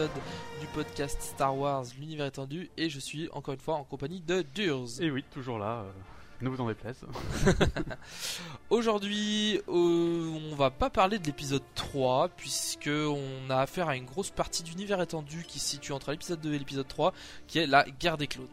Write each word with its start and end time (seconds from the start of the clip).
épisode 0.00 0.22
du 0.60 0.66
podcast 0.68 1.20
Star 1.20 1.54
Wars, 1.56 1.84
l'univers 1.98 2.24
étendu, 2.26 2.70
et 2.78 2.88
je 2.88 2.98
suis 2.98 3.28
encore 3.32 3.52
une 3.54 3.60
fois 3.60 3.74
en 3.74 3.84
compagnie 3.84 4.20
de 4.20 4.42
Durs. 4.54 4.86
Et 5.00 5.10
oui, 5.10 5.22
toujours 5.30 5.58
là, 5.58 5.82
euh, 5.84 5.90
ne 6.40 6.48
vous 6.48 6.58
en 6.60 6.66
déplaise. 6.68 7.04
Aujourd'hui, 8.70 9.60
euh, 9.68 10.38
on 10.52 10.54
va 10.54 10.70
pas 10.70 10.88
parler 10.90 11.18
de 11.18 11.26
l'épisode 11.26 11.62
3, 11.74 12.28
puisque 12.30 12.88
on 12.90 13.50
a 13.50 13.58
affaire 13.58 13.88
à 13.88 13.96
une 13.96 14.06
grosse 14.06 14.30
partie 14.30 14.62
d'univers 14.62 15.00
étendu 15.02 15.44
qui 15.46 15.58
se 15.58 15.68
situe 15.70 15.92
entre 15.92 16.12
l'épisode 16.12 16.40
2 16.40 16.54
et 16.54 16.58
l'épisode 16.58 16.88
3, 16.88 17.12
qui 17.46 17.58
est 17.58 17.66
la 17.66 17.84
guerre 17.84 18.16
des 18.16 18.26
clones. 18.26 18.46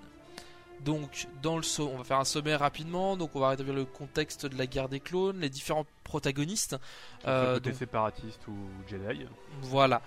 Donc, 0.86 1.28
dans 1.42 1.58
le 1.58 1.64
so- 1.64 1.90
on 1.92 1.98
va 1.98 2.04
faire 2.04 2.20
un 2.20 2.24
sommaire 2.26 2.60
rapidement. 2.60 3.18
Donc, 3.18 3.32
on 3.36 3.40
va 3.40 3.50
rétablir 3.50 3.74
le 3.74 3.86
contexte 3.86 4.46
de 4.46 4.56
la 4.58 4.68
guerre 4.68 4.90
des 4.90 5.00
clones, 5.00 5.40
les 5.40 5.50
différents 5.50 5.88
protagonistes. 6.04 6.76
Euh, 7.26 7.56
côté 7.56 7.70
donc, 7.72 7.80
séparatiste 7.80 8.48
ou 8.48 8.54
Jedi. 8.88 9.26
voilà, 9.64 10.04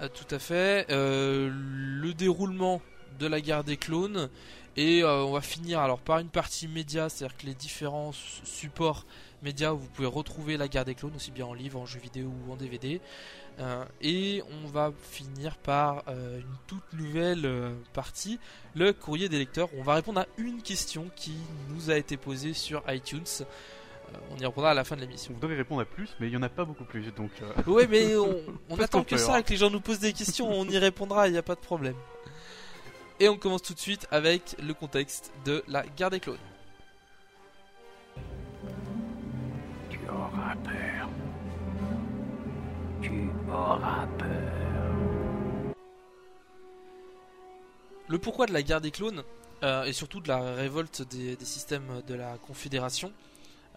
Euh, 0.00 0.08
tout 0.08 0.32
à 0.34 0.38
fait. 0.38 0.86
Euh, 0.90 1.50
le 1.52 2.14
déroulement 2.14 2.80
de 3.18 3.26
la 3.26 3.40
guerre 3.40 3.64
des 3.64 3.76
clones. 3.76 4.28
Et 4.76 5.02
euh, 5.02 5.24
on 5.24 5.32
va 5.32 5.40
finir 5.40 5.80
alors 5.80 5.98
par 5.98 6.20
une 6.20 6.28
partie 6.28 6.68
média, 6.68 7.08
c'est-à-dire 7.08 7.36
que 7.36 7.46
les 7.46 7.54
différents 7.54 8.12
supports 8.12 9.06
médias 9.42 9.72
où 9.72 9.78
vous 9.78 9.88
pouvez 9.88 10.06
retrouver 10.06 10.56
la 10.56 10.68
guerre 10.68 10.84
des 10.84 10.94
clones, 10.94 11.16
aussi 11.16 11.32
bien 11.32 11.46
en 11.46 11.54
livre, 11.54 11.80
en 11.80 11.86
jeu 11.86 11.98
vidéo 11.98 12.30
ou 12.46 12.52
en 12.52 12.56
DVD. 12.56 13.00
Euh, 13.58 13.84
et 14.00 14.40
on 14.62 14.68
va 14.68 14.92
finir 15.10 15.56
par 15.56 16.04
une 16.08 16.56
toute 16.68 16.92
nouvelle 16.92 17.74
partie, 17.92 18.38
le 18.76 18.92
courrier 18.92 19.28
des 19.28 19.38
lecteurs. 19.38 19.68
On 19.76 19.82
va 19.82 19.94
répondre 19.94 20.20
à 20.20 20.26
une 20.36 20.62
question 20.62 21.10
qui 21.16 21.34
nous 21.70 21.90
a 21.90 21.96
été 21.96 22.16
posée 22.16 22.54
sur 22.54 22.84
iTunes. 22.88 23.24
Euh, 24.14 24.18
on 24.30 24.36
y 24.38 24.46
répondra 24.46 24.70
à 24.70 24.74
la 24.74 24.84
fin 24.84 24.96
de 24.96 25.00
l'émission. 25.02 25.32
On 25.32 25.40
voudrait 25.40 25.56
répondre 25.56 25.82
à 25.82 25.84
plus, 25.84 26.08
mais 26.20 26.28
il 26.28 26.32
y 26.32 26.36
en 26.36 26.42
a 26.42 26.48
pas 26.48 26.64
beaucoup 26.64 26.84
plus, 26.84 27.02
donc 27.12 27.30
euh, 27.42 27.62
Ouais, 27.70 27.86
mais 27.86 28.16
on, 28.16 28.40
on 28.70 28.78
attend 28.78 29.04
que 29.04 29.16
ça, 29.16 29.42
que 29.42 29.50
les 29.50 29.56
gens 29.56 29.70
nous 29.70 29.80
posent 29.80 30.00
des 30.00 30.12
questions, 30.12 30.48
on 30.50 30.64
y 30.66 30.78
répondra, 30.78 31.28
il 31.28 31.32
n'y 31.32 31.38
a 31.38 31.42
pas 31.42 31.54
de 31.54 31.60
problème. 31.60 31.96
Et 33.20 33.28
on 33.28 33.36
commence 33.36 33.62
tout 33.62 33.74
de 33.74 33.80
suite 33.80 34.06
avec 34.10 34.56
le 34.62 34.74
contexte 34.74 35.32
de 35.44 35.64
la 35.66 35.84
guerre 35.84 36.10
des 36.10 36.20
clones. 36.20 36.38
Tu 39.90 39.98
auras 40.08 40.54
peur. 40.56 41.08
Tu 43.02 43.28
auras 43.50 44.06
peur. 44.18 45.74
Le 48.06 48.18
pourquoi 48.18 48.46
de 48.46 48.52
la 48.52 48.62
guerre 48.62 48.80
des 48.80 48.92
clones, 48.92 49.22
euh, 49.64 49.84
et 49.84 49.92
surtout 49.92 50.20
de 50.20 50.28
la 50.28 50.54
révolte 50.54 51.02
des, 51.02 51.36
des 51.36 51.44
systèmes 51.44 52.02
de 52.06 52.14
la 52.14 52.38
Confédération. 52.38 53.12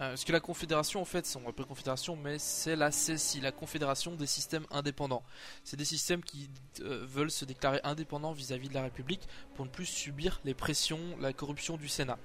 Euh, 0.01 0.09
parce 0.09 0.23
que 0.25 0.31
la 0.31 0.39
Confédération, 0.39 0.99
en 0.99 1.05
fait, 1.05 1.37
on 1.43 1.47
appelle 1.47 1.65
Confédération, 1.65 2.15
mais 2.15 2.39
c'est 2.39 2.75
la 2.75 2.89
CSI, 2.89 3.39
la 3.39 3.51
Confédération 3.51 4.15
des 4.15 4.25
systèmes 4.25 4.65
indépendants. 4.71 5.23
C'est 5.63 5.77
des 5.77 5.85
systèmes 5.85 6.23
qui 6.23 6.49
euh, 6.81 7.05
veulent 7.05 7.29
se 7.29 7.45
déclarer 7.45 7.79
indépendants 7.83 8.31
vis-à-vis 8.31 8.67
de 8.69 8.73
la 8.73 8.81
République 8.81 9.27
pour 9.55 9.65
ne 9.65 9.69
plus 9.69 9.85
subir 9.85 10.41
les 10.43 10.55
pressions, 10.55 10.99
la 11.19 11.33
corruption 11.33 11.77
du 11.77 11.87
Sénat. 11.87 12.17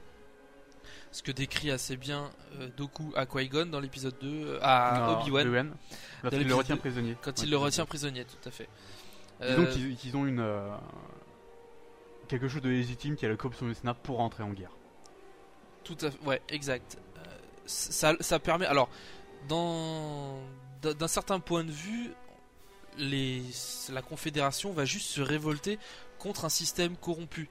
Ce 1.12 1.22
que 1.22 1.32
décrit 1.32 1.70
assez 1.70 1.96
bien 1.96 2.30
euh, 2.60 2.68
Doku 2.76 3.12
à 3.14 3.26
Qui-Gon 3.26 3.66
dans 3.66 3.80
l'épisode 3.80 4.16
2, 4.20 4.26
euh, 4.28 4.58
à 4.62 5.06
non, 5.14 5.20
Obi-Wan, 5.20 5.46
Obi-Wan, 5.46 5.74
lorsqu'il 6.22 6.48
le 6.48 6.54
retient 6.54 6.76
prisonnier. 6.76 7.16
quand 7.22 7.38
Ouais, 7.38 7.44
il 7.44 7.50
le 7.50 7.56
retient 7.56 7.86
prisonnier, 7.86 8.24
tout 8.24 8.48
à 8.48 8.50
fait. 8.50 8.68
Disons 9.40 9.62
Euh, 9.62 9.94
qu'ils 9.94 10.16
ont 10.16 10.26
une 10.26 10.40
euh, 10.40 10.74
quelque 12.28 12.48
chose 12.48 12.62
de 12.62 12.70
légitime 12.70 13.16
qui 13.16 13.26
a 13.26 13.28
la 13.28 13.36
corruption 13.36 13.66
du 13.66 13.74
Sénat 13.74 13.94
pour 13.94 14.20
entrer 14.20 14.42
en 14.42 14.50
guerre. 14.50 14.72
Tout 15.84 15.96
à 16.00 16.10
fait, 16.10 16.22
ouais, 16.24 16.42
exact. 16.48 16.98
Ça, 17.66 18.14
ça 18.20 18.38
permet, 18.38 18.66
alors, 18.66 18.88
dans 19.48 20.38
d'un 20.82 21.08
certain 21.08 21.40
point 21.40 21.64
de 21.64 21.72
vue, 21.72 22.12
les, 22.98 23.42
la 23.90 24.02
Confédération 24.02 24.72
va 24.72 24.84
juste 24.84 25.08
se 25.08 25.20
révolter 25.20 25.78
contre 26.18 26.44
un 26.44 26.48
système 26.48 26.96
corrompu. 26.96 27.48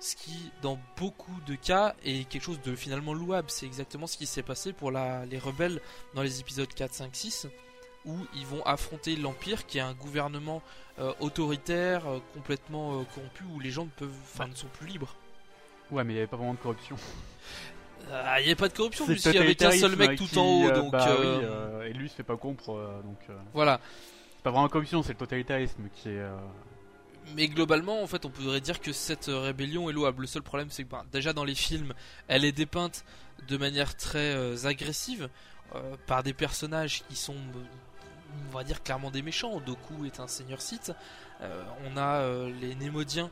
Ce 0.00 0.16
qui, 0.16 0.50
dans 0.62 0.80
beaucoup 0.96 1.38
de 1.46 1.54
cas, 1.54 1.94
est 2.04 2.28
quelque 2.28 2.42
chose 2.42 2.60
de 2.62 2.74
finalement 2.74 3.14
louable. 3.14 3.50
C'est 3.50 3.66
exactement 3.66 4.08
ce 4.08 4.16
qui 4.16 4.26
s'est 4.26 4.42
passé 4.42 4.72
pour 4.72 4.90
la, 4.90 5.24
les 5.26 5.38
rebelles 5.38 5.80
dans 6.14 6.22
les 6.22 6.40
épisodes 6.40 6.72
4, 6.72 6.92
5, 6.92 7.10
6, 7.14 7.46
où 8.04 8.16
ils 8.34 8.46
vont 8.46 8.64
affronter 8.64 9.14
l'Empire, 9.14 9.64
qui 9.64 9.78
est 9.78 9.82
un 9.82 9.94
gouvernement 9.94 10.60
euh, 10.98 11.12
autoritaire, 11.20 12.08
euh, 12.08 12.18
complètement 12.34 13.00
euh, 13.00 13.04
corrompu, 13.14 13.44
où 13.54 13.60
les 13.60 13.70
gens 13.70 13.84
ne, 13.84 13.90
peuvent, 13.90 14.10
enfin, 14.24 14.48
ne 14.48 14.54
sont 14.56 14.66
plus 14.66 14.88
libres. 14.88 15.14
Ouais, 15.92 16.02
mais 16.02 16.14
il 16.14 16.16
n'y 16.16 16.20
avait 16.20 16.30
pas 16.30 16.36
vraiment 16.36 16.54
de 16.54 16.58
corruption. 16.58 16.96
Ah, 18.10 18.40
Il 18.40 18.46
n'y 18.46 18.52
a 18.52 18.56
pas 18.56 18.68
de 18.68 18.74
corruption, 18.74 19.06
puisqu'il 19.06 19.34
y 19.34 19.38
avait 19.38 19.54
qu'un 19.54 19.70
seul 19.72 19.96
mec 19.96 20.16
tout 20.16 20.38
en 20.38 20.44
haut, 20.44 20.68
euh, 20.68 20.74
donc 20.74 20.92
bah 20.92 21.06
euh, 21.08 21.16
oui, 21.18 21.44
euh, 21.44 21.88
et 21.88 21.92
lui 21.92 22.06
il 22.06 22.08
se 22.08 22.14
fait 22.14 22.22
pas 22.22 22.34
euh, 22.34 23.02
donc 23.02 23.18
voilà. 23.52 23.80
c'est 24.36 24.42
pas 24.42 24.50
vraiment 24.50 24.68
corruption, 24.68 25.02
c'est 25.02 25.12
le 25.12 25.18
totalitarisme 25.18 25.88
qui 25.94 26.10
est. 26.10 26.22
Mais 27.36 27.46
globalement, 27.46 28.02
en 28.02 28.06
fait, 28.06 28.24
on 28.24 28.30
pourrait 28.30 28.60
dire 28.60 28.80
que 28.80 28.92
cette 28.92 29.26
rébellion 29.28 29.88
est 29.88 29.92
louable. 29.92 30.22
Le 30.22 30.26
seul 30.26 30.42
problème, 30.42 30.68
c'est 30.70 30.82
que 30.82 30.90
ben, 30.90 31.04
déjà 31.12 31.32
dans 31.32 31.44
les 31.44 31.54
films, 31.54 31.94
elle 32.26 32.44
est 32.44 32.52
dépeinte 32.52 33.04
de 33.46 33.56
manière 33.56 33.96
très 33.96 34.66
agressive 34.66 35.28
par 36.06 36.24
des 36.24 36.32
personnages 36.32 37.04
qui 37.08 37.16
sont, 37.16 37.36
on 38.48 38.56
va 38.56 38.64
dire, 38.64 38.82
clairement 38.82 39.10
des 39.12 39.22
méchants. 39.22 39.60
Doku 39.60 40.04
est 40.04 40.18
un 40.18 40.26
seigneur 40.26 40.60
Sith. 40.60 40.92
Euh, 41.42 41.62
on 41.86 41.96
a 41.96 42.20
euh, 42.20 42.52
les 42.60 42.74
Némodiens 42.76 43.30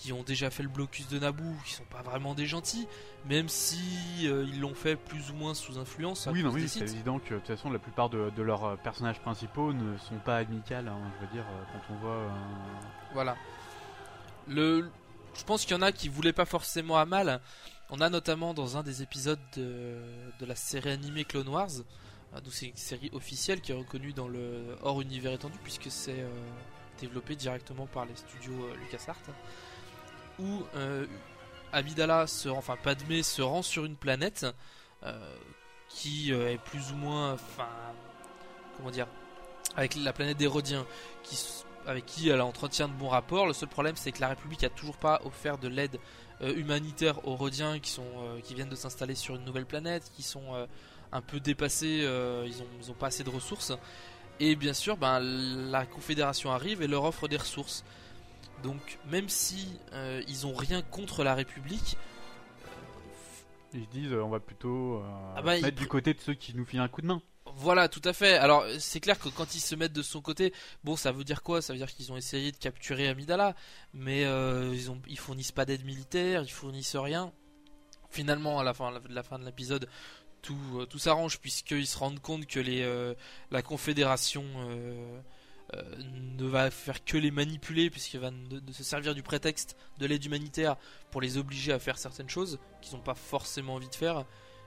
qui 0.00 0.14
ont 0.14 0.22
déjà 0.22 0.48
fait 0.48 0.62
le 0.62 0.70
blocus 0.70 1.06
de 1.08 1.18
Naboo, 1.18 1.52
qui 1.66 1.74
sont 1.74 1.84
pas 1.84 2.00
vraiment 2.00 2.34
des 2.34 2.46
gentils, 2.46 2.88
même 3.26 3.50
si 3.50 4.26
euh, 4.26 4.46
ils 4.48 4.58
l'ont 4.58 4.72
fait 4.74 4.96
plus 4.96 5.30
ou 5.30 5.34
moins 5.34 5.52
sous 5.52 5.78
influence. 5.78 6.26
Oui, 6.32 6.42
non, 6.42 6.50
oui, 6.50 6.66
c'est 6.70 6.80
évident 6.80 7.18
que 7.18 7.34
de 7.34 7.38
toute 7.40 7.48
façon 7.48 7.70
la 7.70 7.78
plupart 7.78 8.08
de, 8.08 8.30
de 8.34 8.42
leurs 8.42 8.64
euh, 8.64 8.76
personnages 8.76 9.20
principaux 9.20 9.74
ne 9.74 9.98
sont 9.98 10.16
pas 10.24 10.38
amicales. 10.38 10.88
hein, 10.88 10.98
je 11.20 11.26
veux 11.26 11.32
dire, 11.32 11.44
euh, 11.46 11.62
quand 11.72 11.94
on 11.94 11.98
voit. 11.98 12.10
euh, 12.12 12.28
Voilà. 13.12 13.36
Le, 14.48 14.90
je 15.34 15.44
pense 15.44 15.64
qu'il 15.64 15.76
y 15.76 15.78
en 15.78 15.82
a 15.82 15.92
qui 15.92 16.08
voulaient 16.08 16.32
pas 16.32 16.46
forcément 16.46 16.96
à 16.96 17.04
mal. 17.04 17.40
On 17.90 18.00
a 18.00 18.08
notamment 18.08 18.54
dans 18.54 18.76
un 18.76 18.82
des 18.82 19.02
épisodes 19.02 19.38
de, 19.56 19.98
de 20.38 20.46
la 20.46 20.54
série 20.54 20.90
animée 20.90 21.24
Clone 21.24 21.48
Wars, 21.48 21.68
donc 22.32 22.52
c'est 22.52 22.66
une 22.68 22.76
série 22.76 23.10
officielle 23.12 23.60
qui 23.60 23.72
est 23.72 23.74
reconnue 23.74 24.12
dans 24.12 24.28
le 24.28 24.76
hors 24.82 25.00
univers 25.00 25.32
étendu 25.32 25.58
puisque 25.64 25.90
c'est 25.90 26.20
euh, 26.20 26.28
développé 27.00 27.34
directement 27.34 27.86
par 27.86 28.04
les 28.06 28.14
studios 28.14 28.68
LucasArts, 28.80 29.16
où 30.40 30.64
euh, 30.74 31.06
Amidala 31.72 32.26
se 32.26 32.48
rend, 32.48 32.58
enfin 32.58 32.76
Padmé 32.82 33.22
se 33.22 33.42
rend 33.42 33.62
sur 33.62 33.84
une 33.84 33.96
planète 33.96 34.46
euh, 35.04 35.36
qui 35.88 36.32
euh, 36.32 36.52
est 36.52 36.58
plus 36.58 36.92
ou 36.92 36.96
moins, 36.96 37.34
enfin, 37.34 37.68
comment 38.76 38.90
dire, 38.90 39.06
avec 39.76 39.94
la 39.96 40.12
planète 40.12 40.36
des 40.36 40.46
Rhodiens, 40.46 40.86
qui, 41.22 41.38
avec 41.86 42.06
qui 42.06 42.28
elle 42.28 42.40
entretient 42.40 42.88
de 42.88 42.94
bons 42.94 43.08
rapports. 43.08 43.46
Le 43.46 43.52
seul 43.52 43.68
problème, 43.68 43.96
c'est 43.96 44.12
que 44.12 44.20
la 44.20 44.28
République 44.28 44.64
a 44.64 44.70
toujours 44.70 44.96
pas 44.96 45.20
offert 45.24 45.58
de 45.58 45.68
l'aide 45.68 45.98
humanitaire 46.42 47.28
aux 47.28 47.36
Rhodiens 47.36 47.78
qui 47.78 47.90
sont, 47.90 48.40
qui 48.42 48.54
viennent 48.54 48.70
de 48.70 48.74
s'installer 48.74 49.14
sur 49.14 49.36
une 49.36 49.44
nouvelle 49.44 49.66
planète, 49.66 50.10
qui 50.16 50.22
sont 50.22 50.66
un 51.12 51.20
peu 51.20 51.38
dépassés, 51.38 51.98
ils 52.46 52.62
ont, 52.62 52.66
ils 52.80 52.90
ont 52.90 52.94
pas 52.94 53.08
assez 53.08 53.24
de 53.24 53.28
ressources. 53.28 53.72
Et 54.40 54.56
bien 54.56 54.72
sûr, 54.72 54.96
ben, 54.96 55.20
la 55.20 55.84
Confédération 55.84 56.50
arrive 56.50 56.80
et 56.80 56.86
leur 56.86 57.04
offre 57.04 57.28
des 57.28 57.36
ressources. 57.36 57.84
Donc, 58.62 58.98
même 59.10 59.28
si 59.28 59.78
euh, 59.92 60.22
ils 60.28 60.46
ont 60.46 60.54
rien 60.54 60.82
contre 60.82 61.24
la 61.24 61.34
République, 61.34 61.96
ils 63.72 63.84
se 63.84 63.88
disent, 63.90 64.12
euh, 64.12 64.22
on 64.22 64.28
va 64.28 64.40
plutôt 64.40 64.96
euh, 64.96 65.32
Ah 65.36 65.42
bah, 65.42 65.70
du 65.70 65.86
côté 65.86 66.14
de 66.14 66.20
ceux 66.20 66.34
qui 66.34 66.54
nous 66.54 66.64
filent 66.64 66.80
un 66.80 66.88
coup 66.88 67.02
de 67.02 67.06
main. 67.06 67.22
Voilà, 67.56 67.88
tout 67.88 68.02
à 68.04 68.12
fait. 68.12 68.36
Alors, 68.36 68.64
c'est 68.78 69.00
clair 69.00 69.18
que 69.18 69.28
quand 69.28 69.54
ils 69.54 69.60
se 69.60 69.74
mettent 69.74 69.92
de 69.92 70.02
son 70.02 70.20
côté, 70.20 70.52
bon, 70.84 70.96
ça 70.96 71.12
veut 71.12 71.24
dire 71.24 71.42
quoi? 71.42 71.62
Ça 71.62 71.72
veut 71.72 71.78
dire 71.78 71.90
qu'ils 71.90 72.12
ont 72.12 72.16
essayé 72.16 72.52
de 72.52 72.56
capturer 72.56 73.08
Amidala, 73.08 73.54
mais 73.92 74.24
euh, 74.24 74.74
ils, 74.74 74.90
ont, 74.90 75.00
ils 75.08 75.18
fournissent 75.18 75.52
pas 75.52 75.64
d'aide 75.64 75.84
militaire, 75.84 76.42
ils 76.42 76.50
fournissent 76.50 76.96
rien. 76.96 77.32
Finalement, 78.10 78.58
à 78.58 78.64
la 78.64 78.74
fin, 78.74 78.92
la 79.08 79.22
fin 79.22 79.38
de 79.38 79.44
l'épisode, 79.44 79.88
tout, 80.42 80.58
euh, 80.76 80.86
tout 80.86 80.98
s'arrange 80.98 81.38
puisqu'ils 81.38 81.86
se 81.86 81.98
rendent 81.98 82.20
compte 82.20 82.46
que 82.46 82.60
les, 82.60 82.82
euh, 82.82 83.14
la 83.50 83.62
Confédération 83.62 84.44
euh, 85.74 85.82
ne 86.38 86.46
va 86.46 86.70
faire 86.70 87.04
que 87.04 87.16
les 87.16 87.30
manipuler 87.30 87.90
puisqu'elle 87.90 88.20
va 88.20 88.30
de, 88.30 88.58
de 88.60 88.72
se 88.72 88.82
servir 88.82 89.14
du 89.14 89.22
prétexte 89.22 89.76
de 89.98 90.06
l'aide 90.06 90.24
humanitaire 90.24 90.76
pour 91.10 91.20
les 91.20 91.38
obliger 91.38 91.72
à 91.72 91.78
faire 91.78 91.98
certaines 91.98 92.30
choses 92.30 92.58
qu'ils 92.80 92.96
n'ont 92.96 93.02
pas 93.02 93.14
forcément 93.14 93.74
envie 93.74 93.88
de 93.88 93.94
faire 93.94 94.24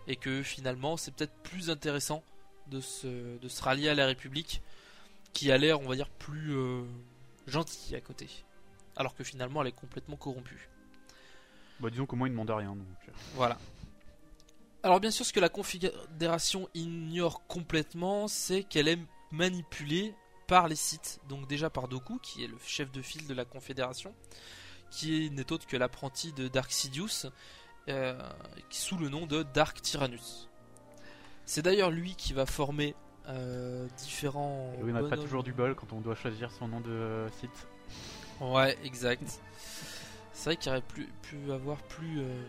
et 0.08 0.16
que 0.16 0.44
finalement 0.44 0.98
c'est 0.98 1.14
peut-être 1.14 1.36
plus 1.44 1.70
intéressant 1.70 2.24
de 2.68 2.80
se, 2.80 3.38
de 3.38 3.48
se 3.48 3.62
rallier 3.62 3.90
à 3.90 3.96
la 3.96 4.06
République 4.06 4.62
qui 5.34 5.52
a 5.52 5.58
l'air, 5.58 5.82
on 5.82 5.88
va 5.88 5.96
dire, 5.96 6.10
plus 6.10 6.56
euh, 6.56 6.84
gentille 7.48 7.96
à 7.96 8.02
côté. 8.02 8.30
Alors 8.96 9.16
que 9.16 9.24
finalement 9.24 9.62
elle 9.62 9.70
est 9.70 9.72
complètement 9.72 10.16
corrompue. 10.16 10.70
Bah, 11.80 11.90
disons 11.90 12.06
qu'au 12.06 12.16
moins 12.16 12.28
ils 12.28 12.32
demandent 12.32 12.52
rien. 12.52 12.76
Donc, 12.76 12.88
euh. 13.08 13.12
Voilà. 13.34 13.58
Alors 14.84 15.00
bien 15.00 15.12
sûr 15.12 15.26
ce 15.26 15.34
que 15.34 15.40
la 15.40 15.50
Confédération 15.50 16.70
ignore 16.74 17.46
complètement, 17.48 18.28
c'est 18.28 18.64
qu'elle 18.64 18.88
est 18.88 19.00
manipulée 19.32 20.14
par 20.54 20.68
les 20.68 20.76
Sith. 20.76 21.20
Donc 21.30 21.48
déjà 21.48 21.72
par 21.72 21.88
Doku, 21.88 22.20
qui 22.20 22.44
est 22.44 22.48
le 22.48 22.58
chef 22.64 22.92
de 22.92 23.02
file 23.02 23.26
de 23.26 23.34
la 23.34 23.44
Confédération, 23.44 24.14
qui 24.92 25.32
n'est 25.32 25.52
autre 25.52 25.66
que 25.66 25.76
l'apprenti 25.76 26.32
de 26.32 26.48
Dark 26.48 26.72
Sidious, 26.72 27.26
euh, 27.90 28.22
sous 28.70 28.96
le 29.00 29.10
nom 29.10 29.26
de 29.26 29.42
Dark 29.42 29.82
Tyrannus. 29.82 30.48
C'est 31.46 31.64
d'ailleurs 31.64 31.90
lui 31.90 32.14
qui 32.16 32.34
va 32.34 32.46
former 32.46 32.94
euh, 33.30 33.88
différents. 33.98 34.72
Et 34.78 34.84
oui, 34.84 34.92
on 34.92 35.02
n'a 35.02 35.10
pas 35.10 35.18
toujours 35.18 35.42
du 35.42 35.54
bol 35.54 35.74
quand 35.74 35.92
on 35.92 36.02
doit 36.02 36.14
choisir 36.14 36.52
son 36.52 36.68
nom 36.68 36.82
de 36.82 37.26
site. 37.40 37.68
Ouais, 38.40 38.78
exact. 38.84 39.42
C'est 40.34 40.50
vrai 40.52 40.56
qu'il 40.58 40.72
aurait 40.72 40.82
pu, 40.84 41.10
pu 41.24 41.52
avoir 41.52 41.78
plus. 41.82 42.20
euh, 42.22 42.44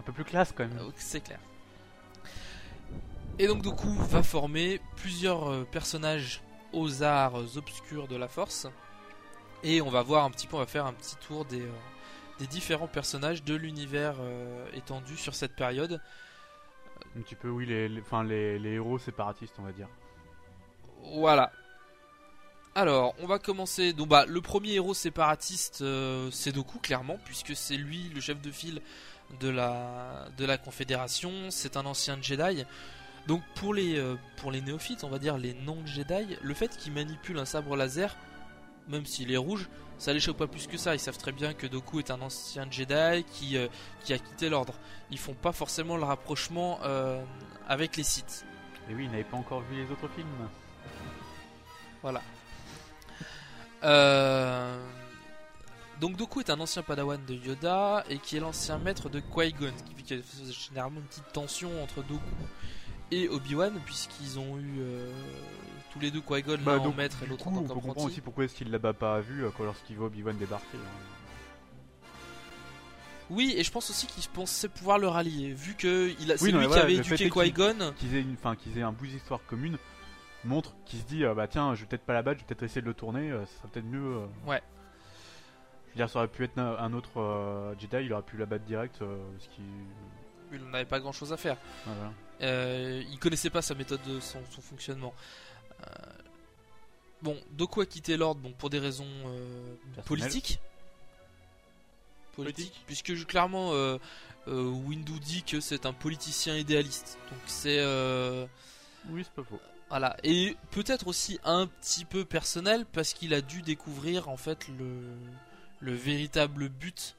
Un 0.00 0.02
peu 0.02 0.12
plus 0.12 0.24
classe 0.24 0.50
quand 0.50 0.66
même. 0.66 0.76
Euh, 0.76 0.90
C'est 0.96 1.20
clair. 1.20 1.38
Et 3.38 3.46
donc 3.46 3.62
Doku 3.62 3.92
va 4.10 4.24
former 4.24 4.80
plusieurs 4.96 5.64
personnages 5.68 6.42
aux 6.72 7.02
arts 7.02 7.56
obscurs 7.56 8.08
de 8.08 8.16
la 8.16 8.28
force. 8.28 8.66
Et 9.62 9.80
on 9.80 9.90
va 9.90 10.02
voir 10.02 10.24
un 10.24 10.30
petit 10.30 10.46
peu, 10.46 10.56
on 10.56 10.60
va 10.60 10.66
faire 10.66 10.86
un 10.86 10.92
petit 10.92 11.16
tour 11.16 11.44
des, 11.44 11.62
euh, 11.62 11.70
des 12.38 12.46
différents 12.46 12.88
personnages 12.88 13.44
de 13.44 13.54
l'univers 13.54 14.16
euh, 14.20 14.66
étendu 14.74 15.16
sur 15.16 15.34
cette 15.34 15.54
période. 15.54 16.00
Un 17.16 17.20
petit 17.20 17.34
peu, 17.34 17.48
oui, 17.48 17.66
les, 17.66 17.88
les, 17.88 18.00
enfin, 18.00 18.24
les, 18.24 18.58
les 18.58 18.72
héros 18.72 18.98
séparatistes, 18.98 19.54
on 19.58 19.62
va 19.62 19.72
dire. 19.72 19.88
Voilà. 21.14 21.52
Alors, 22.74 23.14
on 23.20 23.26
va 23.26 23.38
commencer. 23.38 23.92
Donc, 23.92 24.08
bah, 24.08 24.24
le 24.26 24.40
premier 24.40 24.74
héros 24.74 24.94
séparatiste, 24.94 25.82
euh, 25.82 26.30
c'est 26.30 26.52
Doku, 26.52 26.78
clairement, 26.78 27.18
puisque 27.24 27.54
c'est 27.54 27.76
lui 27.76 28.08
le 28.14 28.20
chef 28.20 28.40
de 28.40 28.50
file 28.50 28.80
de 29.40 29.48
la, 29.48 30.26
de 30.38 30.44
la 30.44 30.56
Confédération. 30.58 31.50
C'est 31.50 31.76
un 31.76 31.84
ancien 31.84 32.20
Jedi. 32.20 32.64
Donc, 33.26 33.42
pour 33.54 33.72
les, 33.74 33.98
euh, 33.98 34.16
pour 34.36 34.50
les 34.50 34.60
néophytes, 34.60 35.04
on 35.04 35.08
va 35.08 35.18
dire 35.18 35.38
les 35.38 35.54
non-Jedi, 35.54 36.36
le 36.42 36.54
fait 36.54 36.76
qu'il 36.76 36.92
manipule 36.92 37.38
un 37.38 37.44
sabre 37.44 37.76
laser, 37.76 38.16
même 38.88 39.06
s'il 39.06 39.30
est 39.30 39.36
rouge, 39.36 39.68
ça 39.98 40.12
les 40.12 40.18
choque 40.18 40.36
pas 40.36 40.48
plus 40.48 40.66
que 40.66 40.76
ça. 40.76 40.94
Ils 40.94 40.98
savent 41.00 41.18
très 41.18 41.30
bien 41.30 41.54
que 41.54 41.68
Doku 41.68 42.00
est 42.00 42.10
un 42.10 42.20
ancien 42.20 42.68
Jedi 42.68 43.24
qui, 43.32 43.56
euh, 43.56 43.68
qui 44.02 44.12
a 44.12 44.18
quitté 44.18 44.48
l'ordre. 44.48 44.74
Ils 45.10 45.18
font 45.18 45.34
pas 45.34 45.52
forcément 45.52 45.96
le 45.96 46.02
rapprochement 46.02 46.80
euh, 46.82 47.22
avec 47.68 47.96
les 47.96 48.02
Sith. 48.02 48.44
Et 48.90 48.94
oui, 48.94 49.04
il 49.04 49.10
n'avait 49.12 49.22
pas 49.22 49.36
encore 49.36 49.60
vu 49.60 49.76
les 49.76 49.90
autres 49.92 50.08
films. 50.16 50.26
Voilà. 52.02 52.20
Euh, 53.84 54.76
Donc 56.00 56.16
Doku 56.16 56.40
est 56.40 56.50
un 56.50 56.58
ancien 56.58 56.82
padawan 56.82 57.24
de 57.24 57.34
Yoda 57.34 58.04
et 58.08 58.18
qui 58.18 58.36
est 58.36 58.40
l'ancien 58.40 58.78
maître 58.78 59.08
de 59.08 59.20
Qui-Gon, 59.20 59.72
ce 59.76 59.82
qui 59.84 59.94
fait 59.94 60.02
qu'il 60.02 60.16
y 60.18 60.20
a 60.20 60.52
généralement 60.52 60.98
une 60.98 61.06
petite 61.06 61.32
tension 61.32 61.80
entre 61.80 62.02
Doku 62.02 62.20
et 63.12 63.28
Obi-Wan 63.28 63.72
puisqu'ils 63.84 64.38
ont 64.38 64.58
eu 64.58 64.80
euh, 64.80 65.10
tous 65.92 66.00
les 66.00 66.10
deux 66.10 66.20
Qui-Gon 66.20 66.58
Bah, 66.64 66.76
l'un 66.76 66.82
en 66.82 66.92
maître 66.92 67.22
et 67.22 67.26
l'autre 67.26 67.46
en 67.48 67.52
tant 67.62 67.74
qu'apprenti. 67.74 68.04
aussi 68.06 68.20
pourquoi 68.20 68.44
est-ce 68.44 68.54
qu'il 68.54 68.70
l'a 68.70 68.78
pas 68.92 69.20
vu 69.20 69.44
euh, 69.44 69.50
quand 69.56 69.64
lorsqu'il 69.64 69.96
voit 69.96 70.06
Obi-Wan 70.06 70.36
débarquer. 70.36 70.76
hein. 70.78 72.06
Oui, 73.30 73.54
et 73.56 73.64
je 73.64 73.70
pense 73.70 73.88
aussi 73.88 74.06
qu'il 74.06 74.28
pensait 74.30 74.68
pouvoir 74.68 74.98
le 74.98 75.08
rallier 75.08 75.52
vu 75.54 75.74
que 75.74 76.12
il 76.20 76.32
a, 76.32 76.36
c'est 76.36 76.44
Oui, 76.46 76.52
lui 76.52 76.60
qui 76.60 76.66
voilà, 76.66 76.82
avait 76.82 76.94
éduqué 76.96 77.30
Qui-Gon. 77.30 77.92
Qu'ils 77.96 78.14
aient, 78.16 78.20
une, 78.20 78.34
enfin, 78.34 78.56
qu'ils 78.56 78.76
aient 78.78 78.82
un 78.82 78.92
bout 78.92 79.06
d'histoire 79.06 79.40
commune 79.46 79.78
montre 80.44 80.74
qu'il 80.84 80.98
se 80.98 81.04
dit 81.04 81.24
euh, 81.24 81.34
bah 81.34 81.46
tiens, 81.46 81.74
je 81.74 81.82
vais 81.82 81.86
peut-être 81.86 82.04
pas 82.04 82.12
la 82.14 82.22
battre, 82.22 82.38
je 82.40 82.42
vais 82.44 82.48
peut-être 82.48 82.62
essayer 82.64 82.82
de 82.82 82.86
le 82.86 82.94
tourner, 82.94 83.30
euh, 83.30 83.46
ça 83.46 83.52
serait 83.58 83.68
peut-être 83.68 83.86
mieux. 83.86 84.16
euh. 84.16 84.26
Ouais. 84.46 84.60
Je 85.86 85.90
veux 85.90 85.96
dire, 85.96 86.10
ça 86.10 86.18
aurait 86.18 86.28
pu 86.28 86.44
être 86.44 86.58
un 86.58 86.92
autre 86.94 87.74
Jedi, 87.78 87.96
il 88.06 88.12
aurait 88.12 88.22
pu 88.22 88.36
la 88.38 88.46
battre 88.46 88.64
direct, 88.64 88.96
ce 88.98 89.48
qui. 89.50 89.62
Il 90.52 90.64
n'avait 90.70 90.84
pas 90.86 91.00
grand 91.00 91.12
chose 91.12 91.32
à 91.32 91.36
faire. 91.36 91.56
voilà. 91.86 92.12
Euh, 92.40 93.02
il 93.10 93.18
connaissait 93.18 93.50
pas 93.50 93.62
sa 93.62 93.74
méthode, 93.74 94.00
de 94.06 94.18
son, 94.20 94.40
son 94.50 94.60
fonctionnement. 94.60 95.14
Euh, 95.80 95.84
bon, 97.22 97.38
Doku 97.52 97.80
a 97.80 97.86
quitté 97.86 98.16
l'ordre 98.16 98.40
bon, 98.40 98.52
pour 98.52 98.70
des 98.70 98.78
raisons 98.78 99.06
euh, 99.26 99.74
politiques. 100.04 100.58
Politique, 102.34 102.66
Politique. 102.66 102.84
puisque 102.86 103.26
clairement 103.26 103.72
euh, 103.72 103.98
euh, 104.48 104.64
Windu 104.70 105.20
dit 105.20 105.42
que 105.42 105.60
c'est 105.60 105.86
un 105.86 105.92
politicien 105.92 106.56
idéaliste. 106.56 107.18
Donc 107.30 107.40
c'est 107.46 107.78
Oui, 109.10 109.22
c'est 109.24 109.32
pas 109.34 109.44
faux. 109.44 109.60
voilà 109.88 110.16
et 110.24 110.56
peut-être 110.70 111.06
aussi 111.08 111.38
un 111.44 111.66
petit 111.66 112.04
peu 112.04 112.24
personnel 112.24 112.86
parce 112.86 113.12
qu'il 113.12 113.34
a 113.34 113.40
dû 113.40 113.62
découvrir 113.62 114.28
en 114.28 114.36
fait 114.36 114.66
le 114.68 115.02
le 115.80 115.94
véritable 115.94 116.68
but 116.68 117.16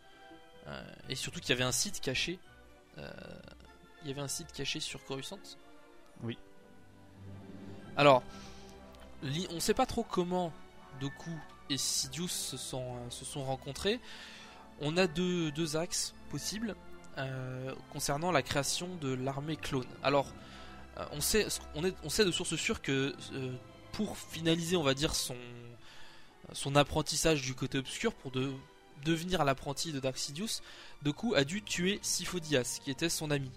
et 1.09 1.15
surtout 1.15 1.41
qu'il 1.41 1.49
y 1.49 1.53
avait 1.53 1.63
un 1.63 1.73
site 1.73 1.99
caché. 2.01 2.39
Il 4.03 4.09
y 4.09 4.11
avait 4.11 4.21
un 4.21 4.27
site 4.27 4.51
caché 4.51 4.79
sur 4.79 5.03
Coruscant? 5.05 5.39
Oui. 6.23 6.37
Alors, 7.95 8.23
on 9.51 9.59
sait 9.59 9.73
pas 9.73 9.85
trop 9.85 10.03
comment 10.03 10.51
Doku 10.99 11.31
et 11.69 11.77
Sidious 11.77 12.27
se 12.27 12.57
sont, 12.57 12.95
euh, 12.97 13.09
se 13.09 13.25
sont 13.25 13.43
rencontrés. 13.43 13.99
On 14.81 14.97
a 14.97 15.07
deux, 15.07 15.51
deux 15.51 15.77
axes 15.77 16.13
possibles 16.29 16.75
euh, 17.17 17.73
concernant 17.91 18.31
la 18.31 18.41
création 18.41 18.89
de 18.95 19.13
l'armée 19.13 19.55
clone. 19.55 19.87
Alors, 20.01 20.27
euh, 20.97 21.05
on, 21.11 21.21
sait, 21.21 21.47
on, 21.75 21.85
est, 21.85 21.95
on 22.03 22.09
sait 22.09 22.25
de 22.25 22.31
sources 22.31 22.55
sûres 22.55 22.81
que 22.81 23.15
euh, 23.33 23.55
pour 23.91 24.17
finaliser, 24.17 24.75
on 24.75 24.83
va 24.83 24.93
dire, 24.93 25.15
son, 25.15 25.37
son 26.51 26.75
apprentissage 26.75 27.41
du 27.41 27.53
côté 27.53 27.77
obscur, 27.77 28.13
pour 28.13 28.31
de, 28.31 28.51
devenir 29.05 29.43
l'apprenti 29.45 29.91
de 29.91 29.99
Dark 29.99 30.17
Sidious, 30.17 30.61
Doku 31.03 31.35
a 31.35 31.43
dû 31.43 31.61
tuer 31.61 31.99
Sifo-Dyas, 32.01 32.79
qui 32.83 32.91
était 32.91 33.09
son 33.09 33.31
ami. 33.31 33.51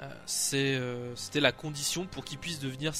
Euh, 0.00 0.10
euh, 0.54 1.12
C'était 1.16 1.40
la 1.40 1.52
condition 1.52 2.06
pour 2.06 2.24
qu'il 2.24 2.38
puisse 2.38 2.58
devenir 2.60 2.92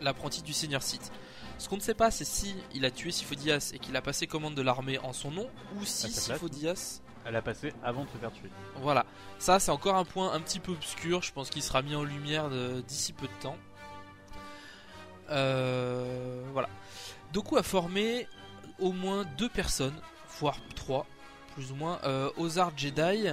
l'apprenti 0.00 0.42
du 0.42 0.52
Seigneur 0.52 0.82
Sith. 0.82 1.10
Ce 1.58 1.68
qu'on 1.68 1.76
ne 1.76 1.82
sait 1.82 1.94
pas, 1.94 2.10
c'est 2.10 2.24
si 2.24 2.54
il 2.72 2.84
a 2.86 2.90
tué 2.90 3.10
Sifo-Dyas 3.10 3.72
et 3.74 3.78
qu'il 3.78 3.94
a 3.96 4.00
passé 4.02 4.26
commande 4.26 4.54
de 4.54 4.62
l'armée 4.62 4.98
en 4.98 5.12
son 5.12 5.30
nom, 5.30 5.48
ou 5.76 5.84
si 5.84 6.10
sa 6.10 6.26
place, 6.26 6.38
Sifo-Dyas 6.40 7.02
Elle 7.26 7.36
a 7.36 7.42
passé 7.42 7.74
avant 7.82 8.04
de 8.04 8.08
se 8.10 8.16
faire 8.16 8.32
tuer. 8.32 8.50
voilà, 8.80 9.04
ça 9.38 9.60
c'est 9.60 9.70
encore 9.70 9.96
un 9.96 10.06
point 10.06 10.32
un 10.32 10.40
petit 10.40 10.58
peu 10.58 10.72
obscur, 10.72 11.20
je 11.22 11.32
pense 11.32 11.50
qu'il 11.50 11.62
sera 11.62 11.82
mis 11.82 11.94
en 11.94 12.02
lumière 12.02 12.48
de- 12.48 12.80
d'ici 12.88 13.12
peu 13.12 13.26
de 13.26 13.32
temps. 13.42 13.58
Euh, 15.30 16.42
voilà. 16.52 16.68
Doku 17.32 17.56
a 17.56 17.62
formé 17.62 18.26
au 18.78 18.92
moins 18.92 19.24
deux 19.38 19.48
personnes, 19.48 19.94
voire 20.40 20.56
trois, 20.74 21.06
plus 21.54 21.70
ou 21.72 21.74
moins, 21.74 21.98
euh, 22.04 22.30
aux 22.36 22.58
arts 22.58 22.72
Jedi, 22.76 23.28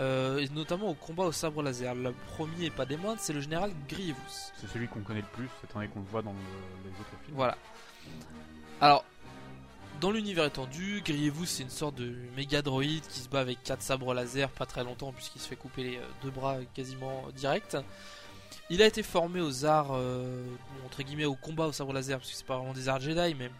euh, 0.00 0.44
notamment 0.54 0.88
au 0.88 0.94
combat 0.94 1.24
au 1.24 1.32
sabre 1.32 1.62
laser. 1.62 1.94
Le 1.94 2.12
premier 2.34 2.66
et 2.66 2.70
pas 2.70 2.86
des 2.86 2.96
moindres, 2.96 3.20
c'est 3.20 3.32
le 3.32 3.40
général 3.40 3.70
Grievous. 3.88 4.16
C'est 4.56 4.68
celui 4.68 4.88
qu'on 4.88 5.00
connaît 5.00 5.20
le 5.20 5.26
plus, 5.28 5.48
étant 5.62 5.78
donné 5.78 5.88
qu'on 5.88 6.00
le 6.00 6.06
voit 6.06 6.22
dans 6.22 6.32
le- 6.32 6.38
les 6.84 6.90
autres 7.00 7.10
films. 7.24 7.36
Voilà. 7.36 7.56
Alors, 8.80 9.04
dans 10.00 10.10
l'univers 10.10 10.44
étendu, 10.46 11.02
Grievous 11.04 11.44
c'est 11.46 11.62
une 11.62 11.70
sorte 11.70 11.96
de 11.96 12.14
méga 12.36 12.62
droïde 12.62 13.06
qui 13.06 13.20
se 13.20 13.28
bat 13.28 13.40
avec 13.40 13.62
quatre 13.62 13.82
sabres 13.82 14.14
laser 14.14 14.48
pas 14.48 14.64
très 14.66 14.82
longtemps 14.82 15.12
puisqu'il 15.12 15.40
se 15.40 15.48
fait 15.48 15.56
couper 15.56 15.82
les 15.82 15.96
euh, 15.98 16.02
deux 16.22 16.30
bras 16.30 16.56
quasiment 16.74 17.24
direct. 17.36 17.76
Il 18.70 18.80
a 18.82 18.86
été 18.86 19.02
formé 19.02 19.40
aux 19.40 19.64
arts, 19.66 19.90
euh, 19.92 20.42
entre 20.86 21.02
guillemets, 21.02 21.24
au 21.26 21.34
combat 21.34 21.66
au 21.66 21.72
sabre 21.72 21.92
laser 21.92 22.18
parce 22.18 22.30
que 22.30 22.36
c'est 22.36 22.46
pas 22.46 22.56
vraiment 22.56 22.72
des 22.72 22.88
arts 22.88 23.00
Jedi 23.00 23.34
mais 23.38 23.50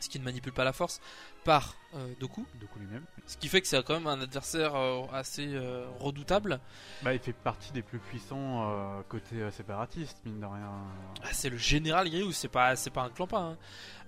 ce 0.00 0.08
qui 0.08 0.18
ne 0.18 0.24
manipule 0.24 0.52
pas 0.52 0.64
la 0.64 0.72
force 0.72 1.00
par 1.44 1.74
euh, 1.94 2.12
Doku. 2.20 2.44
Doku 2.60 2.78
lui-même. 2.78 3.04
Ce 3.26 3.36
qui 3.36 3.48
fait 3.48 3.60
que 3.60 3.66
c'est 3.66 3.82
quand 3.84 3.94
même 3.94 4.06
un 4.06 4.20
adversaire 4.20 4.74
euh, 4.74 5.02
assez 5.12 5.46
euh, 5.54 5.86
redoutable. 5.98 6.60
Bah, 7.02 7.14
il 7.14 7.20
fait 7.20 7.32
partie 7.32 7.72
des 7.72 7.82
plus 7.82 7.98
puissants 7.98 8.70
euh, 8.70 9.02
côté 9.08 9.50
séparatiste, 9.50 10.18
mine 10.24 10.40
de 10.40 10.46
rien. 10.46 10.70
Ah, 11.22 11.28
c'est 11.32 11.48
le 11.50 11.56
général 11.56 12.08
Grievous, 12.10 12.32
c'est 12.32 12.48
pas 12.48 12.76
c'est 12.76 12.90
pas 12.90 13.02
un 13.02 13.10
clampin. 13.10 13.56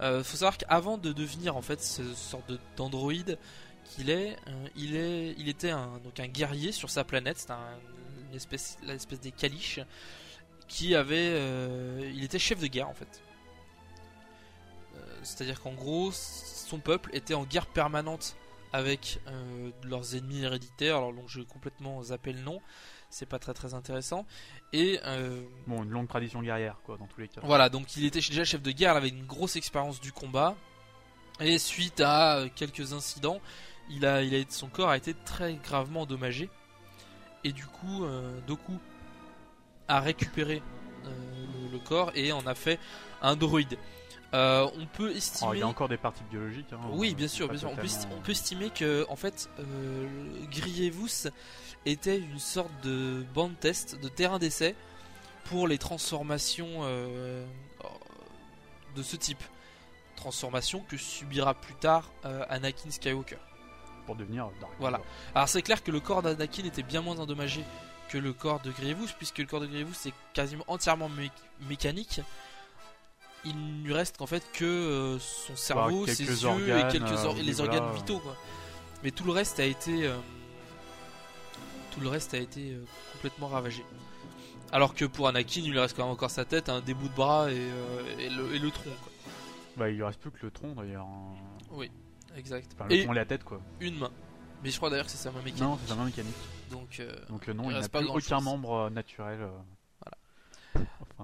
Hein. 0.00 0.22
Faut 0.22 0.36
savoir 0.36 0.58
qu'avant 0.58 0.98
de 0.98 1.12
devenir 1.12 1.56
en 1.56 1.62
fait 1.62 1.82
ce 1.82 2.02
sorte 2.14 2.48
de- 2.50 2.58
d'androïde 2.76 3.38
qu'il 3.84 4.10
est, 4.10 4.36
il 4.76 4.96
est 4.96 5.34
il 5.38 5.48
était 5.48 5.70
un 5.70 5.98
donc 6.04 6.18
un 6.20 6.28
guerrier 6.28 6.72
sur 6.72 6.90
sa 6.90 7.04
planète, 7.04 7.38
c'est 7.38 7.50
un, 7.50 7.78
une 8.28 8.36
espèce 8.36 8.78
l'espèce 8.82 9.20
des 9.20 9.32
Kalish 9.32 9.80
qui 10.68 10.94
avait 10.94 11.32
il 12.12 12.22
était 12.24 12.38
chef 12.38 12.60
de 12.60 12.66
guerre 12.66 12.88
en 12.88 12.94
fait. 12.94 13.22
Euh, 14.96 15.18
C'est-à-dire 15.22 15.60
qu'en 15.60 15.72
gros 15.72 16.10
son 16.12 16.78
peuple 16.78 17.10
était 17.14 17.34
en 17.34 17.44
guerre 17.44 17.66
permanente 17.66 18.36
avec 18.72 19.20
euh, 19.26 19.70
leurs 19.84 20.14
ennemis 20.16 20.42
héréditaires. 20.44 20.96
Alors 20.96 21.12
donc 21.12 21.24
je 21.28 21.40
vais 21.40 21.46
complètement 21.46 22.02
zapper 22.02 22.32
le 22.32 22.40
nom, 22.40 22.60
c'est 23.10 23.26
pas 23.26 23.38
très 23.38 23.52
très 23.54 23.74
intéressant. 23.74 24.26
Et 24.72 24.98
euh, 25.04 25.42
Bon, 25.66 25.82
une 25.82 25.90
longue 25.90 26.08
tradition 26.08 26.42
guerrière, 26.42 26.78
quoi, 26.84 26.96
dans 26.96 27.06
tous 27.06 27.20
les 27.20 27.28
cas. 27.28 27.42
voilà, 27.44 27.68
donc 27.68 27.96
il 27.96 28.04
était 28.06 28.20
déjà 28.20 28.44
chef 28.44 28.62
de 28.62 28.70
guerre, 28.70 28.94
il 28.94 28.96
avait 28.96 29.08
une 29.10 29.26
grosse 29.26 29.56
expérience 29.56 30.00
du 30.00 30.12
combat. 30.12 30.56
Et 31.40 31.58
suite 31.58 32.00
à 32.00 32.44
quelques 32.54 32.92
incidents, 32.92 33.40
il 33.90 34.06
a, 34.06 34.22
il 34.22 34.34
a, 34.34 34.44
son 34.48 34.68
corps 34.68 34.90
a 34.90 34.96
été 34.96 35.12
très 35.14 35.54
gravement 35.54 36.02
endommagé. 36.02 36.48
Et 37.44 37.52
du 37.52 37.66
coup, 37.66 38.04
euh, 38.04 38.40
Doku 38.46 38.78
a 39.88 40.00
récupéré 40.00 40.62
le, 41.04 41.72
le 41.72 41.78
corps 41.80 42.12
et 42.14 42.32
en 42.32 42.46
a 42.46 42.54
fait 42.54 42.78
un 43.20 43.34
droïde. 43.34 43.76
Euh, 44.34 44.66
on 44.78 44.86
peut 44.86 45.10
Oh, 45.12 45.16
estimer. 45.16 45.50
il 45.54 45.58
y 45.60 45.62
a 45.62 45.66
encore 45.68 45.88
des 45.88 45.96
parties 45.98 46.22
biologiques. 46.30 46.72
Hein, 46.72 46.80
Oui, 46.92 47.12
euh, 47.12 47.14
bien 47.14 47.28
sûr, 47.28 47.48
bien 47.48 47.58
sûr. 47.58 47.70
On 47.70 47.76
peut, 47.76 47.82
esti- 47.84 47.96
totalement- 48.04 48.16
on 48.18 48.20
peut 48.22 48.32
estimer 48.32 48.70
que, 48.70 49.06
en 49.10 49.16
fait, 49.16 49.50
euh, 49.58 50.08
Grievous 50.50 51.28
était 51.84 52.18
une 52.18 52.38
sorte 52.38 52.70
de 52.82 53.24
bande 53.34 53.58
test, 53.60 54.00
de 54.00 54.08
terrain 54.08 54.38
d'essai 54.38 54.74
pour 55.44 55.68
les 55.68 55.76
transformations 55.76 56.66
euh, 56.82 57.44
de 58.96 59.02
ce 59.02 59.16
type. 59.16 59.42
Transformation 60.16 60.80
que 60.88 60.96
subira 60.96 61.54
plus 61.54 61.74
tard 61.74 62.10
euh, 62.24 62.44
Anakin 62.48 62.90
Skywalker. 62.90 63.38
pour 64.06 64.14
devenir 64.14 64.48
Dark 64.60 64.72
Voilà. 64.78 65.00
Alors 65.34 65.48
c'est 65.48 65.62
clair 65.62 65.82
que 65.82 65.90
le 65.90 66.00
corps 66.00 66.22
d'Anakin 66.22 66.64
était 66.64 66.82
bien 66.84 67.00
moins 67.02 67.18
endommagé 67.18 67.64
que 68.08 68.18
le 68.18 68.32
corps 68.32 68.60
de 68.60 68.70
Grievous, 68.70 69.08
puisque 69.18 69.38
le 69.38 69.46
corps 69.46 69.60
de 69.60 69.66
Grievous 69.66 69.94
est 70.06 70.12
quasiment 70.34 70.64
entièrement 70.68 71.08
mé- 71.08 71.30
mécanique. 71.68 72.20
Il 73.44 73.82
ne 73.82 73.92
reste 73.92 74.18
qu'en 74.18 74.26
fait 74.26 74.44
que 74.52 74.64
euh, 74.64 75.18
son 75.18 75.56
cerveau, 75.56 76.04
quelques 76.04 76.16
ses 76.16 76.24
yeux 76.42 76.44
organes, 76.46 76.88
et 76.88 76.92
quelques 76.92 77.24
or- 77.24 77.34
euh, 77.34 77.38
et 77.38 77.42
les 77.42 77.52
voilà. 77.54 77.74
organes 77.74 77.94
vitaux. 77.96 78.18
Quoi. 78.20 78.36
Mais 79.02 79.10
tout 79.10 79.24
le 79.24 79.32
reste 79.32 79.58
a 79.58 79.64
été, 79.64 80.06
euh, 80.06 80.16
tout 81.90 82.00
le 82.00 82.08
reste 82.08 82.34
a 82.34 82.38
été 82.38 82.72
euh, 82.74 82.84
complètement 83.12 83.48
ravagé. 83.48 83.84
Alors 84.70 84.94
que 84.94 85.04
pour 85.04 85.26
Anakin, 85.28 85.60
il 85.64 85.70
lui 85.72 85.78
reste 85.78 85.96
quand 85.96 86.04
même 86.04 86.12
encore 86.12 86.30
sa 86.30 86.44
tête, 86.44 86.68
un 86.68 86.80
des 86.80 86.94
bouts 86.94 87.08
de 87.08 87.14
bras 87.14 87.50
et, 87.50 87.56
euh, 87.58 88.18
et 88.18 88.30
le, 88.30 88.54
et 88.54 88.58
le 88.58 88.70
tronc. 88.70 88.90
Quoi. 89.02 89.12
Bah, 89.76 89.90
il 89.90 89.96
lui 89.96 90.04
reste 90.04 90.20
plus 90.20 90.30
que 90.30 90.38
le 90.46 90.50
tronc 90.50 90.74
d'ailleurs. 90.76 91.06
hein. 91.06 91.34
Exact. 92.36 92.70
Enfin, 92.74 92.86
le 92.88 92.94
et 92.94 93.02
tronc 93.04 93.12
et 93.12 93.16
la 93.16 93.24
tête 93.26 93.44
quoi. 93.44 93.60
une 93.80 93.98
main. 93.98 94.10
Mais 94.62 94.70
je 94.70 94.76
crois 94.76 94.88
d'ailleurs 94.88 95.06
que 95.06 95.10
c'est 95.10 95.18
sa 95.18 95.30
main 95.32 95.40
mécanique. 95.40 95.60
Non, 95.62 95.78
c'est 95.82 95.88
sa 95.90 95.96
main 95.96 96.04
mécanique. 96.04 96.34
Donc, 96.70 97.00
euh, 97.00 97.12
Donc 97.28 97.48
non, 97.48 97.64
Il 97.70 97.76
il, 97.76 97.80
n'a 97.80 97.88
plus 97.88 98.06
aucun 98.06 98.40
membre 98.40 98.88
naturel. 98.90 99.40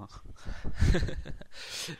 Enfin, 0.03 0.21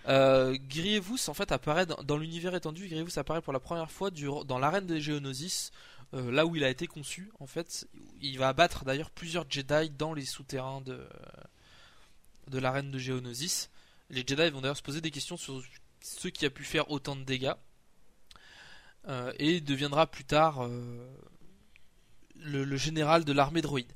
Euh, 0.08 0.58
Grievous 0.70 1.30
en 1.30 1.34
fait 1.34 1.52
apparaît 1.52 1.86
dans, 1.86 2.18
l'univers 2.18 2.56
étendu. 2.56 2.88
Grievous 2.88 3.18
apparaît 3.18 3.42
pour 3.42 3.54
la 3.54 3.60
première 3.60 3.92
fois 3.92 4.10
dans 4.12 4.60
l'arène 4.60 4.86
des 4.86 5.02
Geonosis, 5.02 5.72
euh, 6.14 6.32
là 6.32 6.46
où 6.46 6.56
il 6.56 6.64
a 6.64 6.70
été 6.70 6.88
conçu. 6.88 7.32
En 7.40 7.48
fait, 7.48 7.88
il 8.22 8.38
va 8.38 8.50
abattre 8.50 8.86
d'ailleurs 8.86 9.12
plusieurs 9.12 9.46
Jedi 9.50 9.90
dans 9.90 10.14
les 10.14 10.26
souterrains 10.26 10.82
de 10.82 11.08
de 12.48 12.60
l'arène 12.60 12.92
de 12.92 12.98
Geonosis. 12.98 13.70
Les 14.10 14.24
Jedi 14.26 14.50
vont 14.50 14.62
d'ailleurs 14.62 14.78
se 14.78 14.84
poser 14.84 15.02
des 15.02 15.12
questions 15.12 15.38
sur 15.38 15.62
ce 16.02 16.28
qui 16.28 16.46
a 16.46 16.50
pu 16.50 16.64
faire 16.64 16.90
autant 16.92 17.16
de 17.16 17.24
dégâts 17.24 17.54
Euh, 19.08 19.32
et 19.40 19.62
deviendra 19.62 20.08
plus 20.08 20.26
tard 20.26 20.64
euh, 20.64 21.08
le, 22.36 22.66
le 22.66 22.78
général 22.78 23.24
de 23.24 23.32
l'armée 23.32 23.62
droïde. 23.62 23.92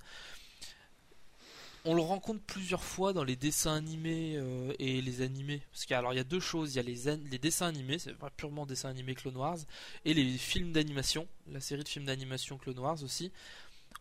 On 1.86 1.94
le 1.96 2.02
rencontre 2.02 2.42
plusieurs 2.46 2.84
fois 2.84 3.12
dans 3.12 3.26
les 3.26 3.36
dessins 3.36 3.76
animés 3.76 4.36
euh, 4.38 4.74
et 4.80 5.02
les 5.02 5.22
animés. 5.22 5.62
Parce 5.72 5.86
qu'il 5.86 5.92
y 5.92 5.96
a, 5.96 6.00
alors, 6.00 6.14
il 6.14 6.18
y 6.18 6.20
a 6.20 6.24
deux 6.24 6.40
choses. 6.40 6.74
Il 6.74 6.78
y 6.78 6.80
a 6.80 6.84
les, 6.84 7.18
les 7.30 7.38
dessins 7.38 7.68
animés, 7.68 8.00
c'est 8.00 8.14
pas 8.14 8.30
purement 8.30 8.66
dessins 8.66 8.90
animés 8.90 9.16
Clone 9.16 9.36
Wars, 9.36 9.58
et 10.06 10.14
les 10.14 10.38
films 10.38 10.72
d'animation, 10.72 11.28
la 11.48 11.60
série 11.60 11.84
de 11.84 11.90
films 11.90 12.06
d'animation 12.06 12.58
Clone 12.58 12.80
Wars 12.80 13.04
aussi. 13.04 13.32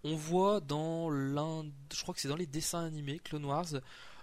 On 0.05 0.15
voit 0.15 0.61
dans 0.61 1.11
l'un, 1.11 1.67
je 1.93 2.03
crois 2.03 2.15
que 2.15 2.21
c'est 2.21 2.29
dans 2.29 2.37
les 2.37 2.47
dessins 2.47 2.85
animés 2.85 3.19
Clone 3.19 3.45
Wars, 3.45 3.67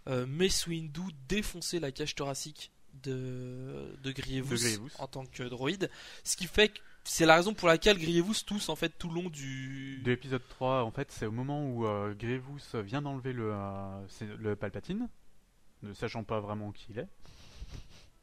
euh, 0.08 0.26
Mace 0.26 0.66
Windu 0.68 1.02
défoncer 1.28 1.80
la 1.80 1.92
cage 1.92 2.16
thoracique 2.16 2.72
de, 3.04 3.96
de 4.02 4.12
Grievous, 4.12 4.56
De 4.56 4.60
Grievous. 4.60 4.90
en 5.00 5.08
tant 5.08 5.26
que 5.26 5.44
droïde. 5.44 5.90
Ce 6.24 6.36
qui 6.36 6.48
fait 6.48 6.70
que 6.70 6.80
c'est 7.04 7.26
la 7.26 7.36
raison 7.36 7.54
pour 7.54 7.68
laquelle 7.68 7.98
Grievous 7.98 8.36
tousse 8.46 8.70
en 8.70 8.76
fait 8.76 8.90
tout 8.98 9.08
le 9.10 9.16
long 9.16 9.30
du. 9.30 10.00
de 10.04 10.12
l'épisode 10.12 10.48
3, 10.50 10.84
en 10.84 10.92
fait, 10.92 11.12
c'est 11.12 11.26
au 11.26 11.32
moment 11.32 11.66
où 11.66 11.86
euh, 11.88 12.14
Grievous 12.14 12.60
vient 12.84 13.02
d'enlever 13.02 13.34
le, 13.34 13.52
euh, 13.54 14.08
le 14.38 14.56
Palpatine, 14.56 15.10
ne 15.84 15.94
sachant 15.94 16.24
pas 16.24 16.40
vraiment 16.40 16.72
qui 16.72 16.88
il 16.92 17.00
est. 17.00 17.08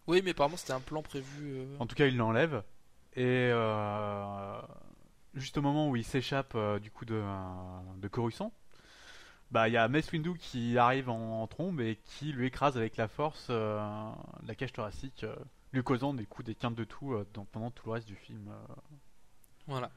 Oui, 0.06 0.22
mais 0.24 0.30
apparemment 0.30 0.56
c'était 0.56 0.72
un 0.72 0.80
plan 0.80 1.02
prévu. 1.02 1.24
euh, 1.42 1.76
En 1.80 1.86
tout 1.86 1.96
cas, 1.96 2.06
il 2.06 2.16
l'enlève. 2.16 2.62
Et 3.16 3.50
juste 5.34 5.58
au 5.58 5.62
moment 5.62 5.88
où 5.90 5.96
il 5.96 6.04
s'échappe 6.04 6.56
du 6.80 6.90
coup 6.90 7.04
de, 7.04 7.22
de 7.96 8.08
Coruscant, 8.08 8.52
bah 9.50 9.68
il 9.68 9.72
y 9.72 9.76
a 9.76 9.88
Mace 9.88 10.10
Windu 10.12 10.34
qui 10.38 10.76
arrive 10.76 11.08
en, 11.08 11.42
en 11.42 11.46
trombe 11.46 11.80
et 11.80 11.98
qui 12.04 12.32
lui 12.32 12.46
écrase 12.46 12.76
avec 12.76 12.96
la 12.96 13.08
force 13.08 13.48
la 13.48 14.54
cage 14.56 14.72
thoracique, 14.72 15.24
lui 15.76 15.84
causant 15.84 16.14
des 16.14 16.26
coups, 16.26 16.46
des 16.46 16.54
quintes 16.54 16.74
de 16.74 16.84
tout 16.84 17.12
euh, 17.14 17.26
dans- 17.34 17.44
pendant 17.46 17.70
tout 17.70 17.86
le 17.86 17.92
reste 17.92 18.08
du 18.08 18.16
film. 18.16 18.48
euh, 18.48 18.74
Voilà. 19.66 19.90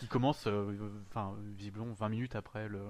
qui 0.00 0.06
commence, 0.08 0.46
euh, 0.46 0.76
enfin, 1.10 1.34
visiblement 1.56 1.92
20 1.92 2.08
minutes 2.08 2.36
après 2.36 2.68
le. 2.68 2.82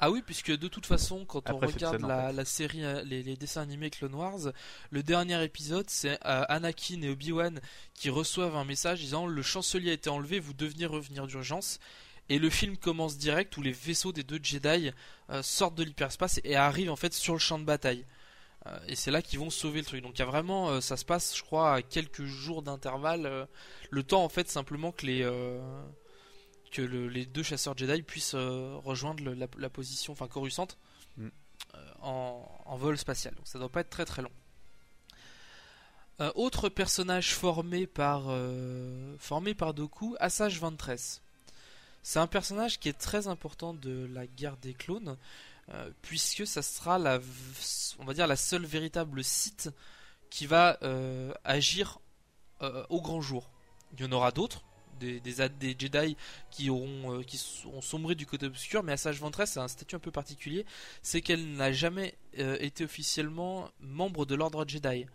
Ah 0.00 0.10
oui, 0.12 0.22
puisque 0.24 0.56
de 0.56 0.68
toute 0.68 0.86
façon, 0.86 1.24
quand 1.24 1.50
on 1.50 1.58
cette 1.60 1.72
regarde 1.74 1.96
scène, 1.96 2.04
en 2.04 2.08
la, 2.08 2.26
fait. 2.28 2.32
la 2.34 2.44
série, 2.44 2.84
euh, 2.84 3.02
les, 3.02 3.22
les 3.24 3.36
dessins 3.36 3.62
animés 3.62 3.90
Clone 3.90 4.14
Wars, 4.14 4.52
le 4.90 5.02
dernier 5.02 5.42
épisode, 5.42 5.90
c'est 5.90 6.12
euh, 6.24 6.44
Anakin 6.48 7.02
et 7.02 7.08
Obi-Wan 7.08 7.60
qui 7.94 8.08
reçoivent 8.08 8.54
un 8.54 8.64
message 8.64 9.00
disant 9.00 9.26
le 9.26 9.42
chancelier 9.42 9.90
a 9.90 9.94
été 9.94 10.08
enlevé, 10.08 10.38
vous 10.38 10.52
devenez 10.54 10.86
revenir 10.86 11.26
d'urgence. 11.26 11.80
Et 12.28 12.38
le 12.38 12.50
film 12.50 12.76
commence 12.76 13.16
direct 13.16 13.56
où 13.56 13.62
les 13.62 13.72
vaisseaux 13.72 14.12
des 14.12 14.22
deux 14.22 14.38
Jedi 14.40 14.92
euh, 15.30 15.42
sortent 15.42 15.74
de 15.76 15.82
l'hyperspace 15.82 16.40
et 16.44 16.54
arrivent 16.56 16.90
en 16.92 16.96
fait 16.96 17.14
sur 17.14 17.32
le 17.32 17.38
champ 17.40 17.58
de 17.58 17.64
bataille. 17.64 18.04
Euh, 18.68 18.78
et 18.86 18.94
c'est 18.96 19.10
là 19.10 19.22
qu'ils 19.22 19.38
vont 19.38 19.50
sauver 19.50 19.80
le 19.80 19.86
truc. 19.86 20.02
Donc 20.02 20.14
il 20.16 20.18
y 20.20 20.22
a 20.22 20.26
vraiment, 20.26 20.68
euh, 20.70 20.80
ça 20.80 20.96
se 20.96 21.04
passe, 21.04 21.36
je 21.36 21.42
crois, 21.42 21.74
à 21.74 21.82
quelques 21.82 22.24
jours 22.24 22.62
d'intervalle. 22.62 23.26
euh, 23.26 23.46
le 23.90 24.02
temps 24.02 24.22
en 24.24 24.28
fait 24.28 24.48
simplement 24.50 24.92
que 24.92 25.06
les 25.06 25.20
que 26.70 26.82
le- 26.82 27.08
les 27.08 27.24
deux 27.24 27.42
chasseurs 27.42 27.76
Jedi 27.78 28.02
puissent 28.02 28.34
rejoindre 28.34 29.24
le- 29.24 29.32
la, 29.34 29.46
la 29.56 29.70
position, 29.70 30.12
enfin 30.12 30.28
Coruscant, 30.28 30.68
Mm. 31.16 31.28
en, 32.02 32.46
en 32.66 32.76
vol 32.76 32.98
spatial. 32.98 33.34
Donc 33.34 33.46
ça 33.48 33.58
doit 33.58 33.70
pas 33.70 33.80
être 33.80 33.88
très 33.90 34.04
très 34.04 34.20
long. 34.22 34.30
Euh, 36.20 36.30
autre 36.34 36.68
personnage 36.68 37.32
formé 37.34 37.86
par 37.86 38.24
euh, 38.28 39.14
formé 39.18 39.54
par 39.54 39.72
Doku, 39.72 40.16
Assage 40.20 40.58
Ventress. 40.58 41.22
C'est 42.02 42.18
un 42.18 42.26
personnage 42.26 42.78
qui 42.80 42.88
est 42.88 42.98
très 42.98 43.28
important 43.28 43.72
de 43.72 44.08
la 44.12 44.26
guerre 44.26 44.56
des 44.58 44.74
clones, 44.74 45.16
euh, 45.70 45.90
puisque 46.02 46.46
ça 46.46 46.62
sera 46.62 46.98
la, 46.98 47.20
on 47.98 48.04
va 48.04 48.14
dire 48.14 48.26
la 48.26 48.36
seule 48.36 48.64
véritable 48.64 49.22
site 49.24 49.70
qui 50.30 50.46
va 50.46 50.78
euh, 50.82 51.32
agir 51.44 51.98
euh, 52.62 52.84
au 52.88 53.00
grand 53.00 53.20
jour. 53.20 53.50
Il 53.94 54.00
y 54.00 54.04
en 54.06 54.12
aura 54.12 54.30
d'autres, 54.32 54.62
des, 55.00 55.20
des, 55.20 55.76
Jedi 55.78 56.16
qui 56.50 56.70
auront 56.70 57.22
qui 57.22 57.36
s- 57.36 57.64
ont 57.66 57.80
sombré 57.80 58.14
du 58.14 58.26
côté 58.26 58.46
obscur, 58.46 58.82
mais 58.82 58.92
Assage 58.92 59.20
Ventress 59.20 59.56
a 59.56 59.62
un 59.62 59.68
statut 59.68 59.94
un 59.96 60.00
peu 60.00 60.10
particulier, 60.10 60.66
c'est 61.02 61.20
qu'elle 61.20 61.54
n'a 61.54 61.72
jamais 61.72 62.16
été 62.34 62.84
officiellement 62.84 63.70
membre 63.80 64.26
de 64.26 64.34
l'ordre 64.34 64.64
Jedi. 64.66 65.06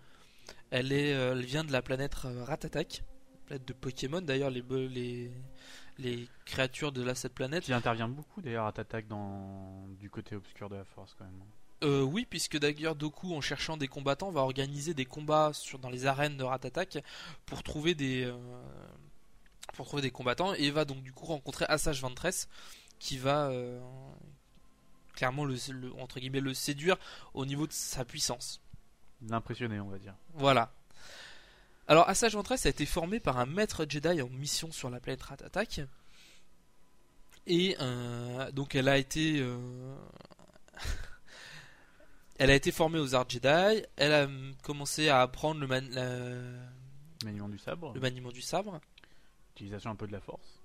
Elle 0.72 0.92
est, 0.92 1.10
elle 1.10 1.44
vient 1.46 1.64
de 1.64 1.72
la 1.72 1.82
planète 1.82 2.16
Ratatak, 2.16 3.04
planète 3.46 3.68
de 3.68 3.74
Pokémon. 3.74 4.22
D'ailleurs, 4.22 4.50
les 4.50 4.64
les 4.90 5.32
les 5.98 6.28
créatures 6.46 6.92
de 6.92 7.04
la, 7.04 7.16
cette 7.16 7.34
planète 7.34 7.64
Qui 7.64 7.74
intervient 7.74 8.08
beaucoup 8.08 8.42
d'ailleurs 8.42 8.66
à 8.66 8.72
t'attaque 8.72 9.08
dans 9.08 9.86
du 10.00 10.10
côté 10.10 10.36
obscur 10.36 10.70
de 10.70 10.76
la 10.76 10.86
force 10.86 11.16
quand 11.18 11.26
même. 11.26 11.34
Euh, 11.84 12.02
oui, 12.02 12.26
puisque 12.30 12.58
d'ailleurs 12.58 12.96
Doku, 12.96 13.34
en 13.36 13.42
cherchant 13.42 13.76
des 13.78 13.88
combattants, 13.90 14.32
va 14.32 14.42
organiser 14.42 14.94
des 14.94 15.06
combats 15.06 15.52
sur, 15.54 15.80
dans 15.80 15.90
les 15.90 16.06
arènes 16.06 16.38
de 16.38 16.44
Ratatak 16.44 17.04
pour 17.46 17.62
trouver 17.62 17.94
des 17.94 18.24
euh, 18.24 18.38
pour 19.74 19.86
trouver 19.88 20.02
des 20.02 20.12
combattants 20.12 20.54
et 20.54 20.72
va 20.72 20.86
donc 20.86 21.02
du 21.04 21.12
coup 21.12 21.26
rencontrer 21.26 21.66
Assage 21.68 22.02
Ventress 22.02 22.48
qui 23.00 23.18
va 23.18 23.48
euh, 23.50 23.82
clairement 25.14 25.46
le, 25.46 25.56
le- 25.72 25.94
entre 26.00 26.20
guillemets 26.20 26.40
le 26.40 26.54
séduire 26.54 26.98
au 27.34 27.46
niveau 27.46 27.68
de 27.68 27.74
sa 27.74 28.06
puissance. 28.06 28.62
L'impressionner, 29.28 29.80
on 29.80 29.90
va 29.90 29.98
dire. 30.00 30.16
Voilà. 30.34 30.72
Alors 31.88 32.08
Assage 32.10 32.34
Ventress 32.36 32.66
a 32.66 32.70
été 32.70 32.86
formé 32.86 33.20
par 33.20 33.40
un 33.40 33.46
maître 33.46 33.86
Jedi 33.88 34.22
en 34.22 34.30
mission 34.30 34.72
sur 34.72 34.90
la 34.90 35.00
planète 35.00 35.22
Ratatak. 35.24 35.82
Et 37.46 37.76
euh, 37.82 38.52
donc 38.52 38.74
elle 38.76 38.88
a 38.88 38.98
été 38.98 39.40
euh, 39.42 39.96
elle 42.40 42.50
a 42.50 42.56
été 42.56 42.72
formée 42.72 43.00
aux 43.00 43.16
arts 43.16 43.30
Jedi, 43.30 43.84
elle 43.98 44.14
a 44.14 44.24
hum, 44.26 44.54
commencé 44.64 45.10
à 45.10 45.22
apprendre 45.22 45.60
le, 45.60 45.68
man- 45.68 45.90
la- 45.92 47.26
Maniement 47.26 47.50
du 47.50 47.58
sabre, 47.58 47.94
le 47.94 48.00
maniement 48.02 48.32
du 48.32 48.42
sabre. 48.42 48.80
utilisation 49.56 49.92
un 49.92 49.96
peu 49.96 50.08
de 50.08 50.12
la 50.14 50.20
force. 50.22 50.62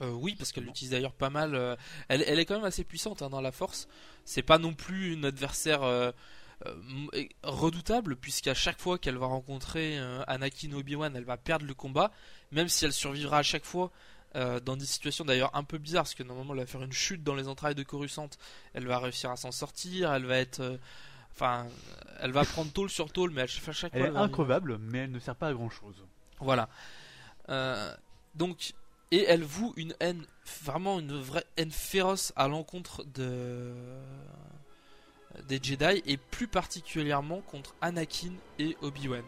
Euh, 0.00 0.10
oui, 0.10 0.34
parce 0.36 0.50
qu'elle 0.50 0.64
l'utilise 0.64 0.90
d'ailleurs 0.90 1.12
pas 1.14 1.30
mal. 1.30 1.54
euh, 1.54 1.76
elle, 2.08 2.22
elle 2.26 2.38
est 2.40 2.44
quand 2.46 2.56
même 2.56 2.64
assez 2.64 2.84
puissante 2.84 3.22
hein, 3.22 3.30
dans 3.30 3.40
la 3.40 3.52
force. 3.52 3.86
C'est 4.24 4.42
pas 4.42 4.58
non 4.58 4.74
plus 4.74 5.12
une 5.12 5.24
adversaire 5.24 5.82
euh, 5.84 6.10
euh, 6.10 6.12
redoutable, 7.42 8.16
puisqu'à 8.16 8.54
chaque 8.54 8.80
fois 8.80 8.98
qu'elle 8.98 9.16
va 9.18 9.26
rencontrer 9.26 9.98
euh, 9.98 10.22
Anakin 10.26 10.72
Obi-Wan, 10.72 11.14
elle 11.16 11.24
va 11.24 11.36
perdre 11.36 11.66
le 11.66 11.74
combat, 11.74 12.10
même 12.52 12.68
si 12.68 12.84
elle 12.84 12.92
survivra 12.92 13.38
à 13.38 13.42
chaque 13.42 13.64
fois. 13.64 13.90
euh, 14.36 14.58
dans 14.58 14.76
des 14.76 14.84
situations 14.86 15.24
d'ailleurs 15.24 15.54
un 15.54 15.62
peu 15.62 15.78
bizarres, 15.78 16.02
parce 16.02 16.14
que 16.14 16.24
normalement 16.24 16.54
elle 16.54 16.60
va 16.60 16.66
faire 16.66 16.82
une 16.82 16.92
chute 16.92 17.22
dans 17.22 17.36
les 17.36 17.46
entrailles 17.46 17.76
de 17.76 17.84
Coruscant, 17.84 18.28
elle 18.72 18.84
va 18.86 18.98
réussir 18.98 19.30
à 19.30 19.36
s'en 19.36 19.52
sortir, 19.52 20.12
elle 20.12 20.26
va 20.26 20.38
être. 20.38 20.58
euh, 20.60 20.76
Enfin, 21.36 21.66
elle 22.20 22.30
va 22.32 22.44
prendre 22.44 22.70
tôle 22.72 22.88
sur 22.90 23.12
tôle, 23.12 23.30
mais 23.32 23.42
à 23.42 23.46
chaque 23.48 23.68
à 23.68 23.72
chaque 23.72 23.92
Elle 23.94 24.00
fois. 24.00 24.06
est 24.06 24.10
elle 24.10 24.14
va- 24.14 24.20
increvable, 24.22 24.78
mais 24.78 24.98
elle 24.98 25.10
ne 25.12 25.18
sert 25.20 25.34
pas 25.36 25.48
à 25.48 25.52
grand 25.52 25.70
chose. 25.70 25.96
voilà. 26.40 26.68
Euh, 27.48 27.94
donc, 28.34 28.72
et 29.12 29.24
elle 29.24 29.42
voue 29.44 29.72
une 29.76 29.94
haine, 30.00 30.24
vraiment 30.64 30.98
une 31.00 31.16
vraie 31.20 31.44
haine 31.56 31.70
féroce 31.72 32.32
à 32.36 32.46
l'encontre 32.48 33.04
de 33.04 33.72
des 35.48 35.58
Jedi 35.62 36.02
et 36.06 36.16
plus 36.16 36.46
particulièrement 36.48 37.40
contre 37.42 37.74
Anakin 37.80 38.32
et 38.58 38.76
Obi-Wan. 38.82 39.24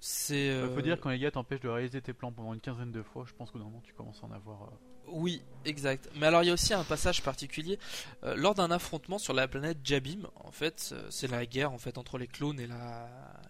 C'est. 0.00 0.46
Il 0.46 0.50
euh, 0.50 0.74
faut 0.74 0.82
dire 0.82 1.00
quand 1.00 1.10
les 1.10 1.18
gars 1.18 1.30
t'empêchent 1.30 1.60
de 1.60 1.68
réaliser 1.68 2.00
tes 2.00 2.12
plans 2.12 2.30
pendant 2.30 2.52
une 2.54 2.60
quinzaine 2.60 2.92
de 2.92 3.02
fois, 3.02 3.24
je 3.26 3.32
pense 3.34 3.50
qu'au 3.50 3.58
moment 3.58 3.80
tu 3.84 3.92
commences 3.94 4.20
à 4.22 4.26
en 4.26 4.32
avoir. 4.32 4.62
euh, 4.64 4.66
Oui, 5.08 5.42
exact. 5.64 6.08
Mais 6.16 6.26
alors 6.26 6.42
il 6.42 6.46
y 6.46 6.50
a 6.50 6.52
aussi 6.52 6.74
un 6.74 6.84
passage 6.84 7.22
particulier 7.22 7.78
euh, 8.22 8.36
lors 8.36 8.54
d'un 8.54 8.70
affrontement 8.70 9.18
sur 9.18 9.32
la 9.32 9.48
planète 9.48 9.78
Jabim. 9.82 10.28
En 10.44 10.52
fait, 10.52 10.90
euh, 10.92 11.06
c'est 11.10 11.28
la 11.30 11.44
guerre 11.46 11.72
en 11.72 11.78
fait 11.78 11.96
entre 11.98 12.18
les 12.18 12.26
clones 12.28 12.60
et 12.60 12.66
la 12.66 13.08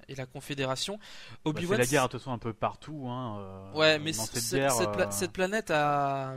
et 0.09 0.15
la 0.15 0.25
Confédération. 0.25 0.95
bah, 0.99 1.03
c'est 1.45 1.49
Obi-Wan 1.51 1.79
la 1.79 1.87
guerre 1.87 2.05
de 2.07 2.13
toute 2.13 2.21
façon 2.21 2.33
un 2.33 2.39
peu 2.39 2.53
partout. 2.53 3.07
Hein, 3.09 3.73
Ouais, 3.75 3.99
mais 3.99 4.13
cette 4.13 4.37
cette, 4.37 4.61
guerre, 4.61 4.71
cette 4.73 4.93
pla- 4.93 5.11
cette 5.11 5.33
planète 5.33 5.71
a, 5.73 6.37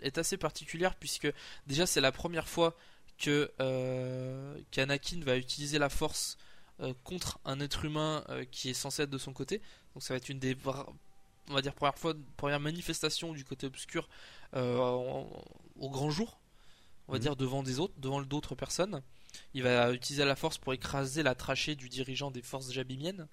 est 0.00 0.16
assez 0.16 0.38
particulière 0.38 0.94
puisque 0.96 1.30
déjà 1.66 1.84
c'est 1.86 2.00
la 2.00 2.12
première 2.12 2.48
fois 2.48 2.74
que 3.20 3.52
euh, 3.60 4.58
qu'Anakin 4.70 5.20
va 5.22 5.36
utiliser 5.36 5.78
la 5.78 5.88
Force 5.88 6.38
euh, 6.80 6.94
contre 7.04 7.38
un 7.44 7.60
être 7.60 7.84
humain 7.84 8.24
euh, 8.30 8.44
qui 8.50 8.70
est 8.70 8.74
censé 8.74 9.02
être 9.02 9.10
de 9.10 9.18
son 9.18 9.32
côté. 9.32 9.60
Donc 9.94 10.02
ça 10.02 10.14
va 10.14 10.18
être 10.18 10.28
une 10.30 10.38
des 10.40 10.56
on 11.48 11.54
va 11.54 11.62
dire 11.62 11.74
première 11.74 11.98
fois 11.98 12.14
première 12.36 12.60
manifestation 12.60 13.32
du 13.32 13.44
côté 13.44 13.66
obscur 13.66 14.08
euh, 14.54 14.76
au 15.76 15.90
grand 15.90 16.10
jour. 16.10 16.40
On 17.08 17.12
va 17.12 17.18
Mhm. 17.18 17.22
dire 17.22 17.36
devant 17.36 17.62
des 17.62 17.78
autres, 17.80 17.94
devant 17.98 18.22
d'autres 18.22 18.54
personnes. 18.54 19.02
Il 19.54 19.62
va 19.62 19.92
utiliser 19.92 20.24
la 20.24 20.36
Force 20.36 20.58
pour 20.58 20.72
écraser 20.72 21.22
la 21.22 21.34
trachée 21.34 21.74
du 21.76 21.88
dirigeant 21.88 22.30
des 22.30 22.42
forces 22.42 22.72
jabimiennes. 22.72 23.28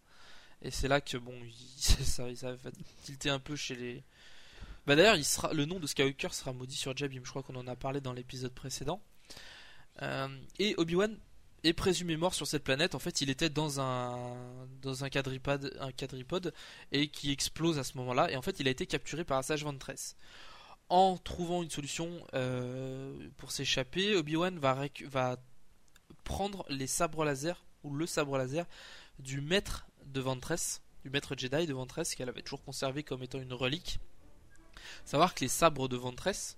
Et 0.63 0.72
c'est 0.72 0.88
là 0.88 1.00
que 1.01 1.17
bon, 1.17 1.34
il- 1.44 1.53
ça, 2.06 2.36
ça 2.36 2.53
va 2.56 2.72
tilter 3.03 3.29
un 3.29 3.39
peu 3.39 3.56
chez 3.56 3.75
les. 3.75 4.03
Bah 4.88 4.96
d'ailleurs, 4.96 5.15
il 5.15 5.25
sera 5.25 5.53
le 5.53 5.65
nom 5.65 5.79
de 5.79 5.86
Skywalker 5.88 6.29
sera 6.34 6.53
maudit 6.53 6.75
sur 6.75 6.96
Jabim. 6.98 7.22
Je 7.24 7.29
crois 7.29 7.44
qu'on 7.44 7.56
en 7.56 7.67
a 7.67 7.75
parlé 7.75 8.01
dans 8.01 8.13
l'épisode 8.13 8.53
précédent. 8.53 9.01
Euh, 10.01 10.27
et 10.60 10.75
Obi-Wan 10.77 11.18
est 11.63 11.74
présumé 11.74 12.18
mort 12.18 12.34
sur 12.34 12.48
cette 12.48 12.63
planète. 12.63 12.96
En 12.96 13.00
fait, 13.00 13.22
il 13.22 13.30
était 13.30 13.50
dans 13.50 13.80
un 13.80 14.36
dans 14.82 15.04
un 15.04 15.10
quadripode, 15.10 15.74
un 15.80 16.51
et 16.92 17.08
qui 17.08 17.32
explose 17.32 17.80
à 17.80 17.84
ce 17.84 17.98
moment-là. 17.98 18.32
Et 18.32 18.36
en 18.36 18.42
fait, 18.42 18.60
il 18.60 18.68
a 18.68 18.72
été 18.72 18.86
capturé 18.86 19.24
par 19.24 19.38
Assage 19.39 19.63
Ventress. 19.63 20.16
En 20.89 21.18
trouvant 21.18 21.63
une 21.63 21.70
solution 21.70 22.25
euh, 22.34 23.27
pour 23.38 23.51
s'échapper, 23.51 24.16
Obi-Wan 24.16 24.58
va, 24.60 24.86
va 25.06 25.38
prendre 26.24 26.66
les 26.70 26.88
sabres 26.88 27.25
laser 27.25 27.66
ou 27.84 27.94
le 27.94 28.06
sabre 28.06 28.38
laser 28.38 28.66
du 29.20 29.42
maître 29.42 29.88
de 30.06 30.22
Ventress, 30.22 30.82
du 31.04 31.10
maître 31.10 31.36
Jedi 31.38 31.66
de 31.68 31.74
Ventress 31.74 32.16
qu'elle 32.16 32.30
avait 32.30 32.42
toujours 32.42 32.63
conservé 32.63 33.04
comme 33.04 33.24
étant 33.24 33.39
une 33.39 33.54
relique. 33.54 34.00
Savoir 35.04 35.34
que 35.34 35.42
les 35.42 35.50
sabres 35.50 35.89
de 35.89 35.98
Ventress 35.98 36.58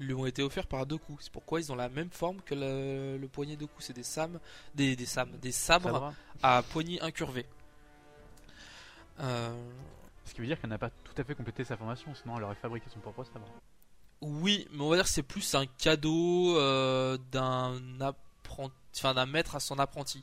lui 0.00 0.12
ont 0.14 0.26
été 0.26 0.42
offerts 0.42 0.66
par 0.66 0.86
Doku. 0.86 1.16
C'est 1.20 1.32
pourquoi 1.32 1.60
ils 1.60 1.70
ont 1.72 1.76
la 1.76 1.88
même 1.88 2.10
forme 2.10 2.40
que 2.42 2.54
le, 2.54 3.16
le 3.18 3.28
poignet 3.28 3.56
Doku. 3.56 3.80
C'est 3.80 3.92
des 3.92 4.02
sam, 4.02 4.38
des, 4.74 4.96
des 4.96 5.06
sam, 5.06 5.30
des 5.38 5.52
sabres 5.52 6.12
à 6.42 6.62
poignée 6.62 7.00
incurvée. 7.00 7.46
Euh, 9.20 9.54
Ce 10.24 10.34
qui 10.34 10.40
veut 10.40 10.46
dire 10.46 10.60
qu'elle 10.60 10.70
n'a 10.70 10.78
pas 10.78 10.90
tout 10.90 11.14
à 11.16 11.24
fait 11.24 11.34
complété 11.34 11.64
sa 11.64 11.76
formation, 11.76 12.14
sinon 12.14 12.36
elle 12.38 12.44
aurait 12.44 12.54
fabriqué 12.56 12.86
son 12.92 13.00
propre 13.00 13.24
sabre. 13.24 13.46
oui, 14.20 14.66
mais 14.72 14.82
on 14.82 14.88
va 14.88 14.96
dire 14.96 15.04
que 15.04 15.10
c'est 15.10 15.22
plus 15.22 15.54
un 15.54 15.66
cadeau 15.66 16.56
euh, 16.58 17.16
d'un 17.30 17.80
apprenti, 18.00 18.74
enfin 18.96 19.14
d'un 19.14 19.26
maître 19.26 19.54
à 19.54 19.60
son 19.60 19.78
apprenti. 19.78 20.22